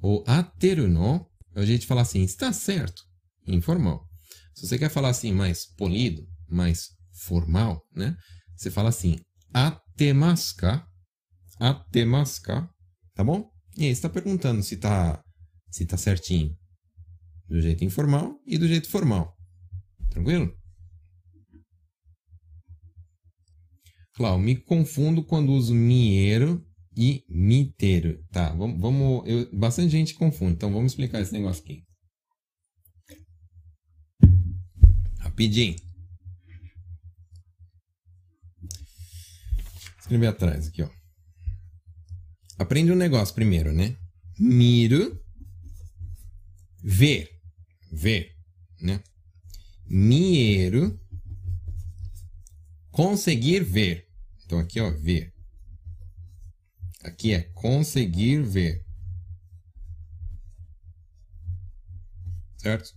ou 0.00 0.24
ateru 0.26 0.88
no 0.88 1.28
é 1.54 1.60
o 1.60 1.66
jeito 1.66 1.82
de 1.82 1.86
falar 1.86 2.02
assim, 2.02 2.22
está 2.22 2.52
certo. 2.52 3.02
Informal. 3.46 4.06
Se 4.54 4.66
você 4.66 4.78
quer 4.78 4.90
falar 4.90 5.08
assim 5.08 5.32
mais 5.32 5.66
polido, 5.76 6.22
mais 6.48 6.88
formal, 7.24 7.82
né? 7.94 8.16
Você 8.56 8.70
fala 8.70 8.88
assim, 8.90 9.18
atemaska, 9.52 10.86
atemaska, 11.58 12.68
tá 13.14 13.24
bom? 13.24 13.50
E 13.76 13.84
aí 13.84 13.90
está 13.90 14.08
perguntando 14.08 14.62
se 14.62 14.76
tá, 14.76 15.22
se 15.70 15.86
tá 15.86 15.96
certinho. 15.96 16.54
Do 17.48 17.60
jeito 17.60 17.84
informal 17.84 18.38
e 18.46 18.56
do 18.58 18.68
jeito 18.68 18.88
formal. 18.88 19.34
Tranquilo? 20.10 20.52
Claro, 24.20 24.38
me 24.38 24.54
confundo 24.54 25.24
quando 25.24 25.50
uso 25.50 25.74
miero 25.74 26.62
e 26.94 27.24
miteiro. 27.26 28.22
Tá, 28.30 28.50
vamos. 28.50 28.78
vamos 28.78 29.26
eu, 29.26 29.50
bastante 29.50 29.92
gente 29.92 30.12
confunde, 30.12 30.52
então 30.52 30.70
vamos 30.70 30.92
explicar 30.92 31.22
esse 31.22 31.32
negócio 31.32 31.62
aqui. 31.62 31.82
Rapidinho. 35.20 35.74
escrever 40.00 40.26
atrás 40.26 40.68
aqui, 40.68 40.82
ó. 40.82 40.90
Aprende 42.58 42.92
um 42.92 42.96
negócio 42.96 43.34
primeiro, 43.34 43.72
né? 43.72 43.96
Miro, 44.38 45.18
ver, 46.84 47.30
ver, 47.90 48.36
né? 48.82 49.02
Miero, 49.86 51.00
conseguir 52.90 53.64
ver. 53.64 54.09
Então 54.50 54.58
aqui, 54.58 54.80
ó, 54.80 54.90
ver. 54.90 55.32
Aqui 57.04 57.32
é 57.32 57.42
conseguir 57.54 58.42
ver. 58.42 58.84
Certo? 62.56 62.90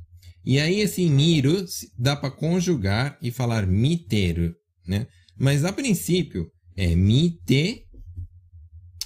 E 0.44 0.60
aí 0.60 0.80
esse 0.80 1.08
miro 1.08 1.64
dá 1.96 2.16
para 2.16 2.32
conjugar 2.32 3.20
e 3.22 3.30
falar 3.30 3.68
miteiro, 3.68 4.56
né? 4.88 5.06
Mas 5.38 5.64
a 5.64 5.72
princípio 5.72 6.52
é 6.76 6.96
mite. 6.96 7.88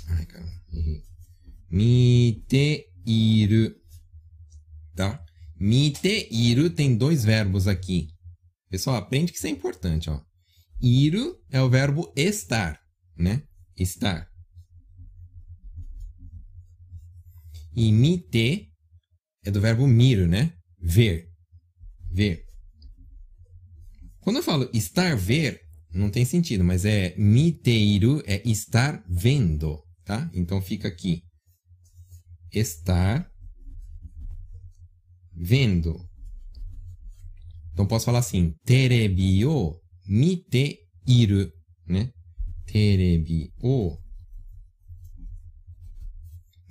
Ai, 0.07 0.25
cara, 0.25 0.47
errei. 0.71 1.03
Miteiru. 1.69 2.55
Tá? 4.95 5.21
Miteiru 5.59 6.69
tem 6.69 6.95
dois 6.95 7.25
verbos 7.25 7.67
aqui. 7.67 8.07
Pessoal, 8.69 8.95
aprende 8.95 9.33
que 9.33 9.37
isso 9.37 9.47
é 9.47 9.49
importante, 9.49 10.09
ó. 10.09 10.25
Iru 10.81 11.35
é 11.49 11.61
o 11.61 11.69
verbo 11.69 12.11
estar, 12.15 12.79
né? 13.15 13.43
Estar. 13.75 14.29
E 17.75 17.91
mite 17.91 18.71
é 19.43 19.51
do 19.51 19.61
verbo 19.61 19.87
miro, 19.87 20.27
né? 20.27 20.53
Ver. 20.79 21.29
Ver. 22.11 22.45
Quando 24.19 24.37
eu 24.37 24.43
falo 24.43 24.69
estar 24.73 25.15
ver, 25.15 25.61
não 25.93 26.09
tem 26.09 26.25
sentido, 26.25 26.63
mas 26.63 26.85
é 26.85 27.15
miteiru 27.17 28.21
é 28.25 28.41
estar 28.47 29.03
vendo, 29.07 29.81
tá? 30.03 30.29
Então 30.33 30.61
fica 30.61 30.87
aqui. 30.87 31.23
Estar 32.51 33.31
vendo. 35.33 35.97
Então 37.71 37.85
posso 37.85 38.05
falar 38.05 38.19
assim, 38.19 38.53
terebi 40.07 40.07
o 40.07 40.11
miteiru, 40.11 41.51
né? 41.87 42.11
Terebi 42.65 43.51
o 43.61 43.97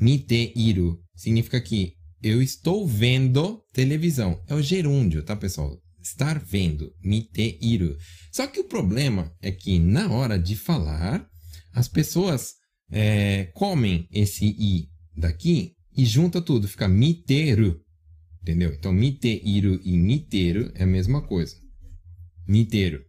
miteiru 0.01 1.01
significa 1.15 1.61
que 1.61 1.95
eu 2.23 2.43
estou 2.43 2.87
vendo 2.87 3.63
televisão. 3.73 4.43
É 4.49 4.55
o 4.55 4.63
gerúndio, 4.63 5.23
tá, 5.23 5.37
pessoal? 5.37 5.81
estar 6.07 6.39
vendo, 6.39 6.93
miteiru. 7.03 7.97
Só 8.33 8.47
que 8.47 8.61
o 8.61 8.69
problema 8.69 9.35
é 9.43 9.51
que 9.51 9.79
na 9.79 10.11
hora 10.11 10.39
de 10.39 10.57
falar, 10.57 11.29
as 11.73 11.89
pessoas 11.89 12.55
é, 12.91 13.45
comem 13.55 14.07
esse 14.13 14.47
i 14.47 14.89
daqui 15.17 15.75
e 15.97 16.05
junta 16.05 16.41
tudo, 16.41 16.69
fica 16.69 16.89
miteru. 16.89 17.81
Entendeu? 18.43 18.73
Então, 18.73 18.93
miteiru 18.93 19.81
e 19.83 19.99
miteru 19.99 20.71
é 20.75 20.85
a 20.85 20.87
mesma 20.87 21.27
coisa. 21.27 21.57
Miteru. 22.47 23.03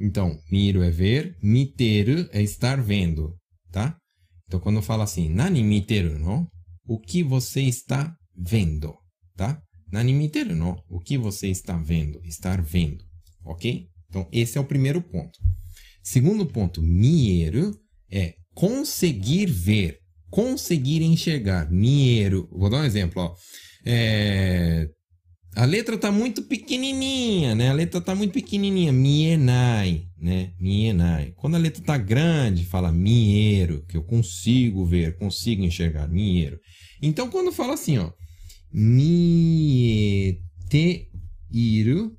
Então, 0.00 0.38
miro 0.50 0.82
é 0.82 0.90
ver, 0.90 1.36
miteru 1.42 2.28
é 2.32 2.42
estar 2.42 2.80
vendo, 2.80 3.36
tá? 3.70 3.96
Então, 4.46 4.60
quando 4.60 4.76
eu 4.76 4.82
falo 4.82 5.02
assim, 5.02 5.28
nani 5.28 5.62
miteru, 5.62 6.18
não? 6.18 6.46
O 6.86 6.98
que 6.98 7.22
você 7.22 7.62
está 7.62 8.14
vendo, 8.36 8.94
tá? 9.36 9.60
Nanimiteru 9.90 10.56
no, 10.56 10.82
o 10.88 10.98
que 10.98 11.16
você 11.16 11.48
está 11.48 11.76
vendo, 11.76 12.20
estar 12.24 12.60
vendo, 12.60 13.04
ok? 13.44 13.88
Então, 14.08 14.28
esse 14.32 14.58
é 14.58 14.60
o 14.60 14.64
primeiro 14.64 15.00
ponto. 15.00 15.38
Segundo 16.02 16.46
ponto, 16.46 16.82
mieru 16.82 17.78
é 18.10 18.34
conseguir 18.54 19.46
ver, 19.46 20.00
conseguir 20.30 21.00
enxergar. 21.02 21.70
Mieru, 21.70 22.48
vou 22.50 22.68
dar 22.68 22.78
um 22.78 22.84
exemplo, 22.84 23.22
ó. 23.22 23.34
É, 23.86 24.88
a 25.56 25.64
letra 25.64 25.94
está 25.94 26.10
muito 26.10 26.42
pequenininha, 26.42 27.54
né? 27.54 27.70
A 27.70 27.72
letra 27.72 28.00
está 28.00 28.14
muito 28.14 28.32
pequenininha, 28.32 28.92
mienai, 28.92 30.08
né? 30.18 30.52
Mienai. 30.58 31.32
Quando 31.36 31.54
a 31.54 31.58
letra 31.58 31.80
está 31.80 31.96
grande, 31.96 32.64
fala 32.64 32.90
miero, 32.90 33.84
que 33.86 33.96
eu 33.96 34.02
consigo 34.02 34.84
ver, 34.84 35.16
consigo 35.16 35.62
enxergar, 35.62 36.08
miero. 36.08 36.58
Então, 37.00 37.30
quando 37.30 37.52
fala 37.52 37.74
assim, 37.74 37.98
ó, 37.98 38.10
iru 41.50 42.18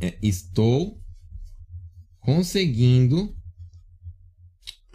é 0.00 0.18
estou 0.22 0.98
conseguindo 2.20 3.36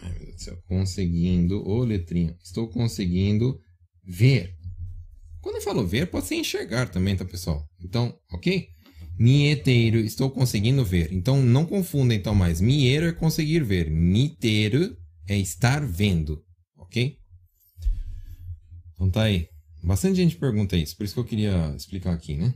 ai, 0.00 0.10
meu 0.12 0.24
Deus 0.24 0.34
do 0.34 0.42
céu, 0.42 0.62
conseguindo, 0.66 1.62
ô 1.68 1.84
letrinha, 1.84 2.34
estou 2.42 2.68
conseguindo 2.68 3.58
ver. 4.04 4.56
Quando 5.40 5.56
eu 5.56 5.62
falo 5.62 5.86
ver, 5.86 6.10
pode 6.10 6.26
ser 6.26 6.36
enxergar 6.36 6.88
também, 6.88 7.16
tá, 7.16 7.24
pessoal? 7.24 7.66
Então, 7.82 8.14
ok? 8.32 8.68
Mieteiro, 9.18 9.98
estou 9.98 10.30
conseguindo 10.30 10.84
ver. 10.84 11.12
Então, 11.12 11.42
não 11.42 11.66
confunda 11.66 12.14
então 12.14 12.34
mais. 12.34 12.60
Mieiro 12.60 13.06
é 13.06 13.12
conseguir 13.12 13.62
ver. 13.64 13.90
Miteiro 13.90 14.96
é 15.28 15.36
estar 15.38 15.84
vendo, 15.84 16.42
ok? 16.76 17.16
Então 18.94 19.10
tá 19.10 19.22
aí. 19.22 19.48
Bastante 19.82 20.16
gente 20.16 20.36
pergunta 20.36 20.76
isso, 20.76 20.96
por 20.96 21.04
isso 21.04 21.14
que 21.14 21.20
eu 21.20 21.24
queria 21.24 21.74
explicar 21.74 22.12
aqui, 22.12 22.36
né? 22.36 22.54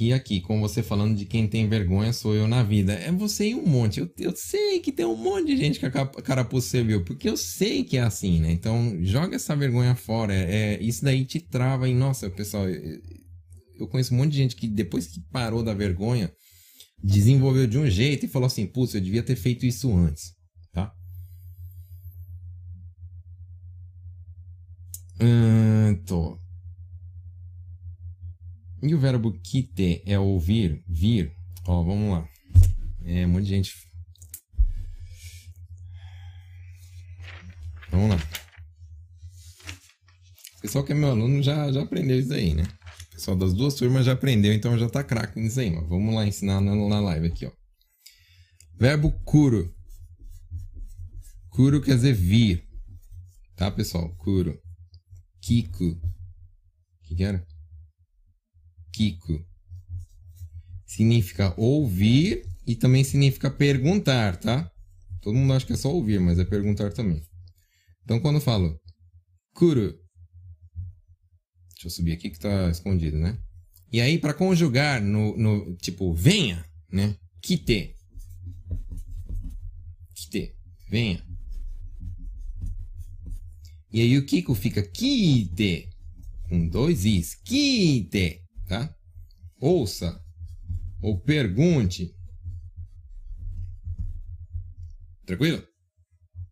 E 0.00 0.12
aqui, 0.12 0.40
com 0.40 0.60
você 0.60 0.82
falando 0.82 1.16
de 1.16 1.24
quem 1.24 1.46
tem 1.46 1.68
vergonha, 1.68 2.12
sou 2.12 2.34
eu 2.34 2.48
na 2.48 2.62
vida. 2.62 2.92
É 2.94 3.12
você 3.12 3.50
e 3.50 3.54
um 3.54 3.64
monte. 3.64 4.00
Eu, 4.00 4.10
eu 4.18 4.34
sei 4.34 4.80
que 4.80 4.90
tem 4.90 5.06
um 5.06 5.16
monte 5.16 5.46
de 5.46 5.56
gente 5.56 5.78
que 5.78 5.86
a 5.86 5.90
carapuça 5.90 6.68
serviu, 6.68 7.04
porque 7.04 7.28
eu 7.28 7.36
sei 7.36 7.84
que 7.84 7.96
é 7.96 8.02
assim, 8.02 8.40
né? 8.40 8.50
Então, 8.50 8.98
joga 9.02 9.36
essa 9.36 9.54
vergonha 9.54 9.94
fora. 9.94 10.34
É, 10.34 10.82
isso 10.82 11.04
daí 11.04 11.24
te 11.24 11.38
trava 11.38 11.88
e, 11.88 11.94
nossa, 11.94 12.28
pessoal, 12.28 12.68
eu, 12.68 13.00
eu 13.78 13.88
conheço 13.88 14.12
um 14.14 14.16
monte 14.16 14.32
de 14.32 14.38
gente 14.38 14.56
que 14.56 14.66
depois 14.66 15.06
que 15.06 15.20
parou 15.30 15.62
da 15.62 15.72
vergonha, 15.72 16.32
desenvolveu 17.02 17.66
de 17.66 17.78
um 17.78 17.88
jeito 17.88 18.26
e 18.26 18.28
falou 18.28 18.46
assim: 18.46 18.66
putz, 18.66 18.94
eu 18.94 19.00
devia 19.00 19.22
ter 19.22 19.36
feito 19.36 19.64
isso 19.64 19.94
antes, 19.94 20.32
tá? 20.72 20.92
Hum, 25.20 26.02
tô. 26.04 26.43
E 28.84 28.94
o 28.94 28.98
verbo 28.98 29.32
kite 29.32 30.02
é 30.04 30.18
ouvir, 30.18 30.84
vir? 30.86 31.34
Ó, 31.66 31.82
vamos 31.82 32.12
lá. 32.12 32.28
É, 33.02 33.24
um 33.24 33.30
monte 33.30 33.44
de 33.44 33.48
gente. 33.48 33.72
Vamos 37.90 38.10
lá. 38.10 38.16
O 40.58 40.60
pessoal 40.60 40.84
que 40.84 40.92
é 40.92 40.94
meu 40.94 41.08
aluno 41.08 41.42
já, 41.42 41.72
já 41.72 41.82
aprendeu 41.82 42.20
isso 42.20 42.34
aí, 42.34 42.52
né? 42.52 42.64
O 43.08 43.12
pessoal 43.12 43.34
das 43.38 43.54
duas 43.54 43.72
turmas 43.72 44.04
já 44.04 44.12
aprendeu, 44.12 44.52
então 44.52 44.76
já 44.76 44.86
tá 44.86 45.02
craque 45.02 45.40
nisso 45.40 45.60
aí, 45.60 45.70
mas 45.70 45.88
vamos 45.88 46.14
lá 46.14 46.26
ensinar 46.26 46.60
na, 46.60 46.76
na 46.76 47.00
live 47.00 47.28
aqui, 47.28 47.46
ó. 47.46 47.52
Verbo 48.78 49.12
curo. 49.24 49.74
Curo 51.48 51.80
quer 51.80 51.94
dizer 51.94 52.12
vir. 52.12 52.68
Tá, 53.56 53.70
pessoal? 53.70 54.14
Curo. 54.16 54.60
Kiko. 55.40 55.86
O 55.86 56.00
que, 57.04 57.14
que 57.14 57.24
era? 57.24 57.46
Kiko. 58.94 59.44
Significa 60.86 61.52
ouvir 61.56 62.46
e 62.64 62.76
também 62.76 63.02
significa 63.02 63.50
perguntar, 63.50 64.36
tá? 64.36 64.70
Todo 65.20 65.34
mundo 65.34 65.52
acha 65.52 65.66
que 65.66 65.72
é 65.72 65.76
só 65.76 65.92
ouvir, 65.92 66.20
mas 66.20 66.38
é 66.38 66.44
perguntar 66.44 66.92
também. 66.92 67.20
Então, 68.04 68.20
quando 68.20 68.36
eu 68.36 68.40
falo 68.40 68.80
kuru, 69.52 69.98
deixa 71.72 71.86
eu 71.86 71.90
subir 71.90 72.12
aqui 72.12 72.30
que 72.30 72.38
tá 72.38 72.70
escondido, 72.70 73.18
né? 73.18 73.36
E 73.92 74.00
aí, 74.00 74.18
para 74.18 74.34
conjugar 74.34 75.02
no, 75.02 75.36
no 75.36 75.76
tipo 75.76 76.14
venha, 76.14 76.64
né? 76.90 77.16
Kite. 77.42 77.96
Kite. 80.14 80.54
Venha. 80.88 81.24
E 83.92 84.00
aí 84.00 84.18
o 84.18 84.26
Kiko 84.26 84.54
fica 84.54 84.82
kite. 84.82 85.88
Com 86.48 86.68
dois 86.68 87.04
is. 87.04 87.34
Kite 87.34 88.43
tá? 88.66 88.94
Ouça 89.60 90.20
ou 91.02 91.20
pergunte. 91.20 92.14
Tranquilo? 95.26 95.66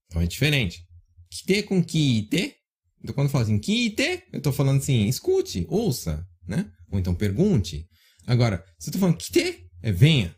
Então 0.07 0.23
é 0.23 0.27
diferente. 0.27 0.87
Kite 1.31 1.63
com 1.63 1.83
kite. 1.83 2.57
Então 3.03 3.15
quando 3.15 3.27
eu 3.27 3.33
falo 3.33 3.45
assim, 3.45 3.59
kite, 3.59 4.25
eu 4.33 4.41
tô 4.41 4.53
falando 4.53 4.79
assim, 4.79 5.07
escute, 5.07 5.67
ouça, 5.69 6.27
né? 6.47 6.71
Ou 6.91 6.99
então 6.99 7.15
pergunte. 7.15 7.89
Agora, 8.27 8.65
se 8.79 8.89
eu 8.89 8.93
tô 8.93 8.99
falando 8.99 9.17
kite, 9.17 9.69
é 9.83 9.91
venha. 9.91 10.35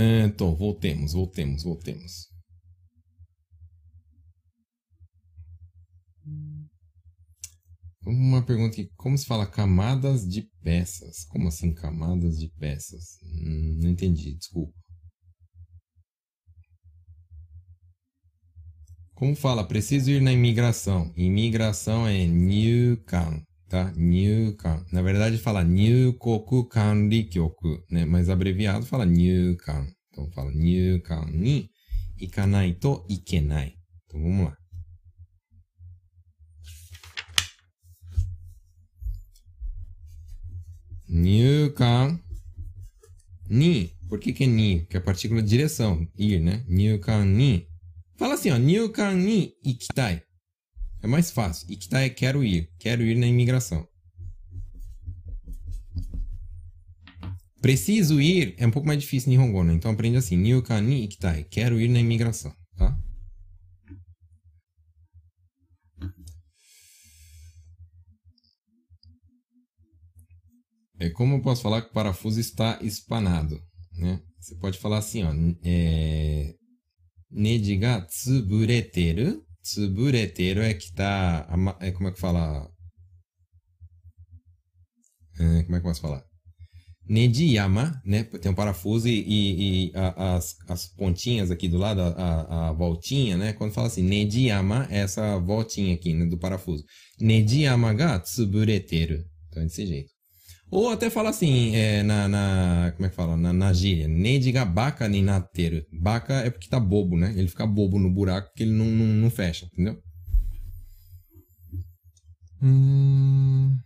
Então, 0.00 0.54
voltemos, 0.54 1.12
voltemos, 1.12 1.64
voltemos. 1.64 2.27
Uma 8.10 8.40
pergunta 8.40 8.72
aqui, 8.72 8.90
como 8.96 9.18
se 9.18 9.26
fala 9.26 9.46
camadas 9.46 10.26
de 10.26 10.40
peças? 10.62 11.26
Como 11.26 11.48
assim 11.48 11.74
camadas 11.74 12.38
de 12.38 12.48
peças? 12.58 13.18
Hum, 13.22 13.80
não 13.82 13.90
entendi, 13.90 14.34
desculpa. 14.34 14.72
Como 19.14 19.36
fala? 19.36 19.62
Preciso 19.62 20.10
ir 20.10 20.22
na 20.22 20.32
imigração. 20.32 21.12
Imigração 21.14 22.06
é 22.06 22.24
Nyukan, 22.26 23.42
tá? 23.68 23.92
Nyukan. 23.94 24.86
Na 24.90 25.02
verdade 25.02 25.36
fala 25.36 25.62
Nyukoku 25.62 26.66
Kanrikyoku, 26.66 27.84
né? 27.90 28.06
Mas 28.06 28.30
abreviado 28.30 28.86
fala 28.86 29.04
Nyukan. 29.04 29.86
Então 30.08 30.30
fala 30.30 30.50
Nyukan 30.50 31.26
ni 31.30 31.68
ikanai 32.18 32.72
to 32.72 33.04
ikenai. 33.06 33.74
Então 34.06 34.22
vamos 34.22 34.46
lá. 34.46 34.56
Nyukan 41.08 42.20
ni. 43.48 43.92
Por 44.08 44.18
que, 44.20 44.32
que 44.32 44.44
é 44.44 44.46
ni? 44.46 44.86
Que 44.86 44.96
é 44.96 45.00
a 45.00 45.02
partícula 45.02 45.42
de 45.42 45.48
direção, 45.48 46.06
ir, 46.18 46.40
né? 46.40 46.64
Nyukan 46.68 47.24
ni. 47.24 47.66
Fala 48.16 48.34
assim, 48.34 48.50
ó. 48.50 48.58
Nyukan 48.58 49.14
ni 49.14 49.54
ikitai. 49.64 50.22
É 51.02 51.06
mais 51.06 51.30
fácil. 51.30 51.70
Ikitai 51.70 52.06
é 52.06 52.10
quero 52.10 52.42
ir. 52.44 52.70
Quero 52.78 53.02
ir 53.02 53.16
na 53.16 53.26
imigração. 53.26 53.86
Preciso 57.60 58.20
ir 58.20 58.54
é 58.56 58.66
um 58.66 58.70
pouco 58.70 58.86
mais 58.86 59.00
difícil 59.00 59.32
em 59.32 59.36
Nihongo, 59.36 59.64
né? 59.64 59.74
Então 59.74 59.90
aprende 59.90 60.16
assim. 60.16 60.36
Nyukan 60.36 60.80
ni 60.80 61.04
ikitai. 61.04 61.44
Quero 61.44 61.80
ir 61.80 61.88
na 61.88 62.00
imigração, 62.00 62.54
como 71.18 71.34
eu 71.34 71.42
posso 71.42 71.62
falar 71.62 71.82
que 71.82 71.88
o 71.88 71.92
parafuso 71.92 72.38
está 72.38 72.78
espanado, 72.80 73.60
né? 73.94 74.22
Você 74.38 74.54
pode 74.54 74.78
falar 74.78 74.98
assim, 74.98 75.24
ó, 75.24 75.34
é, 75.64 76.54
neji 77.28 77.76
ga 77.76 78.02
tsubureteru. 78.02 79.42
Tsubureteru 79.60 80.60
é 80.60 80.74
que 80.74 80.92
tá, 80.92 81.44
é, 81.80 81.90
como 81.90 82.08
é 82.08 82.12
que 82.12 82.20
fala? 82.20 82.70
É, 85.40 85.62
como 85.64 85.74
é 85.74 85.80
que 85.80 85.86
eu 85.86 85.90
posso 85.90 86.00
falar? 86.00 86.22
Nejiyama, 87.04 88.00
né? 88.04 88.22
Tem 88.22 88.52
um 88.52 88.54
parafuso 88.54 89.08
e, 89.08 89.18
e, 89.18 89.88
e 89.88 89.92
a, 89.96 90.36
as, 90.36 90.54
as 90.68 90.86
pontinhas 90.86 91.50
aqui 91.50 91.68
do 91.68 91.78
lado, 91.78 92.00
a, 92.00 92.68
a, 92.68 92.72
voltinha, 92.72 93.36
né? 93.36 93.52
Quando 93.54 93.74
fala 93.74 93.88
assim, 93.88 94.02
Nejiyama, 94.02 94.86
é 94.88 94.98
essa 94.98 95.36
voltinha 95.40 95.96
aqui 95.96 96.14
né, 96.14 96.26
do 96.26 96.38
parafuso. 96.38 96.84
Nejiyama 97.20 97.92
ga 97.92 98.20
tsubureteru. 98.20 99.24
Então 99.48 99.64
é 99.64 99.66
desse 99.66 99.84
jeito. 99.84 100.17
Ou 100.70 100.90
até 100.90 101.08
fala 101.08 101.30
assim, 101.30 101.74
é, 101.74 102.02
na, 102.02 102.28
na, 102.28 102.92
Como 102.94 103.06
é 103.06 103.08
que 103.08 103.14
fala? 103.14 103.36
Na, 103.36 103.52
na 103.52 103.72
gíria. 103.72 104.06
Nem 104.06 104.38
diga 104.38 104.64
baca 104.64 105.08
nem 105.08 105.22
nateiro. 105.22 105.84
Baca 105.92 106.34
é 106.34 106.50
porque 106.50 106.68
tá 106.68 106.78
bobo, 106.78 107.16
né? 107.16 107.32
Ele 107.36 107.48
fica 107.48 107.66
bobo 107.66 107.98
no 107.98 108.10
buraco 108.10 108.52
que 108.54 108.62
ele 108.64 108.72
não, 108.72 108.84
não, 108.84 109.06
não 109.06 109.30
fecha, 109.30 109.66
entendeu? 109.72 109.98
Hum... 112.62 113.78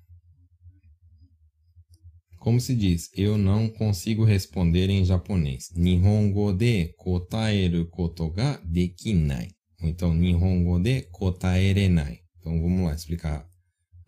Como 2.38 2.60
se 2.60 2.74
diz? 2.74 3.08
Eu 3.14 3.38
não 3.38 3.68
consigo 3.68 4.24
responder 4.24 4.90
em 4.90 5.04
japonês. 5.04 5.70
Nihongo 5.76 6.52
de 6.52 6.92
kotaeru 6.96 7.86
koto 7.86 8.28
ga 8.30 8.60
dekinai. 8.64 9.50
Ou 9.80 9.88
então, 9.88 10.12
Nihongo 10.12 10.80
de 10.80 11.02
kotaerenai. 11.02 12.18
Então, 12.40 12.60
vamos 12.60 12.86
lá 12.86 12.94
explicar 12.94 13.46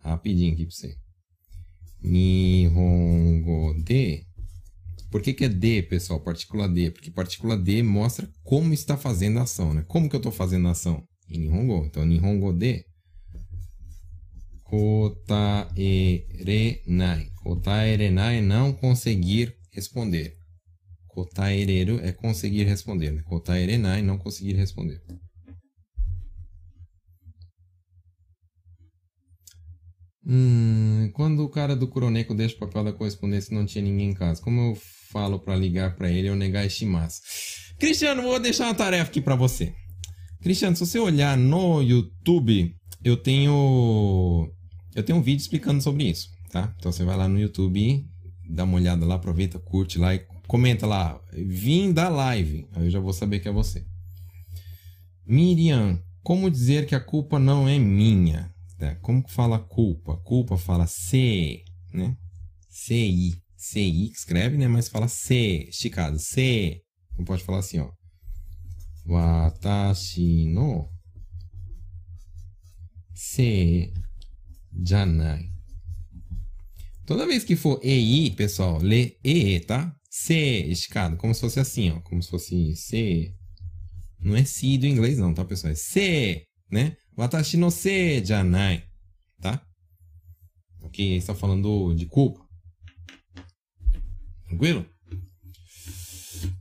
rapidinho 0.01 0.51
aqui 0.51 0.65
para 0.65 0.75
você. 0.75 1.04
Nihongo 2.05 3.73
de. 3.83 4.25
Por 5.09 5.21
que, 5.21 5.33
que 5.33 5.45
é 5.45 5.49
D, 5.49 5.81
pessoal? 5.83 6.19
Partícula 6.19 6.67
D. 6.67 6.91
Porque 6.91 7.09
partícula 7.09 7.57
D 7.57 7.81
mostra 7.81 8.29
como 8.43 8.73
está 8.73 8.97
fazendo 8.97 9.39
a 9.39 9.43
ação, 9.43 9.73
né? 9.73 9.83
Como 9.87 10.09
que 10.09 10.15
eu 10.15 10.19
estou 10.19 10.31
fazendo 10.31 10.67
a 10.67 10.71
ação? 10.71 11.03
Em 11.29 11.39
Nihongo. 11.39 11.85
Então, 11.85 12.05
Nihongo 12.05 12.53
de. 12.53 12.85
Kotaerenai. 14.63 15.69
Kotaerenai 17.43 18.37
é 18.37 18.41
não 18.41 18.73
conseguir 18.73 19.55
responder. 19.71 20.35
Kotaereru 21.07 21.99
é 21.99 22.11
conseguir 22.11 22.65
responder. 22.65 23.11
Né? 23.11 23.21
Kotaerenai 23.23 24.01
não 24.01 24.17
conseguir 24.17 24.53
responder. 24.53 25.01
Hum, 30.27 31.11
quando 31.13 31.43
o 31.43 31.49
cara 31.49 31.75
do 31.75 31.87
Kuroneko 31.87 32.33
deixa 32.33 32.55
o 32.55 32.59
papel 32.59 32.83
da 32.83 32.93
correspondência 32.93 33.53
e 33.53 33.57
não 33.57 33.65
tinha 33.65 33.83
ninguém 33.83 34.09
em 34.09 34.13
casa, 34.13 34.41
como 34.41 34.71
eu 34.71 34.77
falo 35.11 35.39
para 35.39 35.55
ligar 35.55 35.95
para 35.95 36.09
ele 36.09 36.29
ou 36.29 36.35
negar 36.35 36.65
este 36.65 36.85
massa? 36.85 37.21
Cristiano, 37.77 38.23
vou 38.23 38.39
deixar 38.39 38.65
uma 38.65 38.73
tarefa 38.73 39.09
aqui 39.09 39.21
para 39.21 39.35
você. 39.35 39.73
Cristiano, 40.41 40.75
se 40.75 40.85
você 40.85 40.97
olhar 40.97 41.37
no 41.37 41.81
YouTube, 41.81 42.75
eu 43.03 43.17
tenho 43.17 44.49
eu 44.95 45.03
tenho 45.03 45.19
um 45.19 45.21
vídeo 45.21 45.41
explicando 45.41 45.81
sobre 45.81 46.05
isso, 46.05 46.29
tá? 46.49 46.73
Então 46.77 46.91
você 46.91 47.03
vai 47.03 47.17
lá 47.17 47.27
no 47.27 47.39
YouTube, 47.39 48.05
dá 48.49 48.63
uma 48.63 48.77
olhada 48.77 49.05
lá, 49.05 49.15
aproveita, 49.15 49.59
curte 49.59 49.99
lá 49.99 50.15
e 50.15 50.25
comenta 50.47 50.87
lá, 50.87 51.19
vim 51.33 51.91
da 51.91 52.09
live. 52.09 52.67
Aí 52.73 52.85
eu 52.85 52.89
já 52.89 52.99
vou 52.99 53.13
saber 53.13 53.39
que 53.39 53.47
é 53.47 53.51
você. 53.51 53.85
Miriam, 55.25 56.01
como 56.23 56.49
dizer 56.49 56.85
que 56.85 56.95
a 56.95 56.99
culpa 56.99 57.37
não 57.37 57.67
é 57.67 57.77
minha? 57.77 58.54
Tá? 58.77 58.95
Como 58.95 59.23
que 59.23 59.31
fala 59.31 59.59
culpa? 59.59 60.17
Culpa 60.17 60.57
fala 60.57 60.87
C, 60.87 61.63
né? 61.93 62.17
C-I. 62.69 63.35
C-I 63.55 64.09
que 64.09 64.17
escreve, 64.17 64.57
né? 64.57 64.67
Mas 64.67 64.87
fala 64.87 65.07
C, 65.07 65.67
esticado. 65.69 66.19
C. 66.19 66.81
Não 67.17 67.25
pode 67.25 67.43
falar 67.43 67.59
assim, 67.59 67.79
ó. 67.79 67.91
Watashi 69.05 70.45
no 70.47 70.89
se 73.15 73.93
janai. 74.83 75.49
Toda 77.05 77.25
vez 77.25 77.43
que 77.43 77.55
for 77.55 77.79
EI, 77.83 78.31
pessoal, 78.31 78.79
lê 78.81 79.17
EE, 79.23 79.59
tá? 79.61 79.95
C, 80.09 80.33
esticado, 80.67 81.17
como 81.17 81.33
se 81.33 81.41
fosse 81.41 81.59
assim, 81.59 81.91
ó. 81.91 82.01
Como 82.01 82.21
se 82.21 82.29
fosse 82.29 82.75
C. 82.75 83.33
Não 84.19 84.35
é 84.35 84.43
si 84.43 84.77
do 84.77 84.87
inglês, 84.87 85.17
não, 85.17 85.33
tá, 85.33 85.45
pessoal? 85.45 85.71
É 85.71 85.75
C, 85.75 86.45
né? 86.69 86.97
Watashi 87.17 87.57
no 87.57 87.71
se 87.71 88.23
janai. 88.23 88.83
Tá? 89.41 89.61
Ok, 90.81 91.15
está 91.17 91.33
falando 91.33 91.93
de 91.93 92.05
culpa. 92.05 92.45
Tranquilo? 94.47 94.85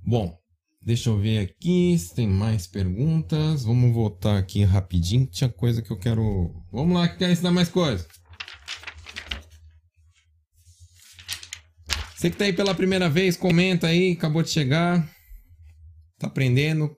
Bom, 0.06 0.38
deixa 0.82 1.10
eu 1.10 1.18
ver 1.18 1.38
aqui 1.38 1.98
se 1.98 2.14
tem 2.14 2.26
mais 2.26 2.66
perguntas. 2.66 3.64
Vamos 3.64 3.92
voltar 3.92 4.38
aqui 4.38 4.64
rapidinho. 4.64 5.26
Tinha 5.26 5.50
coisa 5.50 5.82
que 5.82 5.90
eu 5.90 5.98
quero. 5.98 6.54
Vamos 6.72 6.94
lá, 6.94 7.08
que 7.08 7.18
quer 7.18 7.30
ensinar 7.30 7.50
mais 7.50 7.68
coisa. 7.68 8.06
Você 12.16 12.30
que 12.30 12.36
tá 12.36 12.44
aí 12.44 12.52
pela 12.52 12.74
primeira 12.74 13.10
vez, 13.10 13.36
comenta 13.36 13.88
aí, 13.88 14.12
acabou 14.12 14.42
de 14.42 14.48
chegar. 14.48 15.06
Tá 16.18 16.26
aprendendo? 16.26 16.96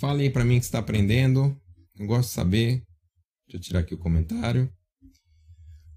Fale 0.00 0.24
aí 0.24 0.30
pra 0.30 0.44
mim 0.44 0.58
que 0.58 0.64
está 0.64 0.78
aprendendo. 0.78 1.56
Eu 1.98 2.06
gosto 2.06 2.28
de 2.28 2.34
saber. 2.34 2.85
Deixa 3.46 3.56
eu 3.56 3.60
tirar 3.60 3.80
aqui 3.80 3.94
o 3.94 3.98
comentário. 3.98 4.70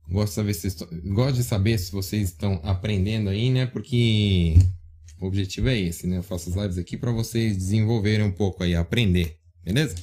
Gosto 0.07 0.29
de 0.29 0.35
saber 0.35 0.53
se, 0.53 0.85
gosto 1.05 1.35
de 1.35 1.43
saber 1.43 1.77
se 1.77 1.91
vocês 1.91 2.29
estão 2.29 2.59
aprendendo 2.63 3.29
aí, 3.29 3.49
né? 3.49 3.65
Porque 3.65 4.55
o 5.19 5.27
objetivo 5.27 5.69
é 5.69 5.77
esse, 5.77 6.07
né? 6.07 6.17
Eu 6.17 6.23
faço 6.23 6.49
as 6.49 6.55
lives 6.55 6.77
aqui 6.77 6.97
para 6.97 7.11
vocês 7.11 7.57
desenvolverem 7.57 8.25
um 8.25 8.31
pouco 8.31 8.63
aí, 8.63 8.75
aprender, 8.75 9.37
beleza? 9.63 9.95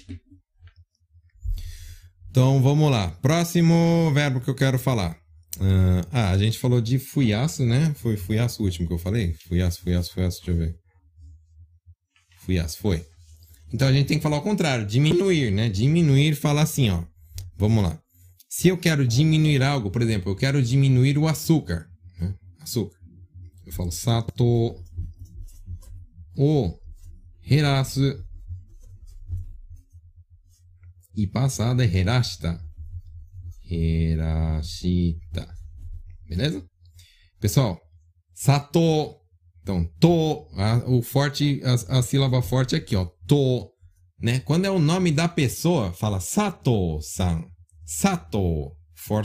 Então 2.31 2.63
vamos 2.63 2.91
lá. 2.91 3.11
Próximo 3.23 4.13
verbo 4.13 4.41
que 4.41 4.51
eu 4.51 4.55
quero 4.55 4.79
falar. 4.79 5.19
Uh, 5.57 6.07
ah, 6.13 6.31
a 6.31 6.39
gente 6.39 6.59
falou 6.59 6.81
de 6.81 6.99
fuiaço, 6.99 7.65
né? 7.65 7.95
Foi 7.95 8.17
fuiaço 8.17 8.63
o 8.63 8.67
último 8.67 8.87
que 8.87 8.93
eu 8.93 8.99
falei? 8.99 9.35
Fuiaço, 9.49 9.81
fuiaço, 9.81 10.13
fuiaço, 10.13 10.39
deixa 10.39 10.51
eu 10.51 10.57
ver. 10.57 10.77
Fuiaço, 12.41 12.79
foi. 12.79 13.05
Então 13.73 13.89
a 13.89 13.93
gente 13.93 14.07
tem 14.07 14.19
que 14.19 14.23
falar 14.23 14.37
ao 14.37 14.43
contrário, 14.43 14.87
diminuir, 14.87 15.51
né? 15.51 15.69
Diminuir, 15.69 16.35
falar 16.35 16.63
assim, 16.63 16.91
ó. 16.91 17.03
Vamos 17.57 17.83
lá. 17.83 18.01
Se 18.49 18.69
eu 18.69 18.79
quero 18.79 19.07
diminuir 19.07 19.63
algo, 19.63 19.91
por 19.91 20.03
exemplo, 20.03 20.33
eu 20.33 20.37
quero 20.37 20.63
diminuir 20.63 21.19
o 21.19 21.27
açúcar. 21.27 21.89
Né? 22.19 22.35
Açúcar. 22.61 22.97
Eu 23.65 23.73
falo 23.73 23.91
sato 23.91 24.75
o 26.37 26.79
herasu. 27.43 28.25
E 31.17 31.27
passada 31.27 31.85
é 31.85 31.97
herashita. 31.97 32.61
Herashita. 33.69 35.49
Beleza? 36.29 36.65
Pessoal, 37.41 37.81
sato. 38.35 39.17
Então, 39.63 39.85
to. 39.99 40.47
A, 40.57 40.77
o 40.87 41.03
forte, 41.03 41.61
a, 41.65 41.99
a 41.99 42.03
sílaba 42.03 42.43
forte 42.43 42.75
é 42.75 42.79
aqui, 42.79 42.95
ó. 42.95 43.07
To. 43.27 43.73
Né? 44.21 44.41
Quando 44.41 44.65
é 44.65 44.71
o 44.71 44.79
nome 44.79 45.13
da 45.13 45.29
pessoa, 45.29 45.93
fala 45.93 46.21
sato-san. 46.21 47.45
Sato. 47.85 48.73
For, 48.95 49.23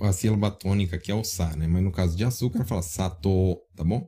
a 0.00 0.12
sílaba 0.12 0.50
tônica 0.50 0.96
aqui 0.96 1.10
é 1.10 1.14
o 1.14 1.24
sa, 1.24 1.56
né? 1.56 1.66
Mas 1.66 1.82
no 1.82 1.92
caso 1.92 2.16
de 2.16 2.24
açúcar, 2.24 2.64
fala 2.64 2.82
sato, 2.82 3.56
tá 3.74 3.84
bom? 3.84 4.06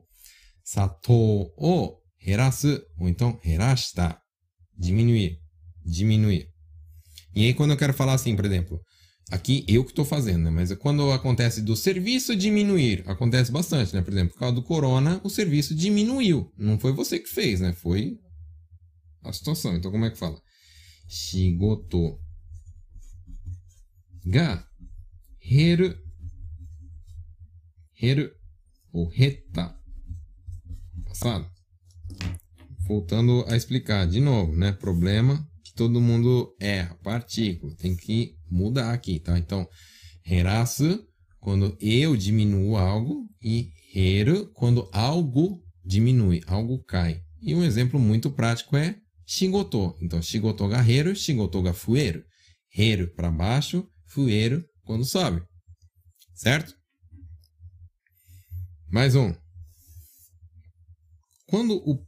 Sato 0.63 1.13
o 1.57 1.97
herasu, 2.21 2.79
ou 2.99 3.07
então 3.09 3.39
herashita. 3.43 4.17
Diminuir. 4.77 5.39
Diminuir. 5.83 6.47
E 7.35 7.45
aí, 7.45 7.53
quando 7.53 7.71
eu 7.71 7.77
quero 7.77 7.93
falar 7.93 8.13
assim, 8.13 8.35
por 8.35 8.45
exemplo, 8.45 8.79
aqui 9.31 9.65
eu 9.67 9.83
que 9.83 9.91
estou 9.91 10.05
fazendo, 10.05 10.43
né? 10.43 10.51
Mas 10.51 10.71
quando 10.73 11.11
acontece 11.11 11.61
do 11.61 11.75
serviço 11.75 12.35
diminuir, 12.35 13.03
acontece 13.07 13.51
bastante, 13.51 13.95
né? 13.95 14.01
Por 14.01 14.13
exemplo, 14.13 14.33
por 14.33 14.39
causa 14.39 14.55
do 14.55 14.63
corona, 14.63 15.19
o 15.23 15.29
serviço 15.29 15.73
diminuiu. 15.73 16.51
Não 16.57 16.77
foi 16.77 16.91
você 16.91 17.17
que 17.19 17.29
fez, 17.29 17.59
né? 17.61 17.73
Foi 17.73 18.19
a 19.23 19.33
situação. 19.33 19.75
Então, 19.75 19.91
como 19.91 20.05
é 20.05 20.09
que 20.09 20.17
fala? 20.17 20.41
Shigoto 21.07 22.19
ga 24.25 24.65
heru 25.41 25.95
heru 28.01 28.31
ou 28.91 29.07
reta 29.07 29.75
passado. 31.05 31.49
Voltando 32.87 33.45
a 33.47 33.55
explicar 33.55 34.07
de 34.07 34.19
novo, 34.19 34.55
né? 34.55 34.71
Problema 34.71 35.47
que 35.63 35.73
todo 35.73 36.01
mundo 36.01 36.55
erra, 36.59 36.95
partícula, 36.95 37.75
tem 37.75 37.95
que 37.95 38.35
mudar 38.49 38.93
aqui, 38.93 39.19
tá? 39.19 39.37
Então, 39.37 39.67
herasu 40.25 41.05
quando 41.39 41.77
eu 41.79 42.15
diminuo 42.15 42.77
algo 42.77 43.27
e 43.41 43.71
heru 43.93 44.49
quando 44.53 44.89
algo 44.91 45.61
diminui, 45.83 46.41
algo 46.47 46.83
cai. 46.83 47.21
E 47.41 47.53
um 47.53 47.63
exemplo 47.63 47.99
muito 47.99 48.31
prático 48.31 48.77
é 48.77 48.97
shigoto. 49.25 49.95
Então, 50.01 50.21
shigoto 50.21 50.67
ga 50.67 50.87
heru, 50.87 51.15
shigoto 51.15 51.61
ga 51.61 51.73
fueru. 51.73 52.23
Heru 52.75 53.13
para 53.15 53.31
baixo, 53.31 53.87
fueiro 54.05 54.63
quando 54.83 55.05
sobe. 55.05 55.41
Certo? 56.33 56.73
Mais 58.89 59.15
um. 59.15 59.33
Quando 61.47 61.75
o 61.75 62.03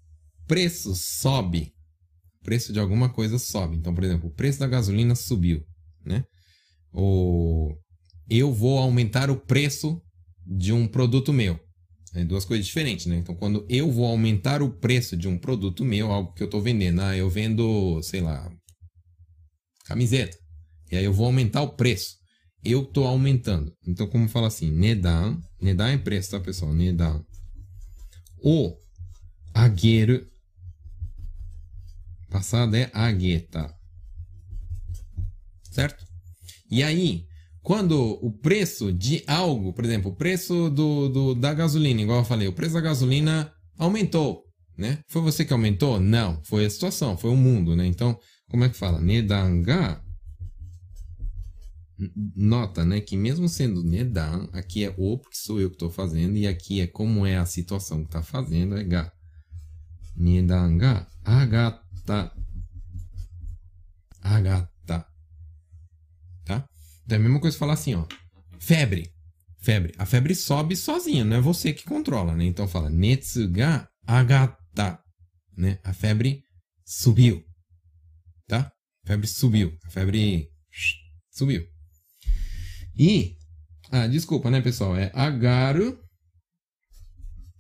preço 0.48 0.96
sobe, 0.96 1.74
o 2.42 2.44
preço 2.44 2.74
de 2.74 2.80
alguma 2.80 3.10
coisa 3.12 3.38
sobe. 3.38 3.78
Então, 3.78 3.94
por 3.94 4.04
exemplo, 4.04 4.30
o 4.30 4.34
preço 4.34 4.60
da 4.60 4.68
gasolina 4.68 5.16
subiu, 5.16 5.64
né? 6.06 6.24
Ou 6.92 7.78
eu 8.30 8.54
vou 8.54 8.80
aumentar 8.80 9.30
o 9.30 9.40
preço 9.40 10.02
de 10.46 10.72
um 10.72 10.88
produto 10.88 11.34
meu. 11.34 11.60
É 12.16 12.24
duas 12.24 12.46
coisas 12.46 12.66
diferentes, 12.66 13.06
né? 13.08 13.18
Então, 13.18 13.36
quando 13.36 13.66
eu 13.68 13.92
vou 13.92 14.06
aumentar 14.06 14.62
o 14.62 14.72
preço 14.72 15.18
de 15.18 15.28
um 15.28 15.38
produto 15.38 15.84
meu, 15.84 16.12
algo 16.14 16.34
que 16.34 16.42
eu 16.42 16.46
estou 16.46 16.62
vendendo, 16.62 17.02
ah, 17.02 17.16
eu 17.16 17.30
vendo, 17.30 18.02
sei 18.02 18.22
lá, 18.22 18.50
camiseta. 19.84 20.38
E 20.90 20.96
aí 20.96 21.04
eu 21.04 21.12
vou 21.12 21.26
aumentar 21.26 21.62
o 21.62 21.76
preço. 21.76 22.16
Eu 22.64 22.84
estou 22.84 23.06
aumentando. 23.06 23.74
Então, 23.86 24.08
como 24.08 24.30
fala 24.30 24.48
assim? 24.48 24.72
Nedan. 24.72 25.38
Nedan 25.62 25.90
é 25.90 25.98
preço, 25.98 26.32
tá, 26.32 26.40
pessoal? 26.40 26.74
Nedan. 26.74 27.22
O 28.42 28.74
ageru. 29.54 30.26
Passado 32.30 32.76
é 32.76 32.90
ageta. 32.94 33.76
Certo? 35.70 36.06
E 36.72 36.82
aí, 36.82 37.26
quando 37.66 38.20
o 38.22 38.32
preço 38.32 38.94
de 38.94 39.24
algo, 39.26 39.74
por 39.74 39.84
exemplo, 39.84 40.12
o 40.12 40.16
preço 40.16 40.70
do, 40.70 41.10
do, 41.10 41.34
da 41.34 41.52
gasolina, 41.52 42.00
igual 42.00 42.20
eu 42.20 42.24
falei, 42.24 42.48
o 42.48 42.54
preço 42.54 42.76
da 42.76 42.80
gasolina 42.80 43.52
aumentou, 43.76 44.44
né? 44.78 45.00
Foi 45.10 45.20
você 45.20 45.44
que 45.44 45.52
aumentou? 45.52 46.00
Não, 46.00 46.40
foi 46.44 46.66
a 46.66 46.70
situação, 46.70 47.18
foi 47.18 47.32
o 47.32 47.36
mundo, 47.36 47.76
né? 47.76 47.84
Então, 47.88 48.16
como 48.52 48.64
é 48.64 48.70
que 48.70 48.78
fala? 48.78 49.02
Nedanga 49.02 50.00
nota, 52.36 52.86
né, 52.86 53.02
que 53.02 53.18
mesmo 53.18 53.50
sendo 53.50 53.82
nedan, 53.82 54.48
aqui 54.54 54.84
é 54.84 54.94
o 54.96 55.18
porque 55.18 55.38
sou 55.38 55.60
eu 55.60 55.70
que 55.70 55.76
estou 55.76 55.90
fazendo 55.90 56.38
e 56.38 56.46
aqui 56.46 56.82
é 56.82 56.88
como 56.88 57.26
é 57.26 57.38
a 57.38 57.48
situação 57.48 58.02
que 58.02 58.10
está 58.10 58.22
fazendo, 58.22 58.78
é 58.78 58.84
ga. 58.84 59.12
Nedan 60.16 60.78
ga 60.78 61.08
agata. 61.24 62.32
Agata. 64.22 64.75
Então 67.06 67.18
é 67.18 67.20
a 67.20 67.24
mesma 67.24 67.40
coisa 67.40 67.58
falar 67.58 67.74
assim, 67.74 67.96
ó. 67.96 68.06
Febre. 68.60 69.12
Febre. 69.60 69.94
A 69.98 70.06
febre 70.06 70.36
sobe 70.36 70.76
sozinha, 70.76 71.24
não 71.24 71.38
é 71.38 71.42
você 71.42 71.74
que 71.74 71.86
controla, 71.86 72.36
né? 72.36 72.46
Então 72.46 72.68
fala 72.68 72.90
netsu 72.90 73.48
ga 73.50 73.88
agata, 74.06 75.00
né? 75.58 75.80
A 75.84 75.94
febre 75.94 76.44
subiu. 76.86 77.44
Tá? 78.48 78.72
A 79.04 79.08
febre 79.08 79.28
subiu. 79.28 79.78
A 79.86 79.90
febre 79.90 80.50
subiu. 81.32 81.66
E. 82.98 83.38
Ah, 83.92 84.08
desculpa, 84.08 84.50
né, 84.50 84.62
pessoal? 84.62 84.96
É 84.96 85.12
agaru. 85.14 86.00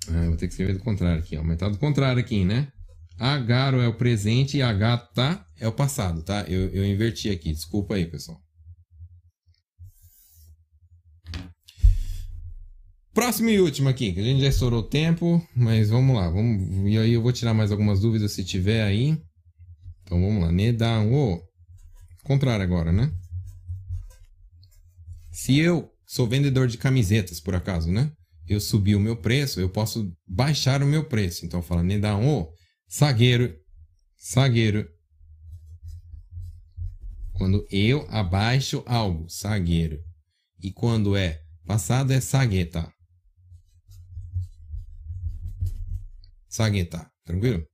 Ah, 0.09 0.27
vou 0.27 0.37
ter 0.37 0.47
que 0.47 0.53
escrever 0.53 0.73
do 0.73 0.83
contrário 0.83 1.19
aqui, 1.19 1.37
ó. 1.37 1.43
Mas 1.43 1.57
tá 1.57 1.69
do 1.69 1.77
contrário 1.77 2.19
aqui, 2.19 2.45
né? 2.45 2.71
Agaro 3.17 3.79
é 3.79 3.87
o 3.87 3.95
presente 3.95 4.57
e 4.57 4.61
agata 4.61 5.43
é 5.57 5.67
o 5.67 5.71
passado, 5.71 6.21
tá? 6.21 6.41
Eu, 6.47 6.69
eu 6.69 6.85
inverti 6.85 7.29
aqui. 7.29 7.51
Desculpa 7.51 7.95
aí, 7.95 8.05
pessoal. 8.05 8.44
Próximo 13.15 13.49
e 13.49 13.61
último 13.61 13.87
aqui, 13.87 14.11
que 14.11 14.19
a 14.19 14.23
gente 14.23 14.41
já 14.41 14.49
estourou 14.49 14.81
o 14.81 14.89
tempo, 14.89 15.41
mas 15.55 15.89
vamos 15.89 16.13
lá. 16.13 16.29
Vamos, 16.29 16.91
e 16.91 16.97
aí 16.97 17.13
eu 17.13 17.21
vou 17.21 17.31
tirar 17.31 17.53
mais 17.53 17.71
algumas 17.71 18.01
dúvidas 18.01 18.33
se 18.33 18.43
tiver 18.43 18.83
aí. 18.83 19.17
Então 20.03 20.19
vamos 20.19 20.43
lá. 20.43 20.51
Nedan 20.51 21.03
o. 21.03 21.41
Contrário 22.25 22.61
agora, 22.61 22.91
né? 22.91 23.09
Se 25.31 25.57
eu 25.57 25.89
sou 26.05 26.27
vendedor 26.27 26.67
de 26.67 26.77
camisetas, 26.77 27.39
por 27.39 27.55
acaso, 27.55 27.89
né? 27.89 28.11
Eu 28.49 28.59
subi 28.59 28.93
o 28.97 28.99
meu 28.99 29.15
preço, 29.15 29.61
eu 29.61 29.69
posso 29.69 30.11
baixar 30.27 30.83
o 30.83 30.85
meu 30.85 31.05
preço. 31.05 31.45
Então 31.45 31.61
fala, 31.61 31.81
Nedan 31.81 32.17
o 32.17 32.51
sagueiro, 32.85 33.55
sagueiro. 34.17 34.89
Quando 37.35 37.65
eu 37.71 38.05
abaixo 38.09 38.83
algo, 38.85 39.29
sagueiro. 39.29 40.01
E 40.61 40.69
quando 40.69 41.15
é 41.15 41.39
passado 41.65 42.11
é 42.11 42.19
sagueta. 42.19 42.93
Sagueta, 46.55 47.11
tranquilo? 47.25 47.65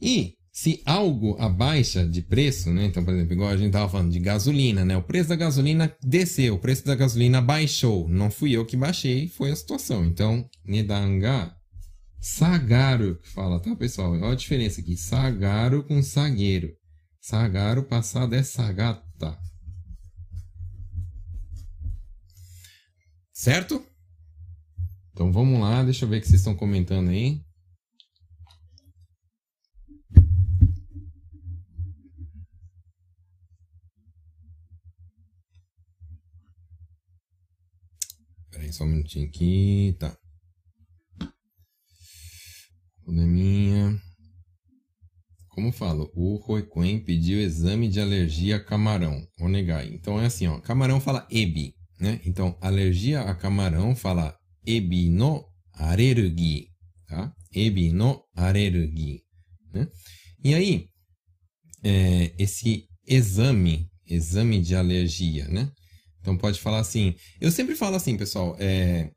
E 0.00 0.36
Se 0.60 0.82
algo 0.84 1.36
abaixa 1.38 2.04
de 2.04 2.20
preço, 2.20 2.72
né? 2.72 2.86
Então, 2.86 3.04
por 3.04 3.14
exemplo, 3.14 3.32
igual 3.32 3.48
a 3.48 3.56
gente 3.56 3.70
tava 3.70 3.88
falando 3.88 4.10
de 4.10 4.18
gasolina, 4.18 4.84
né? 4.84 4.96
O 4.96 5.02
preço 5.04 5.28
da 5.28 5.36
gasolina 5.36 5.96
desceu, 6.02 6.56
o 6.56 6.58
preço 6.58 6.84
da 6.84 6.96
gasolina 6.96 7.40
baixou. 7.40 8.08
Não 8.08 8.28
fui 8.28 8.56
eu 8.56 8.66
que 8.66 8.76
baixei, 8.76 9.28
foi 9.28 9.52
a 9.52 9.56
situação. 9.56 10.04
Então, 10.04 10.50
nedanga 10.64 11.54
sagaru, 12.20 13.20
que 13.20 13.28
fala, 13.28 13.60
tá, 13.60 13.76
pessoal? 13.76 14.10
Olha 14.10 14.32
a 14.32 14.34
diferença 14.34 14.80
aqui. 14.80 14.96
Sagaru 14.96 15.84
com 15.84 16.02
sagueiro. 16.02 16.72
Sagaru 17.20 17.84
passado 17.84 18.34
é 18.34 18.42
sagata. 18.42 19.38
Certo? 23.32 23.80
Então 25.18 25.32
vamos 25.32 25.58
lá, 25.58 25.82
deixa 25.82 26.04
eu 26.04 26.08
ver 26.08 26.18
o 26.18 26.20
que 26.20 26.28
vocês 26.28 26.38
estão 26.38 26.54
comentando 26.54 27.08
aí. 27.08 27.42
Peraí, 38.48 38.72
só 38.72 38.84
um 38.84 38.86
minutinho 38.86 39.26
aqui. 39.26 39.96
Tá. 39.98 40.16
Probleminha. 43.02 44.00
Como 45.48 45.72
falo, 45.72 46.12
o 46.14 46.36
Roikuen 46.36 47.02
pediu 47.02 47.40
exame 47.40 47.88
de 47.88 48.00
alergia 48.00 48.54
a 48.54 48.64
camarão. 48.64 49.26
Onegai. 49.40 49.88
Então 49.92 50.20
é 50.20 50.26
assim, 50.26 50.46
ó. 50.46 50.60
Camarão 50.60 51.00
fala 51.00 51.26
ebi, 51.28 51.74
né? 51.98 52.20
Então, 52.24 52.56
alergia 52.60 53.22
a 53.22 53.34
camarão 53.34 53.96
fala 53.96 54.38
ebi 54.68 55.08
no 55.08 55.44
arerugi, 55.72 56.68
tá? 57.06 57.32
Ebi 57.52 57.90
no 57.90 58.22
arerugi, 58.36 59.22
né? 59.72 59.88
E 60.44 60.54
aí, 60.54 60.88
é, 61.82 62.34
esse 62.38 62.84
exame, 63.06 63.88
exame 64.06 64.60
de 64.60 64.74
alergia, 64.74 65.48
né? 65.48 65.72
Então 66.20 66.36
pode 66.36 66.60
falar 66.60 66.80
assim. 66.80 67.14
Eu 67.40 67.50
sempre 67.50 67.74
falo 67.74 67.96
assim, 67.96 68.16
pessoal. 68.16 68.56
É, 68.58 69.10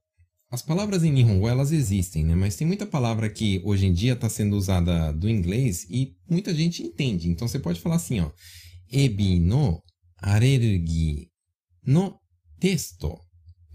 as 0.49 0.62
palavras 0.62 1.04
em 1.04 1.12
Nihongo, 1.12 1.47
elas 1.47 1.72
existem, 1.72 2.24
né? 2.24 2.36
Mas 2.36 2.56
tem 2.56 2.66
muita 2.66 2.86
palavra 2.86 3.30
que 3.30 3.62
hoje 3.64 3.86
em 3.86 3.93
dia 3.93 4.14
está 4.14 4.30
sendo 4.30 4.56
usada 4.56 5.12
do 5.12 5.30
inglês 5.30 5.86
e 5.89 6.16
muita 6.30 6.54
gente 6.54 6.84
entende. 6.84 7.30
Então 7.30 7.47
você 7.47 7.60
pode 7.60 7.80
falar 7.80 7.95
assim, 7.95 8.20
ó. 8.22 8.32
Ebi 8.89 9.39
no 9.39 9.82
alergi 10.18 11.30
no 11.86 12.18
texto, 12.60 13.18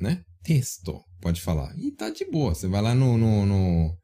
né? 0.01 0.23
Texto, 0.47 1.03
pode 1.21 1.41
falar. 1.41 1.77
E 1.77 1.91
tá 1.91 2.09
de 2.09 2.25
boa. 2.31 2.55
Você 2.55 2.69
vai 2.69 2.81
lá 2.81 2.95
no, 2.95 3.19
no, 3.19 3.45
no, 3.45 3.99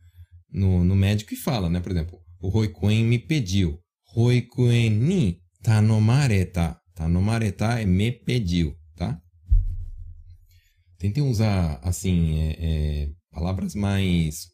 no, 0.50 0.84
no 0.84 0.96
médico 0.96 1.32
e 1.34 1.36
fala, 1.36 1.70
né? 1.70 1.78
Por 1.78 1.92
exemplo, 1.92 2.18
o 2.40 2.48
Roikuen 2.48 3.04
me 3.04 3.18
pediu. 3.18 3.78
Roikuen 4.08 4.90
ni 4.90 5.38
tanomareta. 5.62 6.76
Tanomareta 6.94 7.80
é 7.80 7.86
me 7.86 8.10
pediu 8.10 8.76
tá? 8.96 9.20
Tentem 10.98 11.22
usar, 11.22 11.80
assim, 11.82 12.38
é, 12.38 12.56
é, 12.58 13.08
palavras 13.30 13.74
mais, 13.74 14.46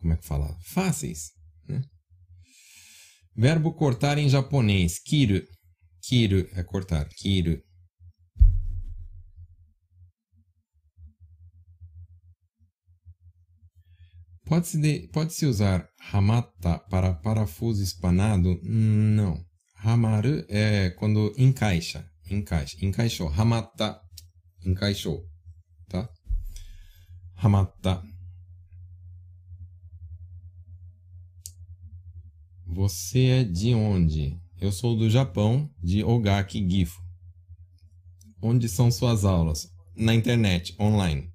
como 0.00 0.12
é 0.12 0.16
que 0.16 0.26
fala? 0.26 0.56
Fáceis, 0.62 1.30
né? 1.68 1.82
Verbo 3.36 3.72
cortar 3.72 4.18
em 4.18 4.28
japonês, 4.28 4.98
kiru. 4.98 5.42
Kiru 6.02 6.48
é 6.52 6.62
cortar, 6.62 7.08
kiru. 7.08 7.60
Pode-se 14.50 15.08
pode 15.12 15.46
usar 15.46 15.88
hamata 16.12 16.76
para 16.90 17.14
parafuso 17.14 17.84
espanado? 17.84 18.60
Não. 18.64 19.40
Hamaru 19.76 20.44
é 20.48 20.90
quando 20.90 21.32
encaixa 21.38 22.04
encaixa. 22.28 22.76
Encaixou. 22.84 23.28
Hamata. 23.28 24.00
Encaixou. 24.66 25.24
Tá? 25.88 26.08
Hamata. 27.36 28.02
Você 32.66 33.26
é 33.26 33.44
de 33.44 33.72
onde? 33.72 34.36
Eu 34.60 34.72
sou 34.72 34.96
do 34.96 35.08
Japão, 35.08 35.70
de 35.80 36.02
Ogaki 36.02 36.68
Gifu. 36.68 37.00
Onde 38.42 38.68
são 38.68 38.90
suas 38.90 39.24
aulas? 39.24 39.68
Na 39.94 40.12
internet, 40.12 40.74
online. 40.80 41.30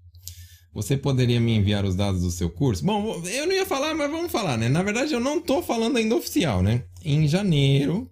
Você 0.75 0.95
poderia 0.95 1.39
me 1.39 1.55
enviar 1.55 1.85
os 1.85 1.95
dados 1.95 2.21
do 2.21 2.29
seu 2.29 2.49
curso? 2.49 2.85
Bom, 2.85 3.23
eu 3.25 3.47
não 3.47 3.53
ia 3.55 3.65
falar, 3.65 3.95
mas 3.95 4.11
vamos 4.11 4.31
falar, 4.31 4.57
né? 4.57 4.69
Na 4.69 4.83
verdade, 4.83 5.13
eu 5.13 5.19
não 5.19 5.41
tô 5.41 5.63
falando 5.63 5.97
ainda 5.97 6.15
oficial, 6.15 6.61
né? 6.61 6.83
Em 7.03 7.27
janeiro, 7.27 8.07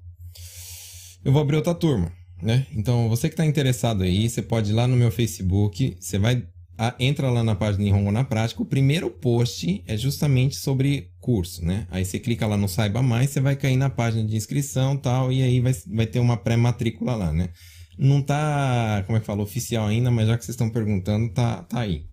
eu 1.23 1.31
vou 1.31 1.41
abrir 1.41 1.57
outra 1.57 1.75
turma 1.75 2.11
né? 2.43 2.67
Então, 2.75 3.07
você 3.07 3.29
que 3.29 3.33
está 3.33 3.45
interessado 3.45 4.03
aí, 4.03 4.29
você 4.29 4.41
pode 4.41 4.71
ir 4.71 4.73
lá 4.73 4.85
no 4.85 4.97
meu 4.97 5.09
Facebook, 5.09 5.95
você 5.99 6.19
vai 6.19 6.45
a, 6.77 6.93
entra 6.99 7.29
lá 7.29 7.43
na 7.43 7.55
página 7.55 7.83
Nihongo 7.83 8.11
na 8.11 8.23
Prática, 8.23 8.61
o 8.61 8.65
primeiro 8.65 9.09
post 9.09 9.83
é 9.87 9.95
justamente 9.95 10.55
sobre 10.55 11.11
curso, 11.19 11.63
né? 11.63 11.87
Aí 11.89 12.03
você 12.03 12.19
clica 12.19 12.45
lá 12.45 12.57
no 12.57 12.67
Saiba 12.67 13.01
Mais, 13.01 13.29
você 13.29 13.39
vai 13.39 13.55
cair 13.55 13.77
na 13.77 13.89
página 13.89 14.27
de 14.27 14.35
inscrição 14.35 14.97
tal, 14.97 15.31
e 15.31 15.41
aí 15.41 15.61
vai, 15.61 15.73
vai 15.87 16.05
ter 16.05 16.19
uma 16.19 16.35
pré-matrícula 16.35 17.15
lá, 17.15 17.31
né? 17.31 17.49
Não 17.97 18.21
tá, 18.21 19.03
como 19.05 19.17
é 19.17 19.21
que 19.21 19.25
fala, 19.25 19.43
oficial 19.43 19.87
ainda, 19.87 20.09
mas 20.09 20.27
já 20.27 20.37
que 20.37 20.43
vocês 20.43 20.55
estão 20.55 20.69
perguntando, 20.69 21.31
tá, 21.31 21.61
tá 21.63 21.79
aí. 21.79 22.05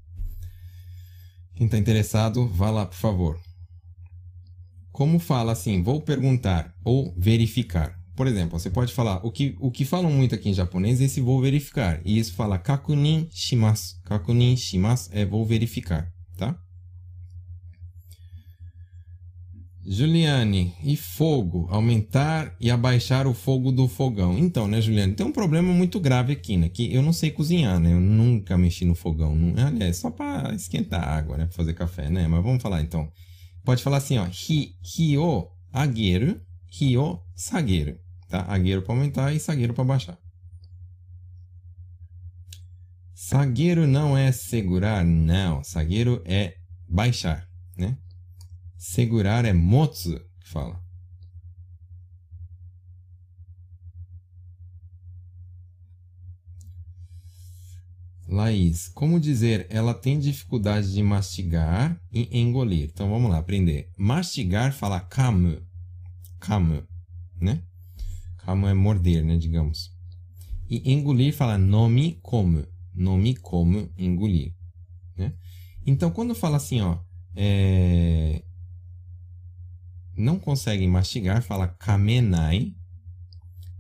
Quem 1.61 1.67
está 1.67 1.77
interessado, 1.77 2.49
vá 2.49 2.71
lá, 2.71 2.87
por 2.87 2.97
favor. 2.97 3.39
Como 4.91 5.19
fala 5.19 5.53
assim, 5.53 5.83
vou 5.83 6.01
perguntar 6.01 6.75
ou 6.83 7.15
verificar. 7.19 8.01
Por 8.17 8.27
exemplo, 8.27 8.59
você 8.59 8.71
pode 8.71 8.95
falar, 8.95 9.21
o 9.23 9.31
que, 9.31 9.55
o 9.61 9.71
que 9.71 9.85
falam 9.85 10.11
muito 10.11 10.35
aqui 10.35 10.49
em 10.49 10.55
japonês 10.55 11.03
é 11.03 11.05
esse 11.05 11.21
vou 11.21 11.39
verificar. 11.39 12.01
E 12.03 12.19
isso 12.19 12.33
fala 12.33 12.59
kakunin 12.59 13.29
shimasu. 13.31 14.01
Kakunin 14.05 14.57
shimasu 14.57 15.11
é 15.13 15.27
vou 15.27 15.45
verificar, 15.45 16.11
tá? 16.35 16.59
Juliane, 19.85 20.75
e 20.85 20.95
fogo? 20.95 21.67
Aumentar 21.71 22.55
e 22.61 22.71
abaixar 22.71 23.27
o 23.27 23.33
fogo 23.33 23.73
do 23.73 23.89
fogão. 23.89 24.39
Então, 24.39 24.69
né, 24.69 24.81
Juliane, 24.81 25.15
tem 25.15 25.27
um 25.27 25.33
problema 25.33 25.73
muito 25.73 25.99
grave 25.99 26.35
aqui, 26.35 26.57
né? 26.57 26.69
Que 26.69 26.95
eu 26.95 27.03
não 27.03 27.13
sei 27.13 27.31
cozinhar, 27.31 27.81
né? 27.81 27.93
Eu 27.93 28.01
nunca 28.01 28.59
mexi 28.59 28.85
no 28.85 28.95
fogão. 28.95 29.35
Não, 29.35 29.67
aliás, 29.67 29.97
só 29.97 30.11
para 30.11 30.55
esquentar 30.55 31.03
água, 31.03 31.39
né? 31.39 31.47
Pra 31.47 31.57
fazer 31.57 31.73
café, 31.73 32.11
né? 32.11 32.29
Mas 32.29 32.43
vamos 32.45 32.63
falar 32.63 32.83
então. 32.83 33.11
Pode 33.65 33.83
falar 33.83 33.97
assim, 33.97 34.19
ó. 34.19 34.27
Hi, 34.27 34.75
hi 34.85 35.17
o 35.17 35.49
ageru, 35.73 36.41
hi 36.79 36.99
o 36.99 37.19
sageru. 37.35 37.99
Tá? 38.29 38.45
Agueiro 38.49 38.83
para 38.83 38.95
aumentar 38.95 39.33
e 39.33 39.41
sagueiro 39.41 39.75
para 39.75 39.85
baixar. 39.85 40.19
Sagueiro 43.15 43.87
não 43.87 44.17
é 44.17 44.31
segurar, 44.31 45.05
não. 45.05 45.65
Sagueiro 45.65 46.23
é 46.25 46.55
baixar? 46.89 47.50
Segurar 48.81 49.45
é 49.45 49.53
motsu, 49.53 50.19
que 50.41 50.49
fala. 50.49 50.83
Laís, 58.27 58.89
como 58.89 59.21
dizer 59.21 59.67
ela 59.69 59.93
tem 59.93 60.19
dificuldade 60.19 60.95
de 60.95 61.03
mastigar 61.03 62.01
e 62.11 62.41
engolir? 62.41 62.89
Então 62.91 63.11
vamos 63.11 63.31
lá, 63.31 63.37
aprender. 63.37 63.93
Mastigar 63.99 64.73
fala 64.73 64.99
kamu. 64.99 65.61
Kamu, 66.39 66.83
né? 67.39 67.63
Kamo 68.39 68.67
é 68.67 68.73
morder, 68.73 69.23
né, 69.23 69.37
digamos. 69.37 69.95
E 70.71 70.91
engolir 70.91 71.35
fala 71.35 71.59
nome 71.59 72.19
como. 72.23 72.67
Nome 72.95 73.37
como 73.37 73.91
engolir. 73.99 74.55
Né? 75.15 75.35
Então, 75.85 76.11
quando 76.11 76.35
fala 76.35 76.57
assim, 76.57 76.81
ó, 76.81 76.99
é... 77.37 78.43
não 80.21 80.39
consegue 80.39 80.87
mastigar, 80.87 81.43
fala 81.43 81.67
kamenai. 81.67 82.75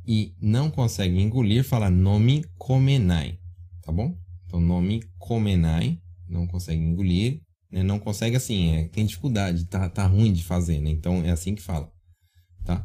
E 0.07 0.34
não 0.41 0.70
consegue 0.70 1.20
engolir, 1.20 1.62
fala 1.62 1.88
nome 1.91 2.45
comenai. 2.59 3.38
Tá 3.82 3.93
bom? 3.93 4.18
Então, 4.47 4.59
nome 4.59 5.05
comenai, 5.18 6.01
não 6.28 6.47
consegue 6.47 6.82
engolir. 6.82 7.43
Né? 7.70 7.82
Não 7.82 7.99
consegue 7.99 8.34
assim, 8.34 8.74
é, 8.74 8.88
tem 8.88 9.07
dificuldade, 9.07 9.66
tá, 9.66 9.88
tá 9.88 10.07
ruim 10.07 10.32
de 10.32 10.43
fazer, 10.43 10.80
né? 10.80 10.91
Então, 10.91 11.22
é 11.22 11.30
assim 11.30 11.55
que 11.55 11.62
fala. 11.62 11.93
Tá? 12.64 12.84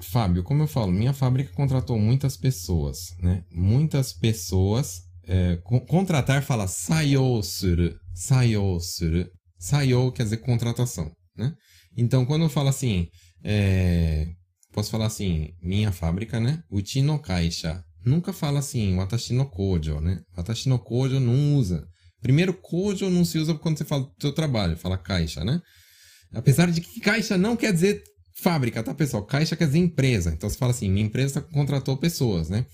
Fábio, 0.00 0.42
como 0.42 0.64
eu 0.64 0.66
falo, 0.66 0.92
minha 0.92 1.14
fábrica 1.14 1.54
contratou 1.54 1.98
muitas 1.98 2.36
pessoas, 2.36 3.16
né? 3.18 3.44
Muitas 3.50 4.12
pessoas. 4.12 5.10
É, 5.26 5.56
contratar 5.88 6.42
fala 6.42 6.66
sayosuru, 6.66 7.94
sayosuru. 8.14 9.28
Sayo 9.58 10.10
quer 10.10 10.24
dizer 10.24 10.38
contratação, 10.38 11.08
né? 11.36 11.54
Então, 11.96 12.26
quando 12.26 12.42
eu 12.42 12.48
falo 12.48 12.68
assim, 12.68 13.06
é, 13.44 14.26
posso 14.72 14.90
falar 14.90 15.06
assim, 15.06 15.50
minha 15.62 15.92
fábrica, 15.92 16.40
né? 16.40 16.60
Uchi 16.68 17.00
no 17.00 17.18
kaisha. 17.20 17.80
Nunca 18.04 18.32
fala 18.32 18.58
assim, 18.58 18.96
watashi 18.96 19.32
no 19.32 19.48
kojo, 19.48 20.00
né? 20.00 20.20
Watashi 20.36 20.68
no 20.68 20.80
kojo 20.80 21.20
não 21.20 21.56
usa. 21.56 21.86
Primeiro, 22.20 22.54
kojo 22.54 23.08
não 23.08 23.24
se 23.24 23.38
usa 23.38 23.54
quando 23.54 23.78
você 23.78 23.84
fala 23.84 24.02
do 24.02 24.12
seu 24.20 24.32
trabalho, 24.32 24.76
fala 24.76 24.98
caixa, 24.98 25.44
né? 25.44 25.60
Apesar 26.32 26.70
de 26.70 26.80
que 26.80 27.00
caixa 27.00 27.38
não 27.38 27.56
quer 27.56 27.72
dizer 27.72 28.02
fábrica, 28.40 28.82
tá, 28.82 28.92
pessoal? 28.92 29.24
Caixa 29.24 29.54
quer 29.54 29.66
dizer 29.66 29.78
empresa. 29.78 30.30
Então 30.30 30.50
você 30.50 30.56
fala 30.56 30.72
assim, 30.72 30.90
minha 30.90 31.06
empresa 31.06 31.40
contratou 31.40 31.96
pessoas, 31.96 32.48
né? 32.48 32.66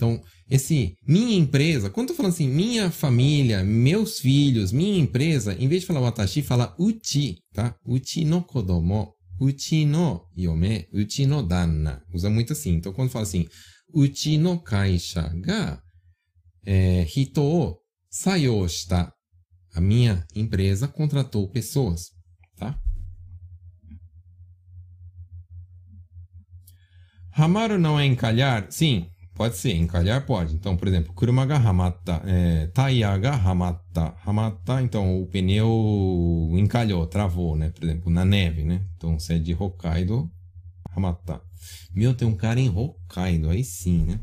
Então, 0.00 0.18
esse 0.48 0.96
minha 1.06 1.36
empresa, 1.36 1.90
quando 1.90 2.08
eu 2.08 2.16
falo 2.16 2.30
assim, 2.30 2.48
minha 2.48 2.90
família, 2.90 3.62
meus 3.62 4.18
filhos, 4.18 4.72
minha 4.72 4.98
empresa, 4.98 5.52
em 5.52 5.68
vez 5.68 5.82
de 5.82 5.86
falar 5.86 6.00
watashi, 6.00 6.40
fala 6.40 6.74
uchi, 6.78 7.36
tá? 7.52 7.76
Uchi 7.84 8.24
no 8.24 8.42
kodomo, 8.42 9.12
uchi 9.38 9.84
no 9.84 10.26
yome, 10.34 10.86
uchi 10.90 11.26
no 11.26 11.42
danna. 11.42 12.02
Usa 12.14 12.30
muito 12.30 12.54
assim. 12.54 12.76
Então, 12.76 12.94
quando 12.94 13.10
fala 13.10 13.24
assim, 13.24 13.46
uchi 13.92 14.38
no 14.38 14.58
kaisha 14.58 15.30
ga 15.34 15.82
é, 16.64 17.06
hito 17.14 17.42
o 17.42 17.78
shita. 18.66 19.12
A 19.74 19.82
minha 19.82 20.26
empresa 20.34 20.88
contratou 20.88 21.46
pessoas, 21.50 22.06
tá? 22.56 22.80
Hamaru 27.32 27.78
não 27.78 28.00
é 28.00 28.06
encalhar? 28.06 28.66
Sim, 28.70 29.09
pode 29.40 29.56
ser. 29.56 29.74
Encalhar 29.74 30.26
pode. 30.26 30.54
Então, 30.54 30.76
por 30.76 30.86
exemplo, 30.86 31.14
kuruma 31.14 31.46
ga 31.46 31.56
hamatta, 31.56 32.20
é, 32.26 32.66
taia 32.66 33.08
então 34.82 35.22
o 35.22 35.26
pneu 35.26 36.50
encalhou, 36.58 37.06
travou, 37.06 37.56
né? 37.56 37.70
Por 37.70 37.84
exemplo, 37.84 38.12
na 38.12 38.22
neve, 38.22 38.64
né? 38.64 38.82
Então, 38.96 39.18
se 39.18 39.32
é 39.32 39.38
de 39.38 39.54
Hokkaido, 39.54 40.30
hamatta. 40.94 41.40
Meu, 41.94 42.12
tem 42.12 42.28
um 42.28 42.36
cara 42.36 42.60
em 42.60 42.68
Hokkaido, 42.68 43.48
aí 43.48 43.64
sim, 43.64 44.04
né? 44.04 44.20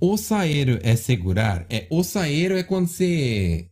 Ossaeiro 0.00 0.80
é 0.82 0.96
segurar? 0.96 1.66
É, 1.70 1.86
ossaeiro 1.90 2.56
é 2.56 2.64
quando 2.64 2.88
você... 2.88 3.68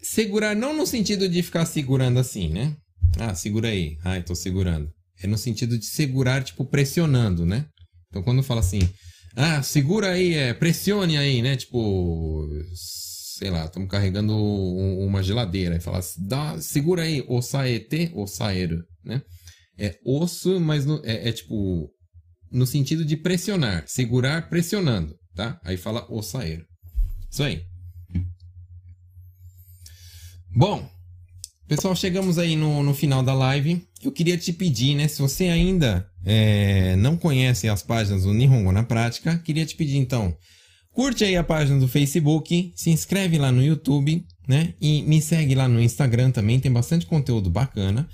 Segurar 0.00 0.56
não 0.56 0.74
no 0.74 0.86
sentido 0.86 1.28
de 1.28 1.42
ficar 1.42 1.66
segurando 1.66 2.18
assim, 2.18 2.48
né? 2.48 2.74
Ah, 3.18 3.34
segura 3.34 3.68
aí. 3.68 3.98
Ah, 4.02 4.20
tô 4.22 4.34
segurando. 4.34 4.90
É 5.22 5.26
no 5.26 5.36
sentido 5.36 5.78
de 5.78 5.84
segurar, 5.84 6.42
tipo, 6.42 6.64
pressionando, 6.64 7.44
né? 7.44 7.66
Então, 8.12 8.22
quando 8.22 8.42
fala 8.42 8.60
assim, 8.60 8.86
ah, 9.34 9.62
segura 9.62 10.10
aí, 10.10 10.34
é, 10.34 10.52
pressione 10.52 11.16
aí, 11.16 11.40
né? 11.40 11.56
Tipo, 11.56 12.46
sei 12.74 13.48
lá, 13.48 13.64
estamos 13.64 13.88
carregando 13.88 14.36
uma 14.36 15.22
geladeira. 15.22 15.76
E 15.76 15.80
fala, 15.80 15.98
dá, 16.18 16.60
segura 16.60 17.04
aí, 17.04 17.24
osaete, 17.26 18.12
osaeiro, 18.14 18.84
né? 19.02 19.22
É 19.78 19.98
osso, 20.04 20.60
mas 20.60 20.84
no, 20.84 21.00
é, 21.06 21.30
é, 21.30 21.32
tipo, 21.32 21.90
no 22.50 22.66
sentido 22.66 23.02
de 23.02 23.16
pressionar, 23.16 23.84
segurar 23.86 24.50
pressionando, 24.50 25.16
tá? 25.34 25.58
Aí 25.64 25.78
fala 25.78 26.06
osaeiro. 26.12 26.66
Isso 27.30 27.42
aí. 27.42 27.62
Bom, 30.54 30.86
pessoal, 31.74 31.96
chegamos 31.96 32.38
aí 32.38 32.54
no, 32.54 32.82
no 32.82 32.92
final 32.92 33.22
da 33.22 33.32
live 33.32 33.82
eu 34.04 34.12
queria 34.12 34.36
te 34.36 34.52
pedir, 34.52 34.94
né? 34.94 35.08
Se 35.08 35.22
você 35.22 35.44
ainda 35.44 36.06
é, 36.22 36.94
não 36.96 37.16
conhece 37.16 37.66
as 37.66 37.82
páginas 37.82 38.24
do 38.24 38.34
Nihongo 38.34 38.70
na 38.70 38.82
Prática, 38.82 39.38
queria 39.38 39.64
te 39.64 39.74
pedir 39.74 39.96
então, 39.96 40.36
curte 40.92 41.24
aí 41.24 41.34
a 41.34 41.42
página 41.42 41.80
do 41.80 41.88
Facebook, 41.88 42.74
se 42.76 42.90
inscreve 42.90 43.38
lá 43.38 43.50
no 43.50 43.62
YouTube, 43.62 44.22
né? 44.46 44.74
E 44.82 45.00
me 45.02 45.22
segue 45.22 45.54
lá 45.54 45.66
no 45.66 45.80
Instagram 45.80 46.30
também, 46.30 46.60
tem 46.60 46.70
bastante 46.70 47.06
conteúdo 47.06 47.48
bacana. 47.48 48.06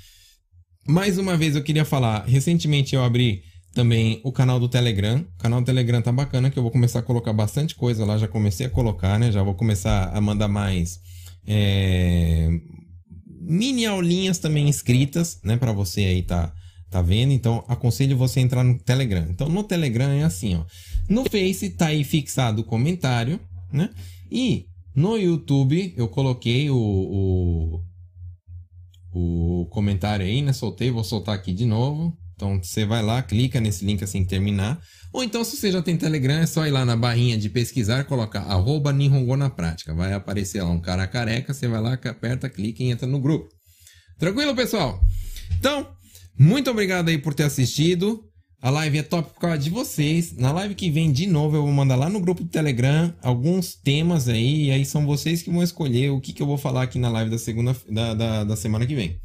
Mais 0.86 1.18
uma 1.18 1.36
vez 1.36 1.56
eu 1.56 1.62
queria 1.62 1.84
falar, 1.84 2.26
recentemente 2.26 2.94
eu 2.94 3.02
abri 3.02 3.42
também 3.74 4.20
o 4.22 4.30
canal 4.30 4.60
do 4.60 4.68
Telegram. 4.68 5.26
O 5.36 5.42
canal 5.42 5.60
do 5.60 5.66
Telegram 5.66 6.00
tá 6.00 6.12
bacana, 6.12 6.48
que 6.48 6.58
eu 6.58 6.62
vou 6.62 6.70
começar 6.70 7.00
a 7.00 7.02
colocar 7.02 7.32
bastante 7.32 7.74
coisa 7.74 8.04
lá. 8.04 8.18
Já 8.18 8.28
comecei 8.28 8.66
a 8.66 8.70
colocar, 8.70 9.18
né? 9.18 9.32
Já 9.32 9.42
vou 9.42 9.54
começar 9.54 10.10
a 10.14 10.20
mandar 10.20 10.46
mais 10.46 11.00
é, 11.44 12.50
mini 13.48 13.86
aulinhas 13.86 14.38
também 14.38 14.68
escritas, 14.68 15.40
né, 15.42 15.56
para 15.56 15.72
você 15.72 16.02
aí 16.02 16.22
tá 16.22 16.52
tá 16.90 17.02
vendo? 17.02 17.32
Então 17.32 17.64
aconselho 17.68 18.16
você 18.16 18.40
a 18.40 18.42
entrar 18.42 18.64
no 18.64 18.78
Telegram. 18.78 19.26
Então 19.28 19.48
no 19.48 19.62
Telegram 19.62 20.10
é 20.10 20.24
assim, 20.24 20.54
ó. 20.54 20.64
No 21.08 21.24
Face 21.24 21.70
tá 21.70 21.86
aí 21.86 22.04
fixado 22.04 22.62
o 22.62 22.64
comentário, 22.64 23.40
né? 23.72 23.90
E 24.30 24.66
no 24.94 25.16
YouTube 25.16 25.94
eu 25.96 26.08
coloquei 26.08 26.70
o, 26.70 27.82
o, 29.12 29.60
o 29.62 29.66
comentário 29.66 30.24
aí, 30.24 30.40
né? 30.42 30.52
Soltei, 30.52 30.90
vou 30.90 31.04
soltar 31.04 31.34
aqui 31.34 31.52
de 31.52 31.66
novo. 31.66 32.16
Então 32.38 32.62
você 32.62 32.84
vai 32.84 33.02
lá, 33.02 33.20
clica 33.20 33.60
nesse 33.60 33.84
link 33.84 34.04
assim 34.04 34.22
que 34.22 34.28
terminar. 34.28 34.80
Ou 35.12 35.24
então, 35.24 35.42
se 35.42 35.56
você 35.56 35.72
já 35.72 35.82
tem 35.82 35.96
Telegram, 35.96 36.38
é 36.38 36.46
só 36.46 36.64
ir 36.64 36.70
lá 36.70 36.84
na 36.84 36.96
barrinha 36.96 37.36
de 37.36 37.50
pesquisar, 37.50 38.04
colocar 38.04 38.42
arroba 38.42 38.92
Nihongo 38.92 39.36
na 39.36 39.50
prática. 39.50 39.92
Vai 39.92 40.12
aparecer 40.12 40.62
lá 40.62 40.70
um 40.70 40.80
cara 40.80 41.04
careca, 41.08 41.52
você 41.52 41.66
vai 41.66 41.80
lá, 41.80 41.94
aperta, 41.94 42.48
clica 42.48 42.80
e 42.80 42.90
entra 42.90 43.08
no 43.08 43.18
grupo. 43.18 43.48
Tranquilo, 44.20 44.54
pessoal? 44.54 45.00
Então, 45.58 45.88
muito 46.38 46.70
obrigado 46.70 47.08
aí 47.08 47.18
por 47.18 47.34
ter 47.34 47.42
assistido. 47.42 48.22
A 48.62 48.70
live 48.70 48.98
é 48.98 49.02
top 49.02 49.32
por 49.34 49.40
causa 49.40 49.58
de 49.58 49.70
vocês. 49.70 50.36
Na 50.36 50.52
live 50.52 50.76
que 50.76 50.90
vem, 50.90 51.10
de 51.10 51.26
novo, 51.26 51.56
eu 51.56 51.62
vou 51.62 51.72
mandar 51.72 51.96
lá 51.96 52.08
no 52.08 52.20
grupo 52.20 52.44
do 52.44 52.50
Telegram 52.50 53.12
alguns 53.20 53.74
temas 53.74 54.28
aí. 54.28 54.66
E 54.66 54.70
aí 54.70 54.84
são 54.84 55.04
vocês 55.04 55.42
que 55.42 55.50
vão 55.50 55.62
escolher 55.62 56.10
o 56.10 56.20
que, 56.20 56.32
que 56.32 56.42
eu 56.42 56.46
vou 56.46 56.58
falar 56.58 56.84
aqui 56.84 57.00
na 57.00 57.08
live 57.08 57.32
da, 57.32 57.38
segunda, 57.38 57.76
da, 57.90 58.14
da, 58.14 58.44
da 58.44 58.56
semana 58.56 58.86
que 58.86 58.94
vem. 58.94 59.18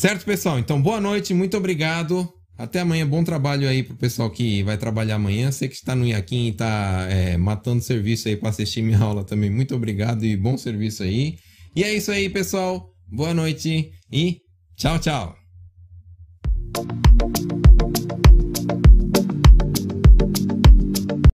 Certo, 0.00 0.24
pessoal? 0.24 0.58
Então, 0.58 0.80
boa 0.80 0.98
noite, 0.98 1.34
muito 1.34 1.58
obrigado. 1.58 2.26
Até 2.56 2.80
amanhã, 2.80 3.06
bom 3.06 3.22
trabalho 3.22 3.68
aí 3.68 3.82
pro 3.82 3.94
pessoal 3.94 4.30
que 4.30 4.62
vai 4.62 4.78
trabalhar 4.78 5.16
amanhã. 5.16 5.52
Você 5.52 5.68
que 5.68 5.74
está 5.74 5.94
no 5.94 6.06
Iaquim 6.06 6.46
e 6.46 6.48
está 6.52 7.06
é, 7.10 7.36
matando 7.36 7.82
serviço 7.82 8.26
aí 8.26 8.34
para 8.34 8.48
assistir 8.48 8.80
minha 8.80 8.98
aula 8.98 9.24
também. 9.24 9.50
Muito 9.50 9.74
obrigado 9.74 10.24
e 10.24 10.34
bom 10.38 10.56
serviço 10.56 11.02
aí. 11.02 11.36
E 11.76 11.84
é 11.84 11.92
isso 11.92 12.10
aí, 12.10 12.30
pessoal. 12.30 12.88
Boa 13.12 13.34
noite 13.34 13.90
e 14.10 14.38
tchau, 14.74 14.98
tchau. 14.98 15.36